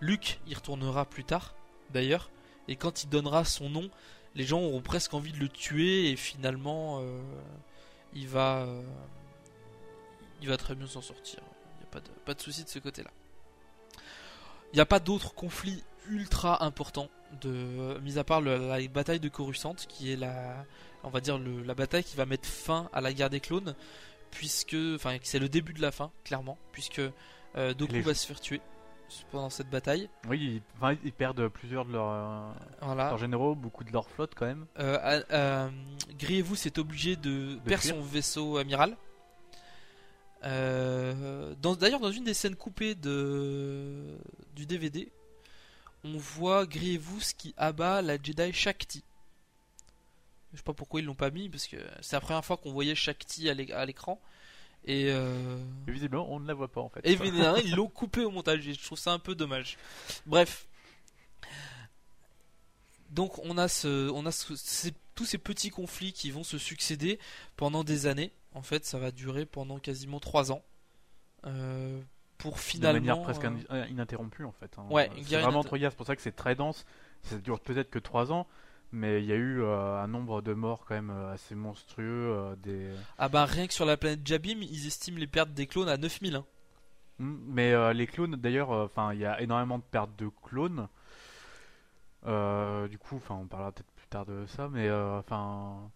Luke 0.00 0.40
y 0.46 0.54
retournera 0.54 1.04
plus 1.04 1.24
tard, 1.24 1.54
d'ailleurs. 1.90 2.30
Et 2.66 2.76
quand 2.76 3.04
il 3.04 3.08
donnera 3.08 3.44
son 3.44 3.70
nom, 3.70 3.90
les 4.34 4.44
gens 4.44 4.60
auront 4.60 4.82
presque 4.82 5.14
envie 5.14 5.32
de 5.32 5.38
le 5.38 5.48
tuer. 5.48 6.10
Et 6.10 6.16
finalement, 6.16 7.00
euh, 7.00 7.20
il 8.14 8.28
va, 8.28 8.62
euh, 8.62 8.82
il 10.40 10.48
va 10.48 10.56
très 10.56 10.74
bien 10.74 10.86
s'en 10.86 11.02
sortir. 11.02 11.40
Il 11.76 11.78
n'y 11.78 11.84
a 11.84 11.90
pas 11.90 12.00
de, 12.00 12.08
pas 12.24 12.34
de 12.34 12.40
souci 12.40 12.64
de 12.64 12.68
ce 12.68 12.78
côté-là. 12.78 13.10
Il 14.72 14.76
n'y 14.76 14.80
a 14.80 14.86
pas 14.86 15.00
d'autres 15.00 15.34
conflits 15.34 15.82
ultra 16.10 16.64
importants, 16.64 17.08
de, 17.40 17.98
mis 18.00 18.18
à 18.18 18.24
part 18.24 18.40
le- 18.40 18.68
la 18.68 18.86
bataille 18.88 19.20
de 19.20 19.28
Coruscant, 19.28 19.74
qui 19.88 20.12
est 20.12 20.16
la, 20.16 20.64
on 21.04 21.10
va 21.10 21.20
dire 21.20 21.38
le- 21.38 21.62
la 21.62 21.74
bataille 21.74 22.04
qui 22.04 22.16
va 22.16 22.26
mettre 22.26 22.48
fin 22.48 22.88
à 22.92 23.00
la 23.00 23.12
guerre 23.12 23.30
des 23.30 23.40
clones, 23.40 23.74
puisque, 24.30 24.76
enfin, 24.94 25.16
c'est 25.22 25.38
le 25.38 25.48
début 25.48 25.72
de 25.72 25.80
la 25.82 25.90
fin, 25.90 26.10
clairement, 26.24 26.58
puisque 26.72 27.00
euh, 27.56 27.74
Dooku 27.74 27.92
Les- 27.94 28.00
va 28.02 28.14
se 28.14 28.26
faire 28.26 28.40
tuer 28.40 28.60
pendant 29.30 29.48
cette 29.48 29.70
bataille. 29.70 30.10
Oui, 30.28 30.60
ils, 31.02 31.12
perdent 31.12 31.48
plusieurs 31.48 31.86
de 31.86 31.92
leurs, 31.92 32.10
euh, 32.10 32.52
Voilà. 32.82 33.08
leurs 33.08 33.18
généraux, 33.18 33.54
beaucoup 33.54 33.84
de 33.84 33.90
leur 33.90 34.06
flotte 34.10 34.32
quand 34.36 34.44
même. 34.44 34.66
Euh, 34.78 35.22
euh, 35.32 35.68
Grievous 36.18 36.66
est 36.66 36.76
obligé 36.78 37.16
de, 37.16 37.58
perdre 37.64 37.84
son 37.84 38.02
vaisseau 38.02 38.58
amiral. 38.58 38.96
Euh, 40.44 41.54
D'ailleurs, 41.56 42.00
dans 42.00 42.12
une 42.12 42.24
des 42.24 42.34
scènes 42.34 42.56
coupées 42.56 42.94
de, 42.94 44.16
du 44.54 44.66
DVD, 44.66 45.10
on 46.04 46.16
voit 46.16 46.64
Grievous 46.66 47.20
qui 47.36 47.54
abat 47.56 48.02
la 48.02 48.20
Jedi 48.22 48.52
Shakti. 48.52 49.02
Je 50.52 50.58
sais 50.58 50.62
pas 50.62 50.72
pourquoi 50.72 51.00
ils 51.00 51.06
l'ont 51.06 51.14
pas 51.14 51.30
mis, 51.30 51.48
parce 51.48 51.66
que 51.66 51.76
c'est 52.00 52.16
la 52.16 52.20
première 52.20 52.44
fois 52.44 52.56
qu'on 52.56 52.72
voyait 52.72 52.94
Shakti 52.94 53.50
à 53.50 53.54
l'é- 53.54 53.72
à 53.72 53.84
l'écran. 53.84 54.20
Et, 54.84 55.10
euh, 55.10 55.58
visiblement, 55.88 56.32
on 56.32 56.38
ne 56.40 56.46
la 56.46 56.54
voit 56.54 56.68
pas 56.68 56.80
en 56.80 56.88
fait. 56.88 57.00
et 57.04 57.10
évidemment, 57.12 57.56
ils 57.56 57.74
l'ont 57.74 57.88
coupé 57.88 58.24
au 58.24 58.30
montage. 58.30 58.66
et 58.68 58.72
Je 58.74 58.82
trouve 58.82 58.96
ça 58.98 59.12
un 59.12 59.18
peu 59.18 59.34
dommage. 59.34 59.76
Bref. 60.24 60.66
Donc 63.10 63.38
on 63.44 63.56
a 63.58 63.68
ce, 63.68 64.08
on 64.10 64.24
a 64.26 64.32
ce- 64.32 64.54
ces- 64.56 64.94
tous 65.14 65.24
ces 65.24 65.38
petits 65.38 65.70
conflits 65.70 66.12
qui 66.12 66.30
vont 66.30 66.44
se 66.44 66.58
succéder 66.58 67.18
pendant 67.56 67.82
des 67.82 68.06
années. 68.06 68.30
En 68.54 68.62
fait, 68.62 68.84
ça 68.84 68.98
va 68.98 69.10
durer 69.10 69.46
pendant 69.46 69.78
quasiment 69.78 70.20
trois 70.20 70.50
ans. 70.52 70.62
Euh, 71.46 72.00
pour 72.38 72.54
de 72.54 72.58
finalement. 72.58 73.00
manière 73.00 73.22
presque 73.22 73.44
euh, 73.44 73.56
euh, 73.70 73.86
ininterrompue 73.88 74.44
en 74.44 74.52
fait. 74.52 74.72
hein. 74.78 74.86
Ouais, 74.90 75.10
c'est 75.24 75.40
vraiment 75.40 75.62
trop 75.62 75.76
c'est 75.76 75.94
pour 75.96 76.06
ça 76.06 76.16
que 76.16 76.22
c'est 76.22 76.32
très 76.32 76.54
dense. 76.54 76.84
Ça 77.22 77.36
dure 77.38 77.58
peut-être 77.60 77.90
que 77.90 77.98
3 77.98 78.32
ans, 78.32 78.46
mais 78.92 79.20
il 79.22 79.26
y 79.26 79.32
a 79.32 79.36
eu 79.36 79.60
euh, 79.60 80.00
un 80.00 80.06
nombre 80.06 80.40
de 80.40 80.54
morts 80.54 80.84
quand 80.86 80.94
même 80.94 81.10
assez 81.10 81.54
monstrueux. 81.56 82.56
des... 82.62 82.90
Ah 83.18 83.28
bah 83.28 83.44
rien 83.44 83.66
que 83.66 83.72
sur 83.74 83.84
la 83.84 83.96
planète 83.96 84.20
Jabim, 84.24 84.58
ils 84.62 84.86
estiment 84.86 85.18
les 85.18 85.26
pertes 85.26 85.52
des 85.52 85.66
clones 85.66 85.88
à 85.88 85.96
9000. 85.96 86.36
hein. 86.36 86.44
Hmm, 87.18 87.36
Mais 87.48 87.92
les 87.94 88.06
clones, 88.06 88.36
d'ailleurs, 88.36 88.70
enfin, 88.70 89.12
il 89.14 89.18
y 89.20 89.24
a 89.26 89.40
énormément 89.40 89.78
de 89.78 89.82
pertes 89.82 90.14
de 90.16 90.30
clones. 90.42 90.86
Du 92.24 92.98
coup, 92.98 93.16
enfin, 93.16 93.34
on 93.34 93.46
parlera 93.46 93.72
peut-être 93.72 93.90
plus 93.96 94.06
tard 94.08 94.26
de 94.26 94.46
ça, 94.46 94.68
mais 94.68 94.88
enfin, 94.90 95.90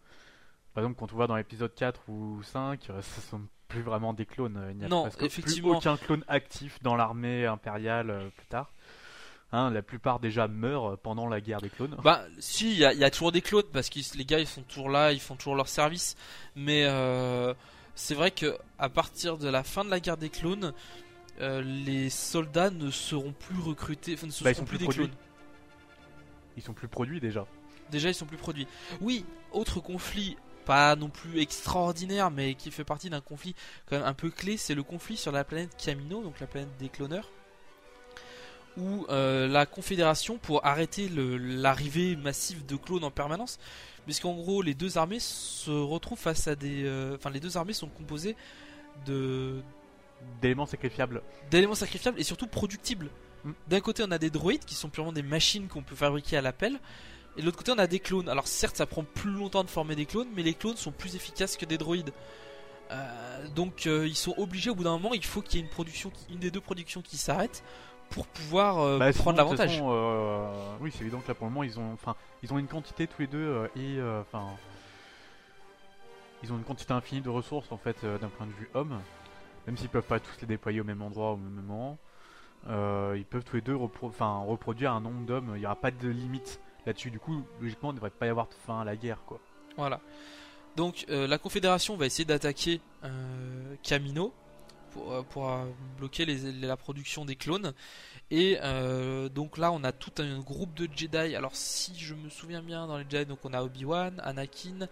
par 0.74 0.82
exemple, 0.84 0.98
quand 0.98 1.12
on 1.12 1.16
voit 1.16 1.26
dans 1.26 1.36
l'épisode 1.36 1.74
4 1.74 2.08
ou 2.08 2.42
5, 2.42 2.88
euh, 2.90 3.02
ce 3.02 3.20
sont 3.20 3.40
plus 3.68 3.82
vraiment 3.82 4.12
des 4.14 4.26
clones. 4.26 4.66
Il 4.70 4.76
n'y 4.78 4.84
a 4.84 4.88
Non, 4.88 5.02
presque 5.02 5.18
plus 5.18 5.26
effectivement. 5.26 5.76
aucun 5.76 5.96
clone 5.96 6.24
actif 6.28 6.82
dans 6.82 6.94
l'armée 6.96 7.46
impériale 7.46 8.10
euh, 8.10 8.28
plus 8.36 8.46
tard. 8.46 8.72
Hein, 9.54 9.70
la 9.70 9.82
plupart 9.82 10.18
déjà 10.18 10.48
meurent 10.48 10.96
pendant 10.98 11.28
la 11.28 11.42
guerre 11.42 11.60
des 11.60 11.68
clones. 11.68 11.96
Bah 12.02 12.24
si, 12.38 12.72
il 12.72 12.78
y, 12.78 12.84
a- 12.86 12.94
il 12.94 12.98
y 12.98 13.04
a 13.04 13.10
toujours 13.10 13.32
des 13.32 13.42
clones 13.42 13.66
parce 13.70 13.90
que 13.90 13.98
les 14.16 14.24
gars 14.24 14.38
ils 14.38 14.46
sont 14.46 14.62
toujours 14.62 14.88
là, 14.88 15.12
ils 15.12 15.20
font 15.20 15.36
toujours 15.36 15.56
leur 15.56 15.68
service. 15.68 16.16
Mais 16.56 16.84
euh, 16.86 17.52
c'est 17.94 18.14
vrai 18.14 18.30
que 18.30 18.56
à 18.78 18.88
partir 18.88 19.36
de 19.36 19.48
la 19.50 19.62
fin 19.62 19.84
de 19.84 19.90
la 19.90 20.00
guerre 20.00 20.16
des 20.16 20.30
clones, 20.30 20.72
euh, 21.40 21.60
les 21.60 22.08
soldats 22.08 22.70
ne 22.70 22.90
seront 22.90 23.32
plus 23.32 23.58
recrutés, 23.60 24.14
enfin 24.14 24.26
ne 24.26 24.32
seront 24.32 24.44
Bah, 24.44 24.52
ils 24.52 24.54
sont 24.54 24.64
plus, 24.64 24.78
plus 24.78 24.86
des 24.86 24.92
clones. 24.94 25.10
Ils 26.56 26.62
sont 26.62 26.72
plus 26.74 26.88
produits 26.88 27.20
déjà. 27.20 27.46
Déjà 27.90 28.08
ils 28.08 28.14
sont 28.14 28.26
plus 28.26 28.38
produits. 28.38 28.66
Oui, 29.02 29.24
autre 29.52 29.80
conflit, 29.80 30.36
pas 30.64 30.96
non 30.96 31.08
plus 31.08 31.40
extraordinaire, 31.40 32.30
mais 32.30 32.54
qui 32.54 32.70
fait 32.70 32.84
partie 32.84 33.10
d'un 33.10 33.20
conflit 33.20 33.54
quand 33.86 33.96
même 33.96 34.06
un 34.06 34.14
peu 34.14 34.30
clé, 34.30 34.56
c'est 34.56 34.74
le 34.74 34.82
conflit 34.82 35.16
sur 35.16 35.32
la 35.32 35.44
planète 35.44 35.76
Camino, 35.76 36.22
donc 36.22 36.40
la 36.40 36.46
planète 36.46 36.76
des 36.78 36.88
cloneurs 36.88 37.28
où 38.76 39.06
euh, 39.10 39.48
la 39.48 39.66
Confédération, 39.66 40.38
pour 40.38 40.64
arrêter 40.64 41.08
l'arrivée 41.10 42.16
massive 42.16 42.64
de 42.64 42.76
clones 42.76 43.04
en 43.04 43.10
permanence, 43.10 43.58
puisqu'en 44.06 44.34
gros 44.34 44.62
les 44.62 44.74
deux 44.74 44.98
armées 44.98 45.20
se 45.20 45.70
retrouvent 45.70 46.18
face 46.18 46.48
à 46.48 46.54
des... 46.54 46.84
euh, 46.84 47.16
Enfin 47.16 47.30
les 47.30 47.40
deux 47.40 47.56
armées 47.56 47.74
sont 47.74 47.88
composées 47.88 48.36
de 49.06 49.60
D'éléments 50.40 50.66
sacrifiables. 50.66 51.20
d'éléments 51.50 51.74
sacrifiables 51.74 52.20
et 52.20 52.22
surtout 52.22 52.46
productibles. 52.46 53.10
Mm. 53.44 53.50
D'un 53.68 53.80
côté 53.80 54.04
on 54.06 54.10
a 54.12 54.18
des 54.18 54.30
droïdes 54.30 54.64
qui 54.64 54.74
sont 54.74 54.88
purement 54.88 55.12
des 55.12 55.22
machines 55.22 55.66
qu'on 55.68 55.82
peut 55.82 55.96
fabriquer 55.96 56.36
à 56.36 56.40
l'appel, 56.42 56.78
et 57.36 57.40
de 57.40 57.46
l'autre 57.46 57.58
côté 57.58 57.72
on 57.72 57.78
a 57.78 57.86
des 57.86 58.00
clones. 58.00 58.28
Alors 58.28 58.46
certes 58.46 58.76
ça 58.76 58.86
prend 58.86 59.04
plus 59.04 59.30
longtemps 59.30 59.64
de 59.64 59.70
former 59.70 59.94
des 59.96 60.06
clones, 60.06 60.28
mais 60.36 60.42
les 60.42 60.54
clones 60.54 60.76
sont 60.76 60.92
plus 60.92 61.16
efficaces 61.16 61.56
que 61.56 61.64
des 61.64 61.78
droïdes. 61.78 62.12
Euh, 62.90 63.48
donc 63.54 63.86
euh, 63.86 64.06
ils 64.06 64.16
sont 64.16 64.34
obligés 64.36 64.68
au 64.70 64.74
bout 64.74 64.84
d'un 64.84 64.92
moment, 64.98 65.14
il 65.14 65.24
faut 65.24 65.40
qu'il 65.42 65.58
y 65.58 65.62
ait 65.62 65.64
une 65.64 65.70
production, 65.70 66.10
qui- 66.10 66.32
une 66.34 66.40
des 66.40 66.50
deux 66.50 66.60
productions 66.60 67.00
qui 67.00 67.16
s'arrête 67.16 67.62
pour 68.10 68.26
pouvoir 68.26 68.80
euh, 68.80 68.98
Bah, 68.98 69.10
prendre 69.14 69.38
l'avantage. 69.38 69.80
euh, 69.82 70.76
oui, 70.80 70.90
c'est 70.94 71.00
évident 71.00 71.20
que 71.20 71.28
là 71.28 71.34
pour 71.34 71.46
le 71.46 71.52
moment 71.52 71.62
ils 71.64 71.78
ont, 71.80 71.92
enfin, 71.94 72.14
ils 72.42 72.52
ont 72.52 72.58
une 72.58 72.66
quantité 72.68 73.06
tous 73.06 73.22
les 73.22 73.26
deux 73.28 73.64
et, 73.76 73.96
euh, 73.98 74.20
enfin, 74.20 74.44
ils 76.42 76.52
ont 76.52 76.56
une 76.58 76.64
quantité 76.64 76.92
infinie 76.92 77.20
de 77.22 77.30
ressources 77.30 77.70
en 77.72 77.78
fait 77.78 78.04
d'un 78.04 78.28
point 78.28 78.46
de 78.46 78.52
vue 78.52 78.68
homme, 78.74 79.00
même 79.66 79.76
s'ils 79.76 79.88
peuvent 79.88 80.02
pas 80.02 80.20
tous 80.20 80.40
les 80.40 80.46
déployer 80.46 80.80
au 80.80 80.84
même 80.84 81.00
endroit 81.02 81.30
au 81.32 81.36
même 81.36 81.64
moment. 81.64 81.98
euh, 82.68 83.14
ils 83.16 83.24
peuvent 83.24 83.44
tous 83.44 83.56
les 83.56 83.62
deux 83.62 83.74
repro- 83.74 84.12
reproduire 84.46 84.92
un 84.92 85.00
nombre 85.00 85.24
d'hommes. 85.26 85.52
Il 85.54 85.60
n'y 85.60 85.66
aura 85.66 85.74
pas 85.76 85.90
de 85.90 86.08
limite 86.08 86.60
là-dessus. 86.86 87.10
Du 87.10 87.18
coup, 87.18 87.44
logiquement, 87.60 87.90
il 87.90 87.94
ne 87.94 87.96
devrait 87.96 88.10
pas 88.10 88.26
y 88.26 88.30
avoir 88.30 88.48
de 88.48 88.54
fin 88.66 88.80
à 88.80 88.84
la 88.84 88.96
guerre, 88.96 89.22
quoi. 89.26 89.40
Voilà. 89.76 90.00
Donc 90.76 91.04
euh, 91.10 91.26
la 91.26 91.38
Confédération 91.38 91.96
va 91.96 92.06
essayer 92.06 92.24
d'attaquer 92.24 92.80
euh, 93.04 93.74
Camino 93.82 94.32
pour, 94.92 95.12
euh, 95.12 95.22
euh, 95.36 95.64
bloquer 95.98 96.24
la 96.26 96.76
production 96.76 97.24
des 97.24 97.36
clones. 97.36 97.72
Et 98.30 98.56
donc 99.34 99.58
là 99.58 99.72
on 99.72 99.84
a 99.84 99.92
tout 99.92 100.12
un 100.18 100.40
groupe 100.40 100.72
de 100.74 100.88
Jedi. 100.94 101.36
Alors 101.36 101.54
si 101.54 101.92
je 101.98 102.14
me 102.14 102.30
souviens 102.30 102.62
bien 102.62 102.86
dans 102.86 102.96
les 102.96 103.04
Jedi, 103.04 103.26
donc 103.26 103.40
on 103.44 103.52
a 103.52 103.62
Obi-Wan, 103.62 104.20
Anakin, 104.24 104.88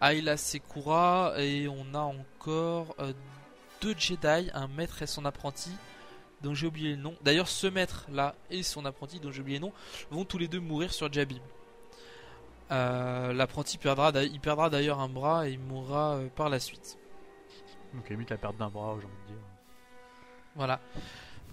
Ayla 0.00 0.36
Sekura 0.36 1.34
et 1.38 1.68
on 1.68 1.94
a 1.94 2.00
encore 2.00 2.96
deux 3.80 3.94
Jedi, 3.96 4.50
un 4.52 4.66
maître 4.66 5.02
et 5.02 5.06
son 5.06 5.24
apprenti 5.24 5.70
dont 6.42 6.54
j'ai 6.54 6.66
oublié 6.66 6.90
le 6.90 6.96
nom. 6.96 7.14
D'ailleurs 7.22 7.48
ce 7.48 7.66
maître 7.66 8.06
là 8.10 8.34
et 8.50 8.62
son 8.62 8.84
apprenti 8.84 9.20
dont 9.20 9.30
j'ai 9.30 9.42
oublié 9.42 9.58
le 9.58 9.66
nom 9.66 9.72
vont 10.10 10.24
tous 10.24 10.38
les 10.38 10.48
deux 10.48 10.60
mourir 10.60 10.92
sur 10.92 11.12
Jabim. 11.12 11.40
Euh, 12.70 13.32
L'apprenti 13.32 13.78
perdra, 13.78 14.12
il 14.22 14.40
perdra 14.40 14.70
d'ailleurs 14.70 15.00
un 15.00 15.08
bras 15.08 15.48
et 15.48 15.52
il 15.52 15.58
mourra 15.58 16.14
euh, 16.14 16.28
par 16.28 16.48
la 16.48 16.60
suite. 16.60 16.98
Donc 17.94 18.08
limite 18.08 18.30
la 18.30 18.36
perte 18.36 18.56
d'un 18.56 18.68
bras, 18.68 18.96
j'ai 19.00 19.06
envie 19.06 19.14
de 19.22 19.32
dire. 19.32 19.42
Voilà. 20.54 20.80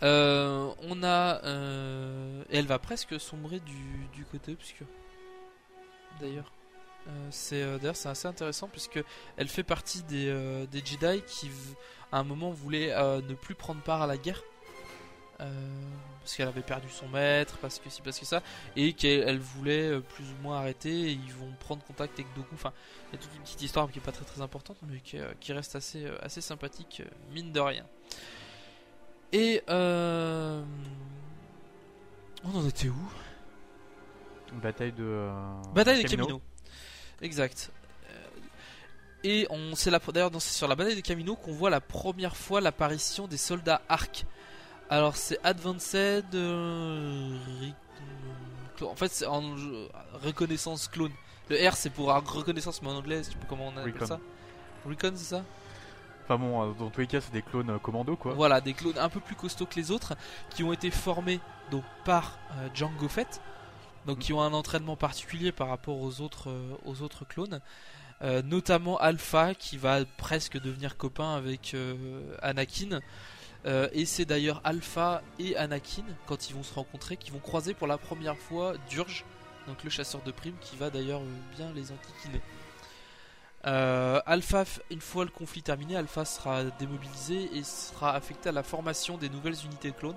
Euh, 0.04 0.72
on 0.84 1.04
a. 1.04 1.42
et 2.50 2.58
elle 2.58 2.68
va 2.68 2.78
presque 2.78 3.20
sombrer 3.20 3.60
du, 3.60 4.08
du 4.14 4.26
côté 4.26 4.54
obscur. 4.54 4.88
D'ailleurs. 6.20 6.52
C'est 7.30 7.64
d'ailleurs 7.80 7.96
c'est 7.96 8.10
assez 8.10 8.28
intéressant 8.28 8.68
puisque 8.68 9.02
elle 9.38 9.48
fait 9.48 9.64
partie 9.64 10.04
des, 10.04 10.30
des 10.70 10.80
Jedi 10.86 11.24
qui 11.26 11.50
à 12.12 12.20
un 12.20 12.26
moment 12.26 12.52
voulaient 12.52 12.94
ne 12.94 13.34
plus 13.34 13.56
prendre 13.56 13.82
part 13.82 14.02
à 14.02 14.08
la 14.08 14.18
guerre 14.18 14.44
parce 15.38 16.36
qu'elle 16.36 16.48
avait 16.48 16.62
perdu 16.62 16.90
son 16.90 17.08
maître, 17.08 17.58
parce 17.60 17.80
que 17.80 17.90
si 17.90 18.02
parce 18.02 18.20
que 18.20 18.26
ça, 18.26 18.42
et 18.76 18.94
qu'elle 18.94 19.28
elle 19.28 19.40
voulait 19.40 19.90
euh, 19.92 20.02
plus 20.02 20.26
ou 20.26 20.42
moins 20.42 20.58
arrêter. 20.58 20.90
Et 20.90 21.12
ils 21.12 21.34
vont 21.34 21.52
prendre 21.60 21.84
contact 21.84 22.20
avec 22.20 22.34
Dooku. 22.34 22.54
Enfin, 22.56 22.74
il 23.12 23.16
y 23.16 23.20
a 23.20 23.24
toute 23.24 23.36
une 23.36 23.42
petite 23.44 23.62
histoire 23.62 23.90
qui 23.92 24.00
est 24.00 24.02
pas 24.02 24.12
très 24.12 24.26
très 24.26 24.42
importante, 24.42 24.78
mais 24.84 25.00
qui, 25.00 25.18
euh, 25.18 25.32
qui 25.40 25.54
reste 25.54 25.76
assez 25.76 26.06
euh, 26.06 26.18
assez 26.22 26.42
sympathique 26.42 27.02
euh, 27.06 27.10
mine 27.34 27.52
de 27.52 27.60
rien. 27.60 27.86
Et 29.32 29.62
euh... 29.70 30.64
on 32.44 32.58
en 32.58 32.68
était 32.68 32.90
où? 32.90 33.12
Bataille 34.54 34.94
de. 34.94 35.04
euh, 35.04 35.62
Bataille 35.76 36.02
des 36.02 36.10
Camino. 36.10 36.42
Exact. 37.22 37.72
Euh, 38.10 38.14
Et 39.24 39.46
on 39.50 39.76
c'est 39.76 39.92
la 39.92 40.00
d'ailleurs 40.00 40.32
c'est 40.40 40.54
sur 40.54 40.68
la 40.68 40.76
bataille 40.76 40.96
des 40.96 41.02
Camino 41.02 41.36
qu'on 41.36 41.52
voit 41.52 41.70
la 41.70 41.82
première 41.82 42.38
fois 42.38 42.62
l'apparition 42.62 43.28
des 43.28 43.38
soldats 43.38 43.82
Arc. 43.90 44.26
Alors 44.90 45.18
c'est 45.18 45.38
Advanced 45.44 46.26
euh, 46.34 47.38
en 48.82 48.96
fait 48.96 49.12
c'est 49.12 49.26
en 49.26 49.42
reconnaissance 50.24 50.88
clone. 50.88 51.12
Le 51.50 51.70
R 51.70 51.76
c'est 51.76 51.90
pour 51.90 52.08
reconnaissance 52.14 52.82
mais 52.82 52.90
en 52.90 52.96
anglais, 52.98 53.18
je 53.24 53.32
sais 53.32 53.36
pas 53.36 53.46
comment 53.50 53.68
on 53.68 53.78
appelle 53.78 53.94
Recon. 53.94 54.06
ça. 54.06 54.20
Recon 54.86 55.12
c'est 55.16 55.36
ça? 55.36 55.44
Enfin 56.24 56.38
bon, 56.38 56.62
euh, 56.62 56.74
dans 56.78 56.90
tous 56.90 57.02
les 57.02 57.08
cas, 57.08 57.22
c'est 57.22 57.32
des 57.32 57.42
clones 57.42 57.70
euh, 57.70 57.80
commando 57.80 58.16
quoi. 58.18 58.34
Voilà, 58.34 58.60
des 58.60 58.74
clones 58.74 58.98
un 58.98 59.10
peu 59.10 59.22
plus 59.22 59.36
costauds 59.36 59.66
que 59.66 59.76
les 59.76 59.92
autres, 59.92 60.16
qui 60.50 60.64
ont 60.64 60.74
été 60.74 60.92
formés 60.92 61.40
donc 61.72 61.84
par 62.04 62.38
euh, 62.58 62.68
Django 62.74 63.08
Fett, 63.08 63.42
donc 64.06 64.20
qui 64.20 64.34
ont 64.34 64.42
un 64.42 64.54
entraînement 64.54 64.98
particulier 64.98 65.54
par 65.54 65.70
rapport 65.70 66.02
aux 66.02 66.20
autres, 66.22 66.50
euh, 66.50 66.76
aux 66.86 67.02
autres 67.02 67.26
clones, 67.26 67.62
Euh, 68.24 68.42
notamment 68.42 68.98
Alpha 68.98 69.54
qui 69.54 69.78
va 69.78 70.04
presque 70.18 70.60
devenir 70.60 70.98
copain 70.98 71.36
avec 71.36 71.76
euh, 71.76 72.36
Anakin. 72.42 73.00
Euh, 73.66 73.90
et 73.92 74.06
c'est 74.06 74.26
d'ailleurs 74.26 74.62
Alpha 74.64 75.22
et 75.40 75.58
Anakin, 75.58 76.04
quand 76.26 76.50
ils 76.50 76.54
vont 76.56 76.64
se 76.64 76.74
rencontrer, 76.74 77.18
qui 77.18 77.32
vont 77.32 77.40
croiser 77.40 77.74
pour 77.74 77.88
la 77.88 77.98
première 77.98 78.38
fois 78.38 78.74
Durge, 78.90 79.26
donc 79.68 79.84
le 79.84 79.90
chasseur 79.90 80.22
de 80.22 80.32
primes, 80.32 80.56
qui 80.62 80.76
va 80.78 80.90
d'ailleurs 80.90 81.22
euh, 81.22 81.56
bien 81.58 81.72
les 81.74 81.92
enquiquiner. 81.92 82.42
Euh, 83.66 84.22
Alpha, 84.26 84.64
une 84.92 85.02
fois 85.02 85.26
le 85.26 85.32
conflit 85.32 85.62
terminé, 85.64 85.98
Alpha 85.98 86.24
sera 86.24 86.64
démobilisé 86.80 87.50
et 87.54 87.64
sera 87.64 88.14
affecté 88.16 88.50
à 88.50 88.52
la 88.52 88.64
formation 88.64 89.18
des 89.18 89.30
nouvelles 89.30 89.58
unités 89.66 89.92
de 89.92 89.96
clones. 89.96 90.16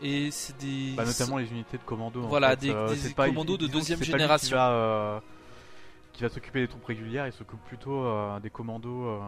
Et 0.00 0.30
c'est 0.30 0.56
des. 0.58 0.92
Bah, 0.96 1.04
notamment 1.04 1.38
les 1.38 1.50
unités 1.50 1.78
de 1.78 1.82
commando. 1.82 2.22
en 2.22 2.28
Voilà, 2.28 2.50
fait. 2.50 2.56
des- 2.56 2.70
Euh, 2.70 2.94
commandos 3.16 3.56
de 3.56 3.66
deuxième 3.66 4.02
génération. 4.02 4.48
Qui 4.48 4.54
va, 4.54 4.70
euh, 4.70 6.28
s'occuper 6.30 6.60
des 6.60 6.68
troupes 6.68 6.84
régulières, 6.84 7.26
il 7.26 7.32
s'occupe 7.32 7.62
plutôt 7.64 8.04
des 8.40 8.50
commandos 8.50 9.20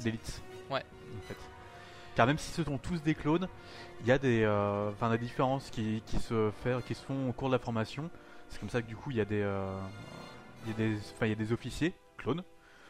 d'élite. 0.00 0.42
Ouais. 0.70 0.82
En 1.16 1.20
fait. 1.28 1.36
Car 2.18 2.26
même 2.26 2.36
si 2.38 2.50
ce 2.50 2.64
sont 2.64 2.78
tous 2.78 3.00
des 3.00 3.14
clones, 3.14 3.46
il 4.00 4.08
y 4.08 4.10
a 4.10 4.18
des, 4.18 4.42
euh, 4.42 4.90
enfin, 4.90 5.08
des 5.08 5.18
différences 5.18 5.70
qui, 5.70 6.02
qui 6.04 6.18
se 6.18 6.50
fait, 6.64 6.84
qui 6.84 6.96
se 6.96 7.04
font 7.04 7.28
au 7.28 7.32
cours 7.32 7.46
de 7.48 7.52
la 7.52 7.60
formation. 7.60 8.10
C'est 8.48 8.58
comme 8.58 8.70
ça 8.70 8.82
que 8.82 8.88
du 8.88 8.96
coup 8.96 9.12
il 9.12 9.18
y 9.18 9.20
a 9.20 9.24
des, 9.24 9.40
euh, 9.40 9.70
il 10.66 10.72
y 10.72 10.74
a 10.74 10.76
des, 10.76 10.96
enfin, 11.14 11.26
il 11.26 11.28
y 11.28 11.32
a 11.32 11.36
des 11.36 11.52
officiers 11.52 11.94
clones. 12.16 12.42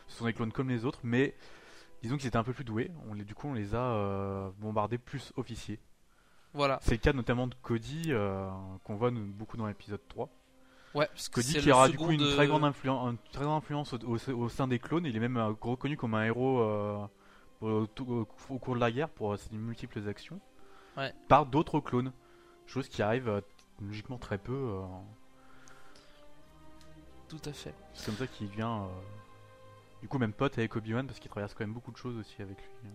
Ce 0.07 0.17
sont 0.17 0.25
des 0.25 0.33
clones 0.33 0.51
comme 0.51 0.71
les 0.71 0.87
autres, 0.87 1.01
mais 1.03 1.35
disons 2.03 2.17
qu'ils 2.17 2.29
étaient 2.29 2.39
un 2.39 2.43
peu 2.43 2.55
plus 2.55 2.65
doués. 2.65 2.91
On 3.11 3.13
les, 3.13 3.25
du 3.25 3.35
coup 3.35 3.49
on 3.49 3.53
les 3.53 3.75
a 3.75 3.83
euh, 3.83 4.49
bombardés 4.61 4.97
plus 4.97 5.31
officiers. 5.37 5.79
Voilà. 6.55 6.79
C'est 6.81 6.93
le 6.93 6.97
cas 6.97 7.13
notamment 7.13 7.49
de 7.49 7.55
Cody 7.61 8.13
qu'on 8.85 8.97
voit 8.97 9.11
beaucoup 9.11 9.59
dans 9.59 9.67
l'épisode 9.67 10.01
3. 10.09 10.31
Ouais, 10.95 11.07
parce 11.09 11.29
Cody 11.29 11.53
qui 11.59 11.71
aura 11.71 11.91
du 11.91 11.99
coup 11.99 12.13
une 12.13 12.21
de- 12.21 12.33
très 12.35 12.47
grande, 12.47 12.65
influence, 12.65 13.11
une 13.11 13.19
très 13.31 13.45
grande 13.45 13.59
influence 13.59 13.93
au, 13.93 13.99
au- 14.07 14.33
au 14.33 14.49
sein 14.49 14.67
des 14.67 14.79
clones. 14.79 15.05
Il 15.05 15.15
est 15.15 15.21
même 15.21 15.37
reconnu 15.61 15.99
comme 15.99 16.15
un 16.15 16.25
héros 16.25 16.63
au, 17.61 17.87
au- 18.01 18.29
au 18.51 18.59
cours 18.59 18.75
de 18.75 18.81
la 18.81 18.91
guerre 18.93 19.09
pour 19.09 19.37
ses 19.39 19.55
multiples 19.55 20.07
actions 20.09 20.41
Ouais. 20.97 21.13
par 21.29 21.47
d'autres 21.47 21.81
clones. 21.81 22.13
Chose 22.67 22.89
qui 22.89 23.03
arrive 23.03 23.29
euh, 23.29 23.41
logiquement 23.81 24.19
très 24.19 24.39
peu. 24.39 24.53
euh, 24.53 24.83
Tout 27.29 27.41
à 27.45 27.53
fait. 27.53 27.75
c'est 27.95 28.07
comme 28.07 28.17
ça 28.17 28.27
qu'il 28.27 28.49
devient 28.49 28.63
euh, 28.81 28.87
du 30.03 30.09
coup 30.09 30.19
même 30.19 30.33
pote 30.33 30.57
avec 30.59 30.75
Obi-Wan 30.77 31.07
parce 31.07 31.19
qu'il 31.21 31.31
traverse 31.31 31.53
quand 31.55 31.61
même 31.65 31.75
beaucoup 31.75 31.93
de 31.93 31.97
choses 31.97 32.17
aussi 32.17 32.41
avec 32.41 32.57
lui. 32.59 32.91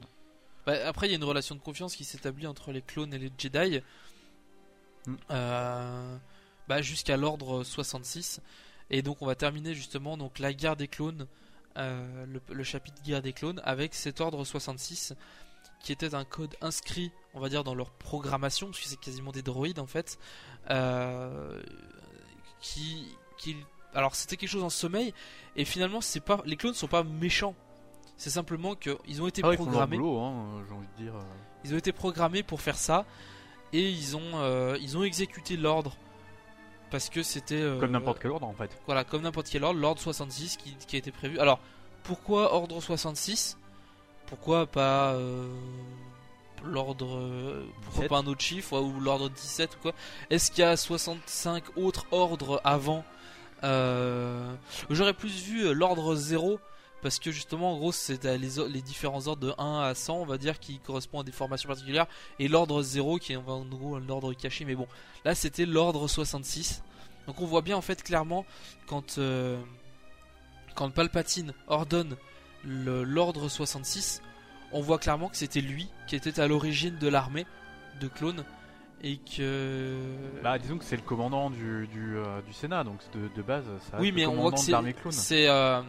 Bah, 0.66 0.74
après, 0.88 1.08
il 1.08 1.12
y 1.12 1.14
a 1.14 1.18
une 1.18 1.24
relation 1.24 1.56
de 1.56 1.60
confiance 1.60 1.96
qui 1.96 2.04
s'établit 2.06 2.48
entre 2.48 2.72
les 2.72 2.82
clones 2.82 3.14
et 3.14 3.18
les 3.20 3.32
Jedi. 3.38 3.82
Mm. 5.06 5.16
Euh, 5.32 6.18
bah, 6.68 6.82
jusqu'à 6.82 7.18
l'ordre 7.18 7.64
66. 7.64 8.42
Et 8.90 9.02
donc, 9.02 9.22
on 9.22 9.26
va 9.26 9.36
terminer 9.36 9.74
justement 9.74 10.18
donc, 10.18 10.40
la 10.40 10.54
guerre 10.54 10.76
des 10.78 10.88
clones, 10.88 11.28
euh, 11.78 12.26
le, 12.26 12.42
le 12.54 12.64
chapitre 12.64 13.02
guerre 13.04 13.22
des 13.22 13.34
clones, 13.34 13.62
avec 13.64 13.94
cet 13.94 14.22
ordre 14.22 14.44
66 14.44 15.14
qui 15.84 15.92
était 15.92 16.16
un 16.16 16.24
code 16.24 16.56
inscrit, 16.62 17.12
on 17.34 17.40
va 17.42 17.50
dire, 17.50 17.64
dans 17.66 17.76
leur 17.76 17.92
programmation, 17.92 18.68
parce 18.68 18.80
que 18.80 18.88
c'est 18.88 19.00
quasiment 19.00 19.32
des 19.32 19.42
droïdes 19.42 19.80
en 19.80 19.86
fait, 19.86 20.18
euh, 20.70 21.62
qui, 22.62 23.06
qui, 23.38 23.58
alors 23.94 24.16
c'était 24.16 24.38
quelque 24.38 24.50
chose 24.50 24.64
en 24.64 24.70
sommeil, 24.70 25.14
et 25.58 25.66
finalement 25.66 26.00
c'est 26.00 26.22
pas, 26.22 26.42
les 26.46 26.56
clones 26.56 26.74
sont 26.74 26.88
pas 26.88 27.04
méchants, 27.04 27.54
c'est 28.16 28.30
simplement 28.30 28.76
qu'ils 28.76 29.22
ont 29.22 29.28
été 29.28 29.42
Ah 29.44 29.52
programmés. 29.54 29.98
boulot, 29.98 30.20
hein, 30.22 30.34
euh, 30.34 30.64
j'ai 30.68 30.74
envie 30.74 30.88
de 30.98 31.04
dire. 31.04 31.14
Ils 31.66 31.74
ont 31.74 31.78
été 31.78 31.92
programmés 31.92 32.44
pour 32.44 32.62
faire 32.62 32.78
ça 32.78 33.06
et 33.74 33.90
ils 33.90 34.16
ont 34.16 34.36
euh, 34.36 34.78
ils 34.82 34.98
ont 34.98 35.04
exécuté 35.04 35.58
l'ordre 35.58 35.98
parce 36.94 37.10
que 37.10 37.24
c'était 37.24 37.56
euh, 37.56 37.80
Comme 37.80 37.90
n'importe 37.90 38.20
quel 38.22 38.30
ordre 38.30 38.46
en 38.46 38.54
fait. 38.54 38.70
voilà 38.86 39.04
comme 39.04 39.24
n'importe 39.24 39.50
quel 39.50 39.64
ordre 39.64 39.80
l'ordre 39.80 40.00
66 40.00 40.58
qui, 40.58 40.76
qui 40.88 40.96
a 40.96 41.00
été 41.00 41.10
prévu. 41.12 41.40
Alors 41.40 41.60
pourquoi 42.04 42.54
ordre 42.54 42.80
66 42.80 43.58
Pourquoi 44.28 44.68
pas 44.68 45.14
euh, 45.14 45.52
l'ordre 46.64 47.18
euh, 47.18 47.66
pourquoi 47.82 48.04
17? 48.04 48.10
pas 48.10 48.18
un 48.20 48.28
autre 48.28 48.42
chiffre 48.42 48.80
ou 48.80 49.00
l'ordre 49.00 49.28
17 49.28 49.76
ou 49.76 49.80
quoi? 49.82 49.94
Est-ce 50.30 50.52
qu'il 50.52 50.64
y 50.64 50.68
a 50.68 50.78
65 50.78 51.64
autres 51.78 52.06
ordres 52.12 52.62
avant? 52.64 53.04
J'aurais 53.64 55.16
plus 55.16 55.42
vu 55.42 55.74
l'ordre 55.74 56.14
0 56.14 56.60
parce 57.04 57.20
que 57.20 57.32
justement 57.32 57.74
en 57.74 57.78
gros 57.78 57.92
c'est 57.92 58.24
les, 58.24 58.82
différents 58.82 59.28
ordres 59.28 59.48
de 59.48 59.54
1 59.58 59.82
à 59.82 59.94
100 59.94 60.22
on 60.22 60.26
va 60.26 60.38
dire 60.38 60.60
qui 60.60 60.80
correspondent 60.80 61.22
à 61.22 61.24
des 61.26 61.32
formations 61.32 61.68
particulières 61.68 62.08
et 62.40 62.48
l'ordre 62.48 62.82
0 62.82 63.18
qui 63.18 63.34
est 63.34 63.36
en 63.36 63.66
gros 63.66 63.96
un 63.98 64.10
ordre 64.10 64.34
caché. 64.34 64.66
Mais 64.66 64.76
bon 64.76 64.88
là 65.26 65.36
c'était 65.36 65.66
l'ordre 65.66 66.08
66 66.08 66.82
donc 67.28 67.42
on 67.42 67.46
voit 67.46 67.62
bien 67.62 67.78
en 67.78 67.82
fait 67.82 68.02
clairement 68.02 68.46
quand 68.88 69.18
euh, 69.18 69.62
quand 70.76 70.90
Palpatine 70.90 71.54
ordonne 71.68 72.16
l'ordre 72.66 73.50
66 73.50 74.22
on 74.72 74.82
voit 74.82 74.98
clairement 74.98 75.28
que 75.28 75.38
c'était 75.38 75.62
lui 75.62 75.90
qui 76.08 76.16
était 76.16 76.40
à 76.40 76.48
l'origine 76.48 76.98
de 76.98 77.08
l'armée 77.10 77.46
de 78.00 78.08
clones 78.08 78.46
et 79.04 79.18
que 79.18 80.00
Bah 80.42 80.58
disons 80.58 80.78
que 80.78 80.86
c'est 80.86 80.96
le 80.96 81.02
commandant 81.02 81.50
du, 81.50 81.88
du, 81.88 82.16
euh, 82.16 82.42
du 82.42 82.54
Sénat 82.54 82.86
donc 82.86 83.00
de, 83.14 83.28
de 83.36 83.42
base 83.42 83.66
ça 83.92 83.98
oui 84.00 84.14
mais 84.14 84.26
on 84.26 84.36
voit 84.36 84.54
que 84.54 84.60
c'est 84.60 84.74
c'est 85.12 85.50
euh, 85.50 85.82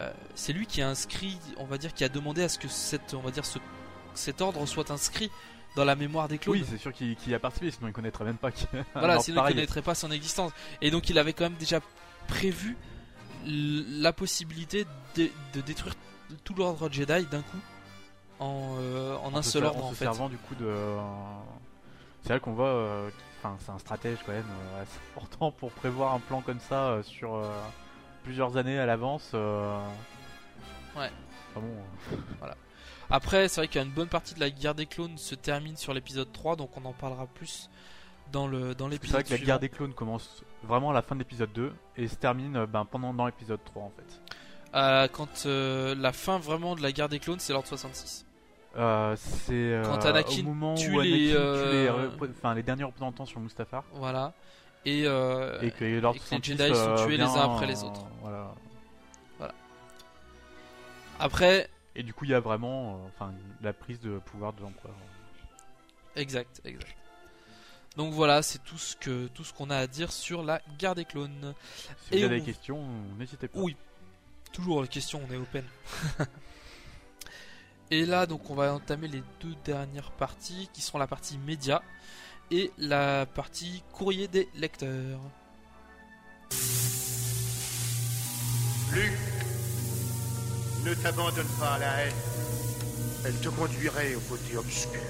euh, 0.00 0.12
c'est 0.34 0.52
lui 0.52 0.66
qui 0.66 0.82
a 0.82 0.88
inscrit 0.88 1.38
on 1.58 1.64
va 1.64 1.78
dire 1.78 1.92
qui 1.94 2.04
a 2.04 2.08
demandé 2.08 2.42
à 2.42 2.48
ce 2.48 2.58
que 2.58 2.68
cette 2.68 3.14
on 3.14 3.20
va 3.20 3.30
dire 3.30 3.44
ce, 3.44 3.58
cet 4.14 4.40
ordre 4.40 4.64
soit 4.66 4.90
inscrit 4.90 5.30
dans 5.76 5.84
la 5.84 5.96
mémoire 5.96 6.28
des 6.28 6.38
clones 6.38 6.56
Oui, 6.58 6.64
c'est 6.68 6.78
sûr 6.78 6.92
qu'il 6.92 7.16
y 7.26 7.34
a 7.34 7.38
participé, 7.40 7.70
sinon 7.72 7.88
il 7.88 7.92
connaîtrait 7.92 8.24
même 8.24 8.36
pas 8.38 8.50
voilà 8.94 9.18
sinon 9.20 9.36
il 9.36 9.40
pareil. 9.40 9.54
connaîtrait 9.54 9.82
pas 9.82 9.94
son 9.94 10.10
existence 10.10 10.52
et 10.80 10.90
donc 10.90 11.08
il 11.10 11.18
avait 11.18 11.32
quand 11.32 11.44
même 11.44 11.54
déjà 11.58 11.80
prévu 12.28 12.76
la 13.46 14.12
possibilité 14.12 14.86
de, 15.16 15.28
de 15.52 15.60
détruire 15.60 15.94
tout 16.44 16.54
l'ordre 16.54 16.88
Jedi 16.90 17.26
d'un 17.26 17.42
coup 17.42 17.58
en, 18.40 18.76
euh, 18.78 19.16
en 19.18 19.32
En 19.32 19.36
un 19.36 19.42
se 19.42 19.50
seul 19.52 19.62
ser- 19.62 19.68
ordre 19.68 19.84
en 19.84 19.88
en 19.88 19.90
se 19.90 19.96
fait 19.96 20.04
servant 20.06 20.28
du 20.28 20.36
coup 20.38 20.54
de. 20.56 20.64
euh, 20.66 20.98
C'est 22.22 22.30
vrai 22.30 22.40
qu'on 22.40 22.52
voit. 22.52 22.66
euh, 22.68 23.10
Enfin, 23.46 23.56
c'est 23.62 23.70
un 23.72 23.78
stratège 23.78 24.16
quand 24.24 24.32
même 24.32 24.42
assez 24.80 24.98
important 25.16 25.50
pour 25.52 25.70
prévoir 25.72 26.14
un 26.14 26.18
plan 26.20 26.40
comme 26.40 26.60
ça 26.60 26.98
sur 27.02 27.34
plusieurs 28.24 28.56
années 28.56 28.78
à 28.78 28.86
l'avance. 28.86 29.30
euh. 29.34 29.78
Ouais. 30.96 31.10
Bon, 31.54 31.62
euh, 32.42 32.46
Après, 33.10 33.48
c'est 33.48 33.60
vrai 33.60 33.68
qu'une 33.68 33.90
bonne 33.90 34.08
partie 34.08 34.34
de 34.34 34.40
la 34.40 34.50
guerre 34.50 34.74
des 34.74 34.86
clones 34.86 35.16
se 35.18 35.34
termine 35.34 35.76
sur 35.76 35.92
l'épisode 35.94 36.32
3, 36.32 36.56
donc 36.56 36.70
on 36.76 36.84
en 36.86 36.92
parlera 36.92 37.26
plus 37.26 37.70
dans 38.32 38.46
le 38.46 38.74
dans 38.74 38.86
c'est 38.86 38.92
l'épisode 38.92 39.14
vrai 39.20 39.24
que 39.24 39.30
la 39.30 39.38
guerre 39.38 39.60
des 39.60 39.68
clones 39.68 39.92
commence 39.92 40.42
vraiment 40.62 40.90
à 40.90 40.94
la 40.94 41.02
fin 41.02 41.14
de 41.14 41.20
l'épisode 41.20 41.52
2 41.52 41.72
et 41.98 42.08
se 42.08 42.14
termine 42.16 42.56
euh, 42.56 42.66
ben, 42.66 42.84
pendant 42.86 43.12
dans 43.12 43.26
l'épisode 43.26 43.60
3 43.64 43.82
en 43.82 43.90
fait. 43.90 44.36
Euh, 44.74 45.06
quand 45.12 45.44
euh, 45.46 45.94
la 45.94 46.12
fin 46.12 46.38
vraiment 46.38 46.74
de 46.74 46.82
la 46.82 46.90
guerre 46.90 47.08
des 47.10 47.20
clones, 47.20 47.38
c'est 47.38 47.52
l'ordre 47.52 47.68
66. 47.68 48.26
Euh, 48.76 49.14
c'est 49.16 49.80
Quand 49.84 50.04
Anakin 50.04 50.40
au 50.40 50.42
moment 50.44 50.74
tue 50.74 50.90
où 50.96 51.00
les, 51.00 51.36
Anakin 51.36 51.62
tue 51.62 51.70
les, 51.72 51.88
repré- 51.88 52.30
enfin, 52.36 52.54
les 52.54 52.62
derniers 52.64 52.82
représentants 52.84 53.26
sur 53.26 53.38
Mustafar 53.38 53.84
Voilà. 53.92 54.32
Et, 54.86 55.04
euh, 55.06 55.60
et 55.62 55.70
que 55.70 55.84
l'ordre 56.00 56.16
et 56.16 56.18
que 56.20 56.34
les 56.34 56.40
66, 56.42 56.58
Jedi 56.58 56.74
sont 56.74 56.88
euh, 56.90 57.06
tués 57.06 57.16
les 57.16 57.22
uns 57.24 57.54
après 57.54 57.66
les 57.66 57.82
euh, 57.82 57.86
autres. 57.86 58.06
Voilà. 58.20 58.54
après, 61.18 61.68
Et 61.96 62.02
du 62.02 62.12
coup, 62.12 62.24
il 62.24 62.30
y 62.30 62.34
a 62.34 62.40
vraiment 62.40 62.94
euh, 62.96 63.08
enfin, 63.08 63.32
la 63.62 63.72
prise 63.72 64.00
de 64.00 64.18
pouvoir 64.18 64.52
de 64.52 64.62
l'empereur. 64.62 64.94
exact, 66.16 66.60
exact. 66.64 66.94
Donc 67.96 68.12
voilà, 68.12 68.42
c'est 68.42 68.58
tout 68.64 68.76
ce 68.76 68.96
que 68.96 69.28
tout 69.28 69.44
ce 69.44 69.52
qu'on 69.52 69.70
a 69.70 69.76
à 69.76 69.86
dire 69.86 70.10
sur 70.12 70.42
la 70.42 70.60
guerre 70.78 70.96
des 70.96 71.04
clones. 71.04 71.54
Si 72.08 72.14
Et 72.14 72.18
vous 72.18 72.24
avez 72.24 72.36
on- 72.36 72.38
des 72.40 72.44
questions, 72.44 72.84
n'hésitez 73.18 73.46
pas. 73.46 73.58
Oui, 73.58 73.76
toujours 74.52 74.80
la 74.82 74.88
question, 74.88 75.20
on 75.28 75.32
est 75.32 75.36
open. 75.36 75.64
et 77.92 78.04
là, 78.04 78.26
donc, 78.26 78.50
on 78.50 78.54
va 78.56 78.74
entamer 78.74 79.06
les 79.06 79.22
deux 79.40 79.54
dernières 79.64 80.10
parties, 80.10 80.68
qui 80.72 80.80
seront 80.82 80.98
la 80.98 81.06
partie 81.06 81.38
média 81.38 81.82
et 82.50 82.70
la 82.78 83.26
partie 83.26 83.82
courrier 83.92 84.28
des 84.28 84.48
lecteurs. 84.54 85.20
Luc, 88.92 89.12
ne 90.84 90.94
t'abandonne 90.94 91.48
pas 91.58 91.74
à 91.74 91.78
la 91.78 92.00
haine. 92.02 92.12
Elle 93.24 93.40
te 93.40 93.48
conduirait 93.48 94.14
au 94.14 94.20
côté 94.20 94.56
obscur. 94.56 95.00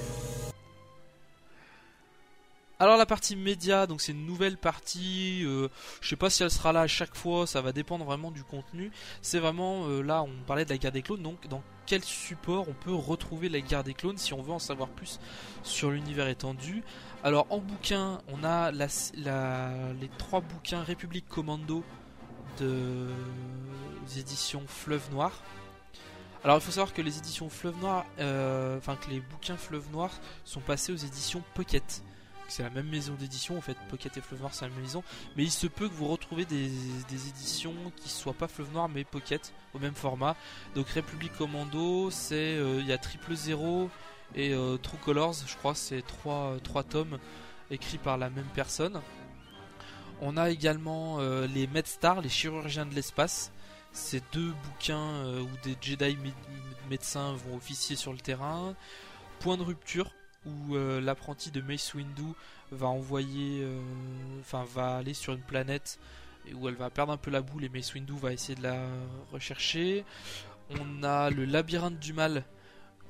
Alors 2.84 2.98
la 2.98 3.06
partie 3.06 3.34
média, 3.34 3.86
donc 3.86 4.02
c'est 4.02 4.12
une 4.12 4.26
nouvelle 4.26 4.58
partie. 4.58 5.42
euh, 5.46 5.68
je 6.02 6.08
sais 6.10 6.16
pas 6.16 6.28
si 6.28 6.42
elle 6.42 6.50
sera 6.50 6.70
là 6.70 6.82
à 6.82 6.86
chaque 6.86 7.16
fois, 7.16 7.46
ça 7.46 7.62
va 7.62 7.72
dépendre 7.72 8.04
vraiment 8.04 8.30
du 8.30 8.44
contenu. 8.44 8.90
C'est 9.22 9.38
vraiment 9.38 9.88
euh, 9.88 10.02
là, 10.02 10.22
on 10.22 10.44
parlait 10.46 10.66
de 10.66 10.70
la 10.70 10.76
guerre 10.76 10.92
des 10.92 11.00
clones, 11.00 11.22
donc 11.22 11.48
dans 11.48 11.62
quel 11.86 12.04
support 12.04 12.68
on 12.68 12.74
peut 12.74 12.92
retrouver 12.92 13.48
la 13.48 13.62
guerre 13.62 13.84
des 13.84 13.94
clones 13.94 14.18
si 14.18 14.34
on 14.34 14.42
veut 14.42 14.52
en 14.52 14.58
savoir 14.58 14.90
plus 14.90 15.18
sur 15.62 15.92
l'univers 15.92 16.28
étendu. 16.28 16.84
Alors 17.22 17.46
en 17.48 17.56
bouquin, 17.56 18.20
on 18.28 18.44
a 18.44 18.70
les 18.70 20.10
trois 20.18 20.42
bouquins 20.42 20.82
République 20.82 21.26
Commando 21.26 21.82
de 22.60 23.08
éditions 24.18 24.64
Fleuve 24.66 25.10
Noir. 25.10 25.32
Alors 26.44 26.58
il 26.58 26.60
faut 26.60 26.70
savoir 26.70 26.92
que 26.92 27.00
les 27.00 27.16
éditions 27.16 27.48
Fleuve 27.48 27.78
Noir, 27.80 28.04
euh, 28.18 28.76
enfin 28.76 28.96
que 28.96 29.08
les 29.08 29.20
bouquins 29.20 29.56
Fleuve 29.56 29.90
Noir 29.90 30.10
sont 30.44 30.60
passés 30.60 30.92
aux 30.92 30.96
éditions 30.96 31.42
Pocket. 31.54 32.02
C'est 32.54 32.62
la 32.62 32.70
même 32.70 32.88
maison 32.88 33.14
d'édition, 33.14 33.58
en 33.58 33.60
fait, 33.60 33.76
Pocket 33.90 34.16
et 34.16 34.20
Fleuve 34.20 34.38
Noir, 34.38 34.54
c'est 34.54 34.64
la 34.64 34.70
même 34.70 34.82
maison. 34.82 35.02
Mais 35.36 35.42
il 35.42 35.50
se 35.50 35.66
peut 35.66 35.88
que 35.88 35.94
vous 35.94 36.06
retrouvez 36.06 36.44
des, 36.44 36.70
éditions 37.10 37.74
qui 37.96 38.08
soient 38.08 38.32
pas 38.32 38.46
Fleuve 38.46 38.72
Noir, 38.72 38.88
mais 38.88 39.02
Pocket, 39.02 39.52
au 39.74 39.80
même 39.80 39.96
format. 39.96 40.36
Donc 40.76 40.88
République 40.90 41.36
Commando, 41.36 42.12
c'est 42.12 42.36
euh, 42.36 42.78
il 42.78 42.86
y 42.86 42.92
a 42.92 42.98
Triple 42.98 43.34
Zero 43.34 43.90
et 44.36 44.54
euh, 44.54 44.76
True 44.76 44.98
Colors, 44.98 45.34
je 45.44 45.56
crois, 45.56 45.74
c'est 45.74 46.02
trois, 46.02 46.52
euh, 46.52 46.58
trois 46.60 46.84
tomes 46.84 47.18
écrits 47.72 47.98
par 47.98 48.18
la 48.18 48.30
même 48.30 48.46
personne. 48.54 49.00
On 50.20 50.36
a 50.36 50.50
également 50.50 51.18
euh, 51.18 51.48
les 51.48 51.66
MedStar, 51.66 52.20
les 52.20 52.28
chirurgiens 52.28 52.86
de 52.86 52.94
l'espace. 52.94 53.50
C'est 53.90 54.22
deux 54.32 54.52
bouquins 54.62 55.24
où 55.40 55.48
des 55.64 55.76
Jedi 55.80 56.16
mé- 56.18 56.32
médecins 56.88 57.32
vont 57.32 57.56
officier 57.56 57.96
sur 57.96 58.12
le 58.12 58.18
terrain. 58.18 58.76
Point 59.40 59.56
de 59.56 59.64
rupture, 59.64 60.12
où 60.46 60.74
euh, 60.74 61.00
l'apprenti 61.00 61.50
de 61.50 61.60
Mace 61.60 61.94
Windu 61.94 62.32
va 62.70 62.86
envoyer, 62.86 63.62
euh, 63.62 63.80
va 64.74 64.96
aller 64.96 65.14
sur 65.14 65.32
une 65.32 65.42
planète 65.42 65.98
où 66.54 66.68
elle 66.68 66.74
va 66.74 66.90
perdre 66.90 67.12
un 67.12 67.16
peu 67.16 67.30
la 67.30 67.40
boule 67.40 67.64
et 67.64 67.68
Mace 67.68 67.94
Windu 67.94 68.12
va 68.18 68.32
essayer 68.32 68.54
de 68.54 68.62
la 68.62 68.86
rechercher. 69.32 70.04
On 70.70 71.02
a 71.02 71.30
le 71.30 71.44
labyrinthe 71.44 71.98
du 71.98 72.12
mal. 72.12 72.44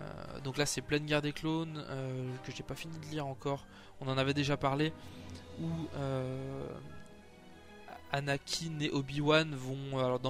euh, 0.01 0.41
donc 0.41 0.57
là 0.57 0.67
c'est 0.67 0.83
pleine 0.83 1.07
guerre 1.07 1.23
des 1.23 1.33
clones 1.33 1.85
que 2.45 2.53
j'ai 2.53 2.63
pas 2.63 2.75
fini 2.75 2.97
de 2.99 3.07
lire 3.07 3.27
encore. 3.27 3.67
On 4.01 4.09
en 4.09 4.19
avait 4.19 4.35
déjà 4.35 4.57
parlé 4.57 4.93
où 5.61 5.69
Anakin 8.13 8.81
et 8.81 8.91
Obi-Wan 8.91 9.55
vont 9.55 9.99
alors 9.99 10.21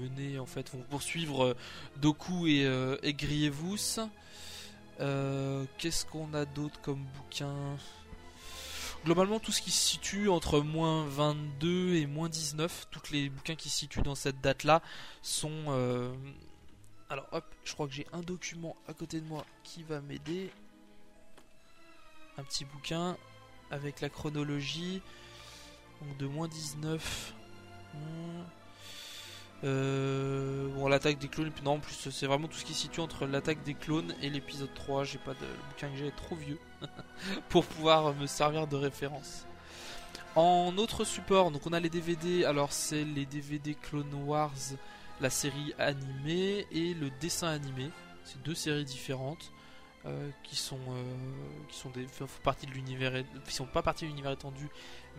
mener 0.00 0.38
en 0.38 0.46
fait 0.46 0.70
vont 0.70 0.82
poursuivre 0.88 1.56
Doku 1.96 2.46
et, 2.46 2.66
et 3.02 3.14
Grievous. 3.14 4.00
Euh, 5.00 5.64
Qu'est-ce 5.78 6.04
qu'on 6.06 6.32
a 6.34 6.44
d'autre 6.44 6.80
comme 6.80 7.04
bouquin? 7.16 7.54
Globalement, 9.04 9.38
tout 9.38 9.52
ce 9.52 9.62
qui 9.62 9.70
se 9.70 9.80
situe 9.86 10.28
entre 10.28 10.60
moins 10.60 11.06
22 11.06 11.94
et 11.94 12.06
moins 12.06 12.28
19, 12.28 12.88
tous 12.90 13.12
les 13.12 13.28
bouquins 13.30 13.54
qui 13.54 13.68
se 13.70 13.78
situent 13.78 14.02
dans 14.02 14.16
cette 14.16 14.40
date-là 14.40 14.82
sont. 15.22 15.66
euh, 15.68 16.12
Alors, 17.08 17.26
hop, 17.32 17.44
je 17.64 17.72
crois 17.74 17.86
que 17.86 17.92
j'ai 17.94 18.06
un 18.12 18.20
document 18.20 18.76
à 18.88 18.94
côté 18.94 19.20
de 19.20 19.26
moi 19.26 19.46
qui 19.62 19.82
va 19.84 20.00
m'aider. 20.00 20.50
Un 22.36 22.42
petit 22.44 22.64
bouquin 22.64 23.16
avec 23.70 24.00
la 24.00 24.08
chronologie. 24.08 25.00
Donc, 26.02 26.16
de 26.18 26.26
moins 26.26 26.48
19. 26.48 27.34
Hmm. 27.94 27.98
Euh, 29.64 30.68
bon, 30.74 30.88
l'attaque 30.88 31.18
des 31.18 31.28
clones, 31.28 31.50
non, 31.64 31.72
en 31.72 31.78
plus, 31.80 32.10
c'est 32.10 32.26
vraiment 32.26 32.46
tout 32.46 32.56
ce 32.56 32.64
qui 32.64 32.74
se 32.74 32.82
situe 32.82 33.00
entre 33.00 33.26
l'attaque 33.26 33.62
des 33.64 33.74
clones 33.74 34.14
et 34.22 34.30
l'épisode 34.30 34.72
3. 34.74 35.04
J'ai 35.04 35.18
pas 35.18 35.34
de. 35.34 35.40
Le 35.40 35.68
bouquin 35.70 35.88
que 35.90 35.96
j'ai 35.96 36.06
est 36.06 36.16
trop 36.16 36.36
vieux 36.36 36.58
pour 37.48 37.64
pouvoir 37.64 38.14
me 38.14 38.26
servir 38.26 38.66
de 38.66 38.76
référence. 38.76 39.46
En 40.36 40.76
autre 40.76 41.04
support, 41.04 41.50
donc 41.50 41.66
on 41.66 41.72
a 41.72 41.80
les 41.80 41.90
DVD. 41.90 42.44
Alors, 42.44 42.72
c'est 42.72 43.04
les 43.04 43.26
DVD 43.26 43.74
Clone 43.74 44.14
Wars, 44.26 44.54
la 45.20 45.30
série 45.30 45.74
animée 45.78 46.66
et 46.70 46.94
le 46.94 47.10
dessin 47.20 47.48
animé. 47.48 47.90
C'est 48.24 48.40
deux 48.42 48.54
séries 48.54 48.84
différentes. 48.84 49.52
Euh, 50.06 50.30
qui 50.44 50.54
sont 50.54 50.78
euh, 50.90 51.02
qui 51.68 51.76
sont 51.76 51.90
des 51.90 52.06
font 52.06 52.28
partie 52.44 52.66
de 52.66 52.70
l'univers 52.70 53.24
qui 53.44 53.52
sont 53.52 53.66
pas 53.66 53.82
partie 53.82 54.04
de 54.04 54.10
l'univers 54.10 54.30
étendu 54.30 54.68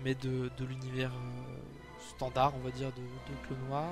mais 0.06 0.16
de, 0.16 0.50
de 0.58 0.66
l'univers 0.66 1.12
euh, 1.12 1.58
standard 2.16 2.54
on 2.56 2.60
va 2.60 2.72
dire 2.72 2.88
de, 2.94 3.02
de 3.02 3.48
Clone 3.48 3.70
Wars. 3.70 3.90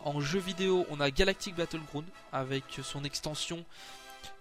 En 0.00 0.20
jeu 0.20 0.38
vidéo 0.38 0.86
on 0.90 1.00
a 1.00 1.10
Galactic 1.10 1.54
Battleground 1.54 2.06
avec 2.32 2.64
son 2.82 3.04
extension 3.04 3.62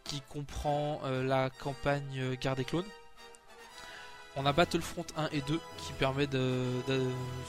qui 0.05 0.21
comprend 0.21 1.01
la 1.03 1.49
campagne 1.49 2.35
Guerre 2.35 2.55
des 2.55 2.63
clones. 2.63 2.85
On 4.37 4.45
a 4.45 4.53
Battlefront 4.53 5.05
1 5.17 5.27
et 5.33 5.41
2 5.41 5.59
qui 5.79 5.91
permet 5.99 6.25
de, 6.25 6.63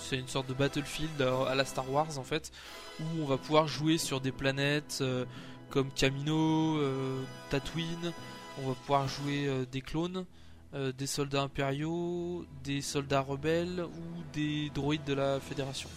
c'est 0.01 0.17
une 0.17 0.27
sorte 0.27 0.49
de 0.49 0.55
battlefield 0.55 1.23
à 1.23 1.55
la 1.55 1.65
Star 1.65 1.89
Wars 1.89 2.19
en 2.19 2.25
fait 2.25 2.51
où 2.99 3.23
on 3.23 3.27
va 3.27 3.37
pouvoir 3.37 3.69
jouer 3.69 3.99
sur 3.99 4.21
des 4.21 4.33
planètes 4.33 5.01
comme 5.71 5.91
Camino, 5.93 6.77
euh, 6.79 7.23
Tatooine, 7.51 8.13
on 8.63 8.69
va 8.69 8.75
pouvoir 8.75 9.09
jouer 9.09 9.47
euh, 9.47 9.65
des 9.65 9.81
clones, 9.81 10.27
euh, 10.75 10.93
des 10.93 11.07
soldats 11.07 11.43
impériaux, 11.43 12.45
des 12.65 12.81
soldats 12.81 13.21
rebelles 13.21 13.81
ou 13.85 14.23
des 14.33 14.71
droïdes 14.71 15.05
de 15.05 15.15
la 15.15 15.41
Fédération. 15.41 15.89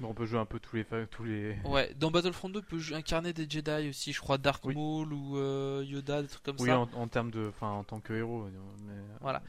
Bon, 0.00 0.08
on 0.08 0.14
peut 0.14 0.26
jouer 0.26 0.40
un 0.40 0.44
peu 0.44 0.58
tous 0.58 0.74
les 0.74 0.84
tous 1.08 1.22
les. 1.22 1.56
Ouais, 1.64 1.94
dans 2.00 2.10
Battlefront 2.10 2.48
2, 2.48 2.58
on 2.58 2.62
peut 2.62 2.80
incarner 2.94 3.32
des 3.32 3.48
Jedi 3.48 3.88
aussi, 3.88 4.12
je 4.12 4.20
crois 4.20 4.38
Dark 4.38 4.64
Oui. 4.64 4.74
Maul 4.74 5.12
ou 5.12 5.38
euh, 5.38 5.84
Yoda, 5.86 6.20
des 6.22 6.26
trucs 6.28 6.42
comme 6.42 6.56
Oui, 6.58 6.66
ça. 6.66 6.80
en, 6.80 6.88
en 6.94 7.06
termes 7.06 7.30
de, 7.30 7.46
enfin, 7.48 7.70
en 7.70 7.84
tant 7.84 8.00
que 8.00 8.12
héros. 8.12 8.48
Mais... 8.86 8.92
Voilà. 9.20 9.40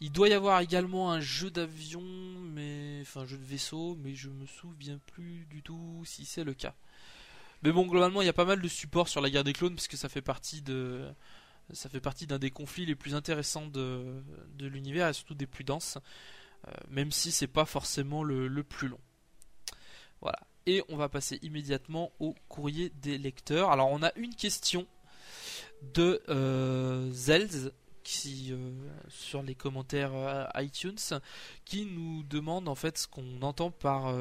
Il 0.00 0.10
doit 0.10 0.28
y 0.28 0.32
avoir 0.32 0.60
également 0.60 1.12
un 1.12 1.20
jeu 1.20 1.52
d'avion, 1.52 2.02
mais 2.42 2.98
enfin 3.02 3.20
un 3.20 3.26
jeu 3.26 3.38
de 3.38 3.44
vaisseau, 3.44 3.96
mais 4.02 4.14
je 4.16 4.28
me 4.28 4.44
souviens 4.46 4.98
plus 5.12 5.46
du 5.48 5.62
tout 5.62 6.02
si 6.04 6.24
c'est 6.24 6.44
le 6.44 6.54
cas. 6.54 6.74
Mais 7.62 7.72
bon, 7.72 7.86
globalement, 7.86 8.22
il 8.22 8.26
y 8.26 8.28
a 8.28 8.32
pas 8.34 8.44
mal 8.44 8.60
de 8.60 8.68
supports 8.68 9.08
sur 9.08 9.20
la 9.20 9.30
guerre 9.30 9.44
des 9.44 9.52
clones 9.52 9.74
puisque 9.74 9.96
ça 9.96 10.08
fait 10.08 10.22
partie 10.22 10.62
de 10.62 11.06
ça 11.72 11.88
fait 11.88 12.00
partie 12.00 12.26
d'un 12.26 12.38
des 12.38 12.50
conflits 12.50 12.86
les 12.86 12.96
plus 12.96 13.14
intéressants 13.14 13.66
de, 13.66 14.22
de 14.56 14.66
l'univers 14.66 15.08
et 15.08 15.12
surtout 15.12 15.34
des 15.34 15.46
plus 15.46 15.64
denses, 15.64 15.96
euh, 16.66 16.72
même 16.90 17.12
si 17.12 17.30
c'est 17.30 17.46
pas 17.46 17.64
forcément 17.64 18.24
le, 18.24 18.48
le 18.48 18.62
plus 18.64 18.88
long. 18.88 18.98
Voilà. 20.20 20.40
Et 20.66 20.82
on 20.88 20.96
va 20.96 21.08
passer 21.08 21.38
immédiatement 21.42 22.12
au 22.18 22.34
courrier 22.48 22.90
des 22.90 23.16
lecteurs. 23.16 23.70
Alors 23.70 23.90
on 23.90 24.02
a 24.02 24.12
une 24.16 24.34
question 24.34 24.86
de 25.94 26.22
euh, 26.28 27.10
qui 28.04 28.52
euh, 28.52 28.72
sur 29.08 29.42
les 29.42 29.54
commentaires 29.54 30.14
euh, 30.14 30.44
iTunes 30.56 30.98
qui 31.64 31.86
nous 31.86 32.22
demande 32.24 32.68
en 32.68 32.74
fait 32.74 32.98
ce 32.98 33.06
qu'on 33.06 33.42
entend 33.42 33.70
par 33.70 34.14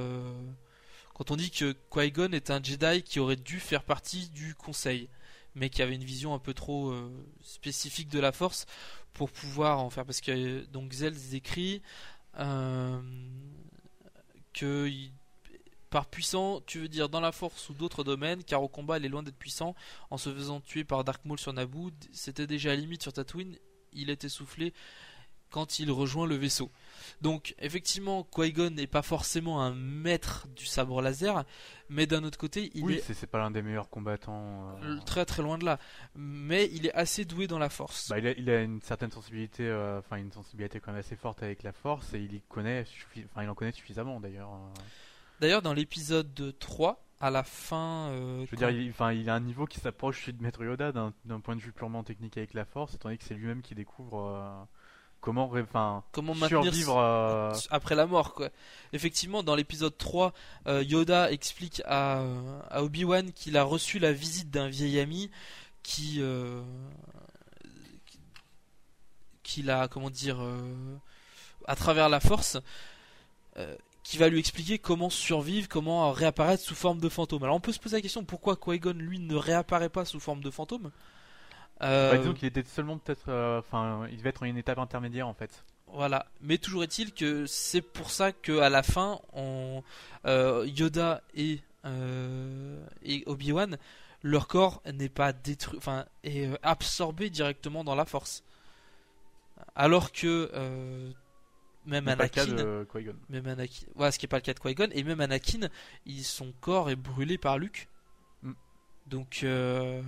quand 1.21 1.29
on 1.29 1.35
dit 1.35 1.51
que 1.51 1.75
Qui-Gon 1.91 2.31
est 2.31 2.49
un 2.49 2.63
Jedi 2.63 3.03
qui 3.03 3.19
aurait 3.19 3.35
dû 3.35 3.59
faire 3.59 3.83
partie 3.83 4.29
du 4.29 4.55
conseil 4.55 5.07
mais 5.53 5.69
qui 5.69 5.83
avait 5.83 5.93
une 5.93 6.03
vision 6.03 6.33
un 6.33 6.39
peu 6.39 6.55
trop 6.55 6.89
euh, 6.89 7.11
spécifique 7.43 8.09
de 8.09 8.19
la 8.19 8.31
force 8.31 8.65
pour 9.13 9.29
pouvoir 9.29 9.81
en 9.81 9.91
faire 9.91 10.03
parce 10.03 10.19
que 10.19 10.65
donc 10.71 10.93
Zelz 10.93 11.35
écrit 11.35 11.83
euh, 12.39 12.99
que 14.51 14.89
par 15.91 16.07
puissant, 16.07 16.59
tu 16.65 16.79
veux 16.79 16.87
dire 16.87 17.07
dans 17.07 17.19
la 17.19 17.31
force 17.31 17.69
ou 17.69 17.75
d'autres 17.75 18.03
domaines, 18.03 18.43
car 18.43 18.63
au 18.63 18.67
combat 18.67 18.97
il 18.97 19.05
est 19.05 19.09
loin 19.09 19.21
d'être 19.21 19.37
puissant. 19.37 19.75
En 20.09 20.17
se 20.17 20.33
faisant 20.33 20.59
tuer 20.59 20.83
par 20.83 21.03
Dark 21.03 21.23
Maul 21.25 21.37
sur 21.37 21.53
Naboo, 21.53 21.91
c'était 22.11 22.47
déjà 22.47 22.71
à 22.71 22.75
limite 22.75 23.03
sur 23.03 23.13
Tatooine, 23.13 23.57
il 23.93 24.09
est 24.09 24.23
essoufflé 24.23 24.73
quand 25.51 25.77
il 25.77 25.91
rejoint 25.91 26.25
le 26.25 26.35
vaisseau. 26.35 26.71
Donc 27.21 27.55
effectivement, 27.59 28.23
Qui-Gon 28.23 28.71
n'est 28.71 28.87
pas 28.87 29.01
forcément 29.01 29.61
un 29.61 29.73
maître 29.73 30.47
du 30.55 30.65
sabre 30.65 31.01
laser, 31.01 31.43
mais 31.89 32.05
d'un 32.07 32.23
autre 32.23 32.37
côté, 32.37 32.71
il 32.73 32.83
oui, 32.83 32.93
est 32.95 32.99
c'est 32.99 33.13
c'est 33.13 33.27
pas 33.27 33.39
l'un 33.39 33.51
des 33.51 33.61
meilleurs 33.61 33.89
combattants. 33.89 34.75
euh, 34.83 34.97
très 35.05 35.25
très 35.25 35.41
loin 35.43 35.57
de 35.57 35.65
là. 35.65 35.77
Mais 36.15 36.69
il 36.73 36.85
est 36.85 36.93
assez 36.93 37.25
doué 37.25 37.47
dans 37.47 37.59
la 37.59 37.69
force. 37.69 38.09
Bah, 38.09 38.19
il, 38.19 38.27
a, 38.27 38.31
il 38.31 38.49
a 38.49 38.61
une 38.61 38.81
certaine 38.81 39.11
sensibilité, 39.11 39.67
euh, 39.67 39.99
enfin 39.99 40.17
une 40.17 40.31
sensibilité 40.31 40.79
quand 40.79 40.91
même 40.91 40.99
assez 40.99 41.15
forte 41.15 41.43
avec 41.43 41.63
la 41.63 41.71
force 41.73 42.13
et 42.13 42.19
il 42.19 42.33
y 42.35 42.41
connaît, 42.49 42.83
suffi- 42.83 43.25
enfin 43.31 43.43
il 43.43 43.49
en 43.49 43.55
connaît 43.55 43.71
suffisamment 43.71 44.19
d'ailleurs. 44.19 44.51
euh. 44.53 44.79
D'ailleurs, 45.39 45.61
dans 45.63 45.73
l'épisode 45.73 46.55
3, 46.59 47.03
à 47.19 47.29
la 47.31 47.43
fin. 47.43 48.09
euh, 48.11 48.45
Je 48.45 48.51
veux 48.51 48.57
quand- 48.57 48.69
dire, 48.71 48.81
il, 48.81 48.89
enfin, 48.91 49.11
il 49.11 49.27
a 49.29 49.35
un 49.35 49.39
niveau 49.39 49.65
qui 49.65 49.79
s'approche 49.79 50.29
de 50.29 50.41
Maître 50.41 50.63
Yoda 50.63 50.91
d'un 50.91 51.39
point 51.39 51.55
de 51.55 51.61
vue 51.61 51.71
purement 51.71 52.03
technique 52.03 52.37
avec 52.37 52.53
la 52.53 52.63
Force, 52.65 52.93
étant 52.95 53.09
donné 53.09 53.17
que 53.17 53.23
c'est 53.23 53.33
lui-même 53.33 53.61
qui 53.61 53.73
découvre 53.75 54.67
comment, 55.21 55.49
enfin, 55.53 56.03
comment 56.11 56.33
maintenir 56.35 56.63
survivre. 56.63 56.97
euh, 56.97 57.53
après 57.69 57.95
la 57.95 58.05
mort 58.07 58.33
quoi. 58.33 58.49
Effectivement 58.93 59.43
dans 59.43 59.55
l'épisode 59.55 59.97
3 59.97 60.33
euh, 60.67 60.83
Yoda 60.83 61.31
explique 61.31 61.81
à, 61.85 62.23
à 62.69 62.83
Obi-Wan 62.83 63.31
qu'il 63.31 63.55
a 63.57 63.63
reçu 63.63 63.99
la 63.99 64.11
visite 64.13 64.49
d'un 64.49 64.67
vieil 64.67 64.99
ami 64.99 65.29
qui 65.83 66.17
euh, 66.19 66.61
qui- 68.05 68.19
qu'il 69.43 69.69
a 69.69 69.87
comment 69.87 70.09
dire 70.09 70.41
euh, 70.41 70.97
à 71.67 71.75
travers 71.75 72.09
la 72.09 72.19
force 72.19 72.57
euh, 73.57 73.75
qui 74.03 74.17
va 74.17 74.29
lui 74.29 74.39
expliquer 74.39 74.79
comment 74.79 75.09
survivre, 75.11 75.67
comment 75.69 76.11
réapparaître 76.11 76.63
sous 76.63 76.75
forme 76.75 76.99
de 76.99 77.07
fantôme. 77.09 77.43
Alors 77.43 77.55
on 77.55 77.59
peut 77.59 77.71
se 77.71 77.79
poser 77.79 77.97
la 77.97 78.01
question 78.01 78.23
pourquoi 78.25 78.55
Qui-Gon 78.55 78.93
lui 78.93 79.19
ne 79.19 79.35
réapparaît 79.35 79.89
pas 79.89 80.05
sous 80.05 80.19
forme 80.19 80.41
de 80.41 80.49
fantôme? 80.49 80.91
Bah, 81.79 82.17
disons 82.17 82.33
qu'il 82.33 82.47
était 82.47 82.63
seulement 82.63 82.97
peut-être, 82.97 83.29
euh, 83.29 83.59
enfin, 83.59 84.07
il 84.11 84.17
devait 84.17 84.29
être 84.29 84.43
en 84.43 84.45
une 84.45 84.57
étape 84.57 84.77
intermédiaire 84.77 85.27
en 85.27 85.33
fait. 85.33 85.63
Voilà, 85.87 86.25
mais 86.41 86.57
toujours 86.57 86.83
est-il 86.83 87.13
que 87.13 87.45
c'est 87.45 87.81
pour 87.81 88.11
ça 88.11 88.31
que 88.31 88.59
à 88.59 88.69
la 88.69 88.81
fin, 88.81 89.19
on, 89.33 89.83
euh, 90.25 90.65
Yoda 90.67 91.21
et, 91.35 91.59
euh, 91.85 92.81
et 93.03 93.23
Obi-Wan, 93.25 93.77
leur 94.23 94.47
corps 94.47 94.81
n'est 94.91 95.09
pas 95.09 95.33
détruit, 95.33 95.77
enfin 95.77 96.05
est 96.23 96.47
euh, 96.47 96.55
absorbé 96.63 97.29
directement 97.29 97.83
dans 97.83 97.95
la 97.95 98.05
Force, 98.05 98.43
alors 99.75 100.13
que 100.13 100.49
euh, 100.53 101.11
même 101.85 102.07
Anakin, 102.07 102.45
de 102.45 102.87
même 103.29 103.47
Anakin, 103.47 103.85
voilà, 103.95 104.11
ce 104.11 104.19
qui 104.19 104.27
est 104.27 104.29
pas 104.29 104.37
le 104.37 104.43
cas 104.43 104.53
de 104.53 104.59
Qui-Gon, 104.59 104.89
et 104.93 105.03
même 105.03 105.19
Anakin, 105.19 105.67
il, 106.05 106.23
son 106.23 106.53
corps 106.61 106.89
est 106.89 106.95
brûlé 106.95 107.37
par 107.37 107.57
Luke. 107.57 107.89
Mm. 108.43 108.51
Donc 109.07 109.41
euh, 109.43 110.01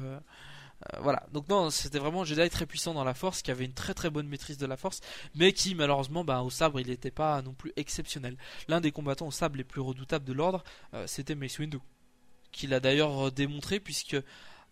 euh, 0.94 1.00
voilà, 1.02 1.24
donc 1.32 1.48
non, 1.50 1.70
c'était 1.70 2.00
vraiment 2.00 2.22
un 2.22 2.26
Jedi 2.26 2.50
très 2.50 2.66
puissant 2.66 2.94
dans 2.94 3.04
la 3.04 3.14
Force, 3.14 3.42
qui 3.42 3.52
avait 3.52 3.66
une 3.66 3.74
très 3.74 3.94
très 3.94 4.10
bonne 4.10 4.28
maîtrise 4.28 4.58
de 4.58 4.66
la 4.66 4.78
Force, 4.78 5.02
mais 5.36 5.54
qui 5.54 5.76
malheureusement, 5.76 6.24
bah, 6.24 6.42
au 6.42 6.50
sabre, 6.50 6.80
il 6.80 6.88
n'était 6.88 7.12
pas 7.12 7.42
non 7.42 7.54
plus 7.54 7.72
exceptionnel. 7.76 8.38
L'un 8.68 8.82
des 8.82 8.92
combattants 8.92 9.28
au 9.28 9.32
sabre 9.32 9.58
les 9.58 9.64
plus 9.64 9.82
redoutables 9.82 10.26
de 10.26 10.34
l'ordre, 10.34 10.64
euh, 10.94 11.06
c'était 11.08 11.36
Mace 11.36 11.60
Windu, 11.60 11.80
qui 12.52 12.68
l'a 12.68 12.80
d'ailleurs 12.80 13.28
euh, 13.28 13.32
démontré 13.32 13.80
puisque 13.80 14.18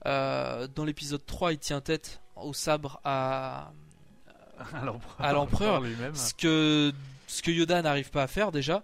euh, 0.05 0.67
dans 0.67 0.85
l'épisode 0.85 1.25
3, 1.25 1.53
il 1.53 1.59
tient 1.59 1.81
tête 1.81 2.21
au 2.35 2.53
sabre 2.53 2.99
à 3.03 3.71
à 5.19 5.33
l'empereur, 5.33 5.81
lui-même. 5.81 6.15
ce 6.15 6.33
que 6.33 6.93
ce 7.27 7.41
que 7.41 7.51
Yoda 7.51 7.81
n'arrive 7.81 8.11
pas 8.11 8.23
à 8.23 8.27
faire 8.27 8.51
déjà 8.51 8.83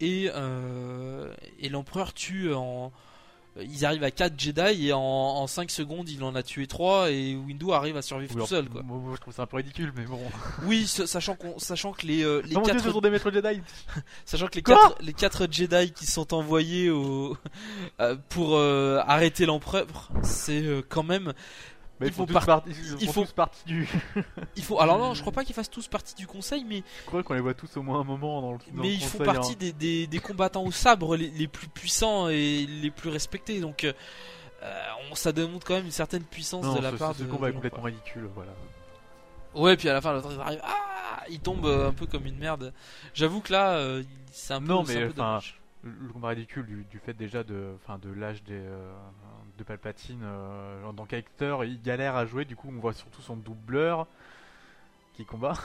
et 0.00 0.28
et 1.58 1.68
l'empereur 1.70 2.12
tue 2.12 2.52
en 2.52 2.92
ils 3.62 3.84
arrivent 3.86 4.04
à 4.04 4.10
4 4.10 4.34
Jedi 4.38 4.88
et 4.88 4.92
en, 4.92 5.00
en 5.00 5.46
5 5.46 5.70
secondes 5.70 6.08
il 6.08 6.22
en 6.22 6.34
a 6.34 6.42
tué 6.42 6.66
3 6.66 7.10
et 7.10 7.34
Windu 7.36 7.72
arrive 7.72 7.96
à 7.96 8.02
survivre 8.02 8.34
Oui, 8.34 8.40
tout 8.42 8.46
seul 8.46 8.68
quoi. 8.68 8.82
Moi, 8.82 9.00
je 9.14 9.20
trouve 9.20 9.34
ça 9.34 9.42
un 9.42 9.46
peu 9.46 9.56
ridicule, 9.56 9.92
mais 9.96 10.04
bon. 10.04 10.20
Oui, 10.64 10.86
sa- 10.86 11.06
sachant 11.06 11.34
qu'on 11.36 11.58
sachant 11.58 11.92
que 11.92 12.06
les 12.06 12.22
euh, 12.24 12.42
les 12.44 12.54
dieu, 12.60 12.78
ce 12.78 12.90
sont 12.90 13.00
des 13.00 13.10
maîtres 13.10 13.30
Jedi. 13.30 13.60
sachant 14.24 14.46
que 14.48 14.56
les 14.56 14.62
Quoi 14.62 14.76
quatre 14.76 15.02
les 15.02 15.12
quatre 15.12 15.48
Jedi 15.50 15.92
qui 15.92 16.06
sont 16.06 16.34
envoyés 16.34 16.90
au 16.90 17.36
euh, 18.00 18.16
pour 18.28 18.56
euh, 18.56 19.00
arrêter 19.06 19.46
l'empereur, 19.46 19.86
c'est 20.22 20.62
euh, 20.62 20.82
quand 20.88 21.02
même 21.04 21.32
Mais 22.00 22.08
Il 22.08 22.10
ils 22.10 22.12
font 22.14 22.26
par- 22.26 22.44
partie- 22.44 22.70
ils 23.00 23.08
font 23.08 23.22
tous 23.24 23.32
partie 23.32 23.64
du. 23.64 23.88
il 24.56 24.62
faut 24.62 24.80
alors 24.80 24.98
non, 24.98 25.14
je 25.14 25.20
crois 25.22 25.32
pas 25.32 25.44
qu'ils 25.44 25.54
fassent 25.54 25.70
tous 25.70 25.88
partie 25.88 26.14
du 26.14 26.26
conseil 26.26 26.62
mais 26.64 26.82
Je 27.02 27.06
crois 27.06 27.22
qu'on 27.22 27.32
les 27.34 27.40
voit 27.40 27.54
tous 27.54 27.74
au 27.78 27.82
moins 27.82 28.00
un 28.00 28.04
moment 28.04 28.42
dans 28.42 28.52
le. 28.52 28.58
dans 28.58 28.82
mais 28.82 28.88
le 28.88 28.94
ils 28.94 29.00
font 29.00 29.18
conseil, 29.18 29.34
partie 29.34 29.52
hein. 29.52 29.56
des, 29.58 29.72
des, 29.72 30.06
des 30.06 30.18
combattants 30.18 30.64
au 30.64 30.72
sabre 30.72 31.16
les, 31.16 31.30
les 31.30 31.48
plus 31.48 31.68
puissants 31.68 32.28
et 32.28 32.66
les 32.66 32.90
plus 32.90 33.08
respectés. 33.08 33.60
Donc, 33.60 33.84
euh, 33.84 33.92
on, 35.10 35.14
ça 35.14 35.32
démontre 35.32 35.66
quand 35.66 35.74
même 35.74 35.86
une 35.86 35.90
certaine 35.90 36.24
puissance 36.24 36.64
Non, 36.64 36.74
de 36.74 36.80
la 36.82 36.90
ce, 36.90 36.96
part 36.96 37.14
ce 37.14 37.22
de. 37.22 37.28
combat 37.28 37.48
est 37.48 37.52
complètement 37.54 37.84
ridicule, 37.84 38.28
voilà. 38.34 38.52
Ouais, 39.54 39.76
puis 39.76 39.88
à 39.88 39.94
la 39.94 40.02
fin, 40.02 40.12
l'autre 40.12 40.28
il 40.34 40.38
arrive, 40.40 40.60
ah, 40.64 41.22
il 41.30 41.40
tombe 41.40 41.64
euh, 41.64 41.88
un 41.88 41.92
peu 41.94 42.04
comme 42.04 42.26
une 42.26 42.36
merde. 42.36 42.74
J'avoue 43.14 43.40
que 43.40 43.52
là, 43.52 43.76
euh, 43.78 44.02
c'est 44.32 44.52
un 44.52 44.60
peu. 44.60 44.66
Non, 44.66 44.82
mais 44.82 45.06
peu 45.06 45.14
le 45.82 46.12
combat 46.12 46.28
ridicule 46.28 46.66
du, 46.66 46.84
du 46.90 46.98
fait 46.98 47.14
déjà 47.14 47.42
de, 47.44 47.72
enfin, 47.82 47.98
de 47.98 48.10
l'âge 48.12 48.42
des, 48.42 48.60
de 49.56 49.64
Palpatine 49.64 50.20
euh, 50.22 50.84
en 50.84 50.92
tant 50.94 51.04
qu'acteur, 51.06 51.64
il 51.64 51.80
galère 51.80 52.16
à 52.16 52.26
jouer. 52.26 52.44
Du 52.44 52.56
coup, 52.56 52.68
on 52.74 52.78
voit 52.80 52.92
surtout 52.92 53.22
son 53.22 53.36
doubleur 53.36 54.06
qui 55.14 55.24
combat. 55.24 55.54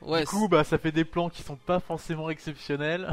Ouais. 0.00 0.20
du 0.20 0.26
coup, 0.26 0.46
bah, 0.46 0.62
ça 0.62 0.78
fait 0.78 0.92
des 0.92 1.04
plans 1.04 1.28
qui 1.28 1.42
sont 1.42 1.56
pas 1.56 1.80
forcément 1.80 2.30
exceptionnels. 2.30 3.10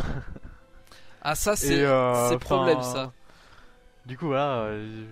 Ah, 1.23 1.33
ça, 1.33 1.55
c'est 1.55 1.83
euh, 1.83 2.37
problème, 2.37 2.79
ça. 2.83 3.11
Du 4.05 4.19
coup, 4.19 4.27
voilà. 4.27 4.65
euh, 4.65 5.05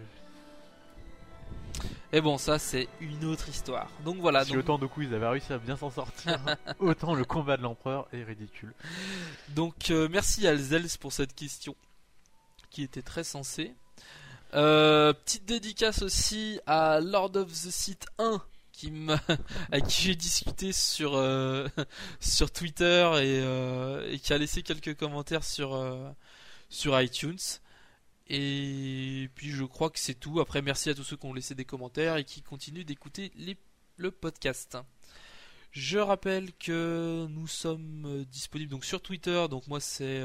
Et 2.11 2.21
bon, 2.21 2.37
ça, 2.37 2.59
c'est 2.59 2.87
une 3.01 3.25
autre 3.25 3.49
histoire. 3.49 3.89
Donc 4.05 4.17
voilà. 4.17 4.45
si 4.45 4.51
donc, 4.51 4.59
autant 4.59 4.77
de 4.77 4.85
coups 4.85 5.07
ils 5.07 5.15
avaient 5.15 5.27
réussi 5.29 5.51
à 5.51 5.57
bien 5.57 5.75
s'en 5.75 5.89
sortir, 5.89 6.39
autant 6.79 7.15
le 7.15 7.25
combat 7.25 7.57
de 7.57 7.63
l'empereur 7.63 8.07
est 8.13 8.23
ridicule. 8.23 8.75
Donc 9.49 9.89
euh, 9.89 10.07
merci 10.11 10.45
à 10.47 10.55
Zels 10.55 10.89
pour 10.99 11.11
cette 11.11 11.33
question 11.33 11.75
qui 12.69 12.83
était 12.83 13.01
très 13.01 13.23
sensée. 13.23 13.73
Euh, 14.55 15.13
petite 15.13 15.45
dédicace 15.45 16.03
aussi 16.03 16.59
à 16.67 16.99
Lord 16.99 17.35
of 17.35 17.51
the 17.51 17.71
Sith 17.71 18.05
1 18.19 18.39
qui 18.71 18.91
m'a 18.91 19.19
avec 19.71 19.87
qui 19.87 20.01
j'ai 20.03 20.15
discuté 20.15 20.71
sur 20.71 21.15
euh, 21.15 21.67
sur 22.19 22.51
Twitter 22.51 23.09
et, 23.15 23.41
euh, 23.41 24.11
et 24.11 24.19
qui 24.19 24.31
a 24.31 24.37
laissé 24.37 24.61
quelques 24.61 24.95
commentaires 24.95 25.43
sur 25.43 26.15
sur 26.69 26.99
iTunes. 27.01 27.39
Et 28.27 29.29
puis 29.33 29.49
je 29.49 29.63
crois 29.63 29.89
que 29.89 29.99
c'est 29.99 30.13
tout. 30.13 30.39
Après 30.39 30.61
merci 30.61 30.89
à 30.89 30.93
tous 30.93 31.03
ceux 31.03 31.17
qui 31.17 31.25
ont 31.25 31.33
laissé 31.33 31.55
des 31.55 31.65
commentaires 31.65 32.17
et 32.17 32.23
qui 32.23 32.43
continuent 32.43 32.85
d'écouter 32.85 33.31
le 33.97 34.11
podcast. 34.11 34.77
Je 35.71 35.97
rappelle 35.97 36.53
que 36.53 37.25
nous 37.31 37.47
sommes 37.47 38.23
disponibles 38.29 38.69
donc 38.69 38.85
sur 38.85 39.01
Twitter. 39.01 39.47
Donc 39.49 39.65
moi 39.67 39.79
c'est 39.79 40.21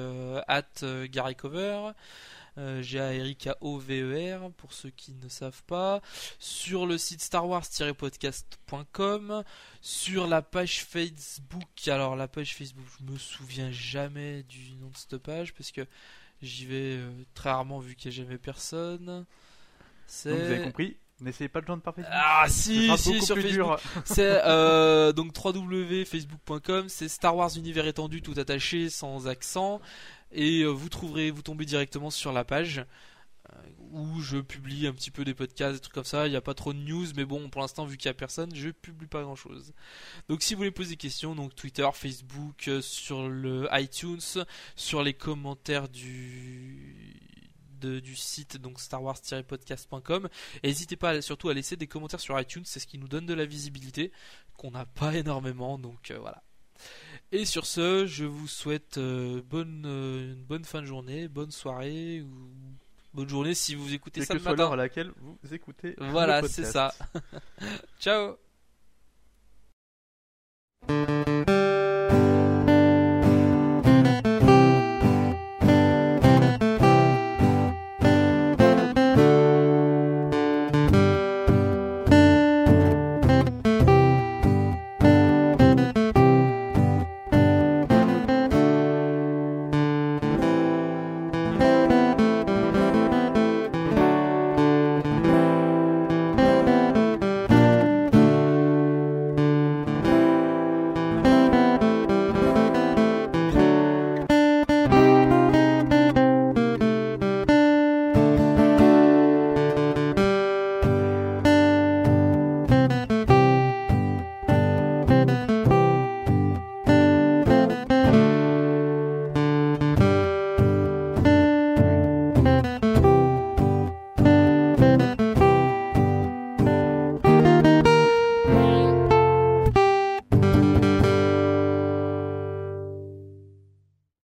at 0.46 0.68
euh, 0.82 1.06
Gary 1.10 1.34
Cover. 1.34 1.92
Euh, 2.58 2.82
J'ai 2.82 3.00
à 3.00 3.14
Erika 3.14 3.56
O-V-E-R 3.60 4.50
pour 4.52 4.72
ceux 4.72 4.90
qui 4.90 5.14
ne 5.14 5.28
savent 5.28 5.62
pas. 5.64 6.02
Sur 6.40 6.86
le 6.86 6.98
site 6.98 7.22
Star 7.22 7.48
Wars-podcast.com. 7.48 9.44
Sur 9.80 10.26
la 10.26 10.42
page 10.42 10.82
Facebook. 10.84 11.86
Alors 11.86 12.16
la 12.16 12.26
page 12.26 12.56
Facebook, 12.56 12.86
je 12.98 13.04
me 13.12 13.16
souviens 13.16 13.70
jamais 13.70 14.42
du 14.42 14.72
nom 14.80 14.88
de 14.88 14.96
cette 14.96 15.18
page 15.18 15.54
parce 15.54 15.70
que 15.70 15.86
j'y 16.42 16.66
vais 16.66 16.96
euh, 16.96 17.10
très 17.34 17.50
rarement 17.50 17.78
vu 17.78 17.94
qu'il 17.94 18.10
n'y 18.10 18.16
a 18.16 18.22
jamais 18.24 18.38
personne. 18.38 19.06
Donc 19.06 19.26
vous 20.24 20.28
avez 20.28 20.62
compris, 20.62 20.96
n'essayez 21.20 21.48
pas 21.48 21.60
de 21.60 21.66
joindre 21.66 21.82
par 21.82 21.94
Facebook. 21.94 22.12
ah 22.14 22.46
si 22.48 22.90
si 22.96 23.20
sur 23.22 23.36
Facebook 23.36 23.78
c'est 24.04 24.40
euh, 24.44 25.12
donc 25.12 25.32
www.facebook.com, 25.36 26.88
c'est 26.88 27.08
Star 27.08 27.36
Wars 27.36 27.50
univers 27.56 27.86
étendu 27.86 28.22
tout 28.22 28.34
attaché 28.38 28.88
sans 28.90 29.28
accent 29.28 29.80
et 30.32 30.62
euh, 30.62 30.68
vous 30.68 30.88
trouverez 30.88 31.30
vous 31.30 31.42
tombez 31.42 31.64
directement 31.64 32.10
sur 32.10 32.32
la 32.32 32.44
page 32.44 32.84
euh, 33.50 33.56
où 33.90 34.20
je 34.20 34.38
publie 34.38 34.86
un 34.86 34.92
petit 34.92 35.10
peu 35.10 35.24
des 35.24 35.34
podcasts 35.34 35.74
des 35.74 35.80
trucs 35.80 35.94
comme 35.94 36.04
ça, 36.04 36.26
il 36.26 36.30
n'y 36.30 36.36
a 36.36 36.40
pas 36.40 36.54
trop 36.54 36.72
de 36.72 36.78
news 36.78 37.06
mais 37.16 37.24
bon 37.24 37.48
pour 37.48 37.60
l'instant 37.60 37.84
vu 37.86 37.96
qu'il 37.96 38.08
y 38.08 38.10
a 38.10 38.14
personne, 38.14 38.54
je 38.54 38.70
publie 38.70 39.06
pas 39.06 39.22
grand-chose. 39.22 39.72
Donc 40.28 40.42
si 40.42 40.54
vous 40.54 40.58
voulez 40.58 40.70
poser 40.70 40.90
des 40.90 40.96
questions, 40.96 41.34
donc 41.34 41.54
Twitter, 41.54 41.88
Facebook, 41.94 42.68
euh, 42.68 42.82
sur 42.82 43.28
le 43.28 43.68
iTunes, 43.72 44.20
sur 44.76 45.02
les 45.02 45.14
commentaires 45.14 45.88
du 45.88 47.16
du 47.80 48.16
site 48.16 48.56
donc 48.56 48.80
starwars-podcast.com 48.80 50.28
et 50.64 50.66
n'hésitez 50.66 50.96
pas 50.96 51.22
surtout 51.22 51.48
à 51.48 51.54
laisser 51.54 51.76
des 51.76 51.86
commentaires 51.86 52.18
sur 52.18 52.38
iTunes, 52.38 52.64
c'est 52.64 52.80
ce 52.80 52.88
qui 52.88 52.98
nous 52.98 53.06
donne 53.06 53.24
de 53.24 53.34
la 53.34 53.46
visibilité 53.46 54.10
qu'on 54.56 54.72
n'a 54.72 54.84
pas 54.84 55.14
énormément, 55.14 55.78
donc 55.78 56.12
voilà. 56.20 56.42
Et 57.30 57.44
sur 57.44 57.66
ce, 57.66 58.06
je 58.06 58.24
vous 58.24 58.48
souhaite 58.48 58.96
euh, 58.96 59.42
bonne, 59.44 59.84
euh, 59.86 60.32
une 60.32 60.44
bonne 60.44 60.64
fin 60.64 60.80
de 60.80 60.86
journée, 60.86 61.28
bonne 61.28 61.50
soirée 61.50 62.22
ou 62.22 62.50
bonne 63.12 63.28
journée 63.28 63.54
si 63.54 63.74
vous 63.74 63.92
écoutez 63.92 64.20
Quelle 64.20 64.26
ça 64.26 64.34
que 64.34 64.38
le 64.38 64.44
soit 64.44 64.56
l'heure 64.56 64.70
matin. 64.70 64.80
à 64.80 64.84
laquelle 64.84 65.12
vous 65.20 65.54
écoutez. 65.54 65.94
Voilà, 65.98 66.46
c'est 66.48 66.64
ça. 66.64 66.94
Ciao 68.00 68.36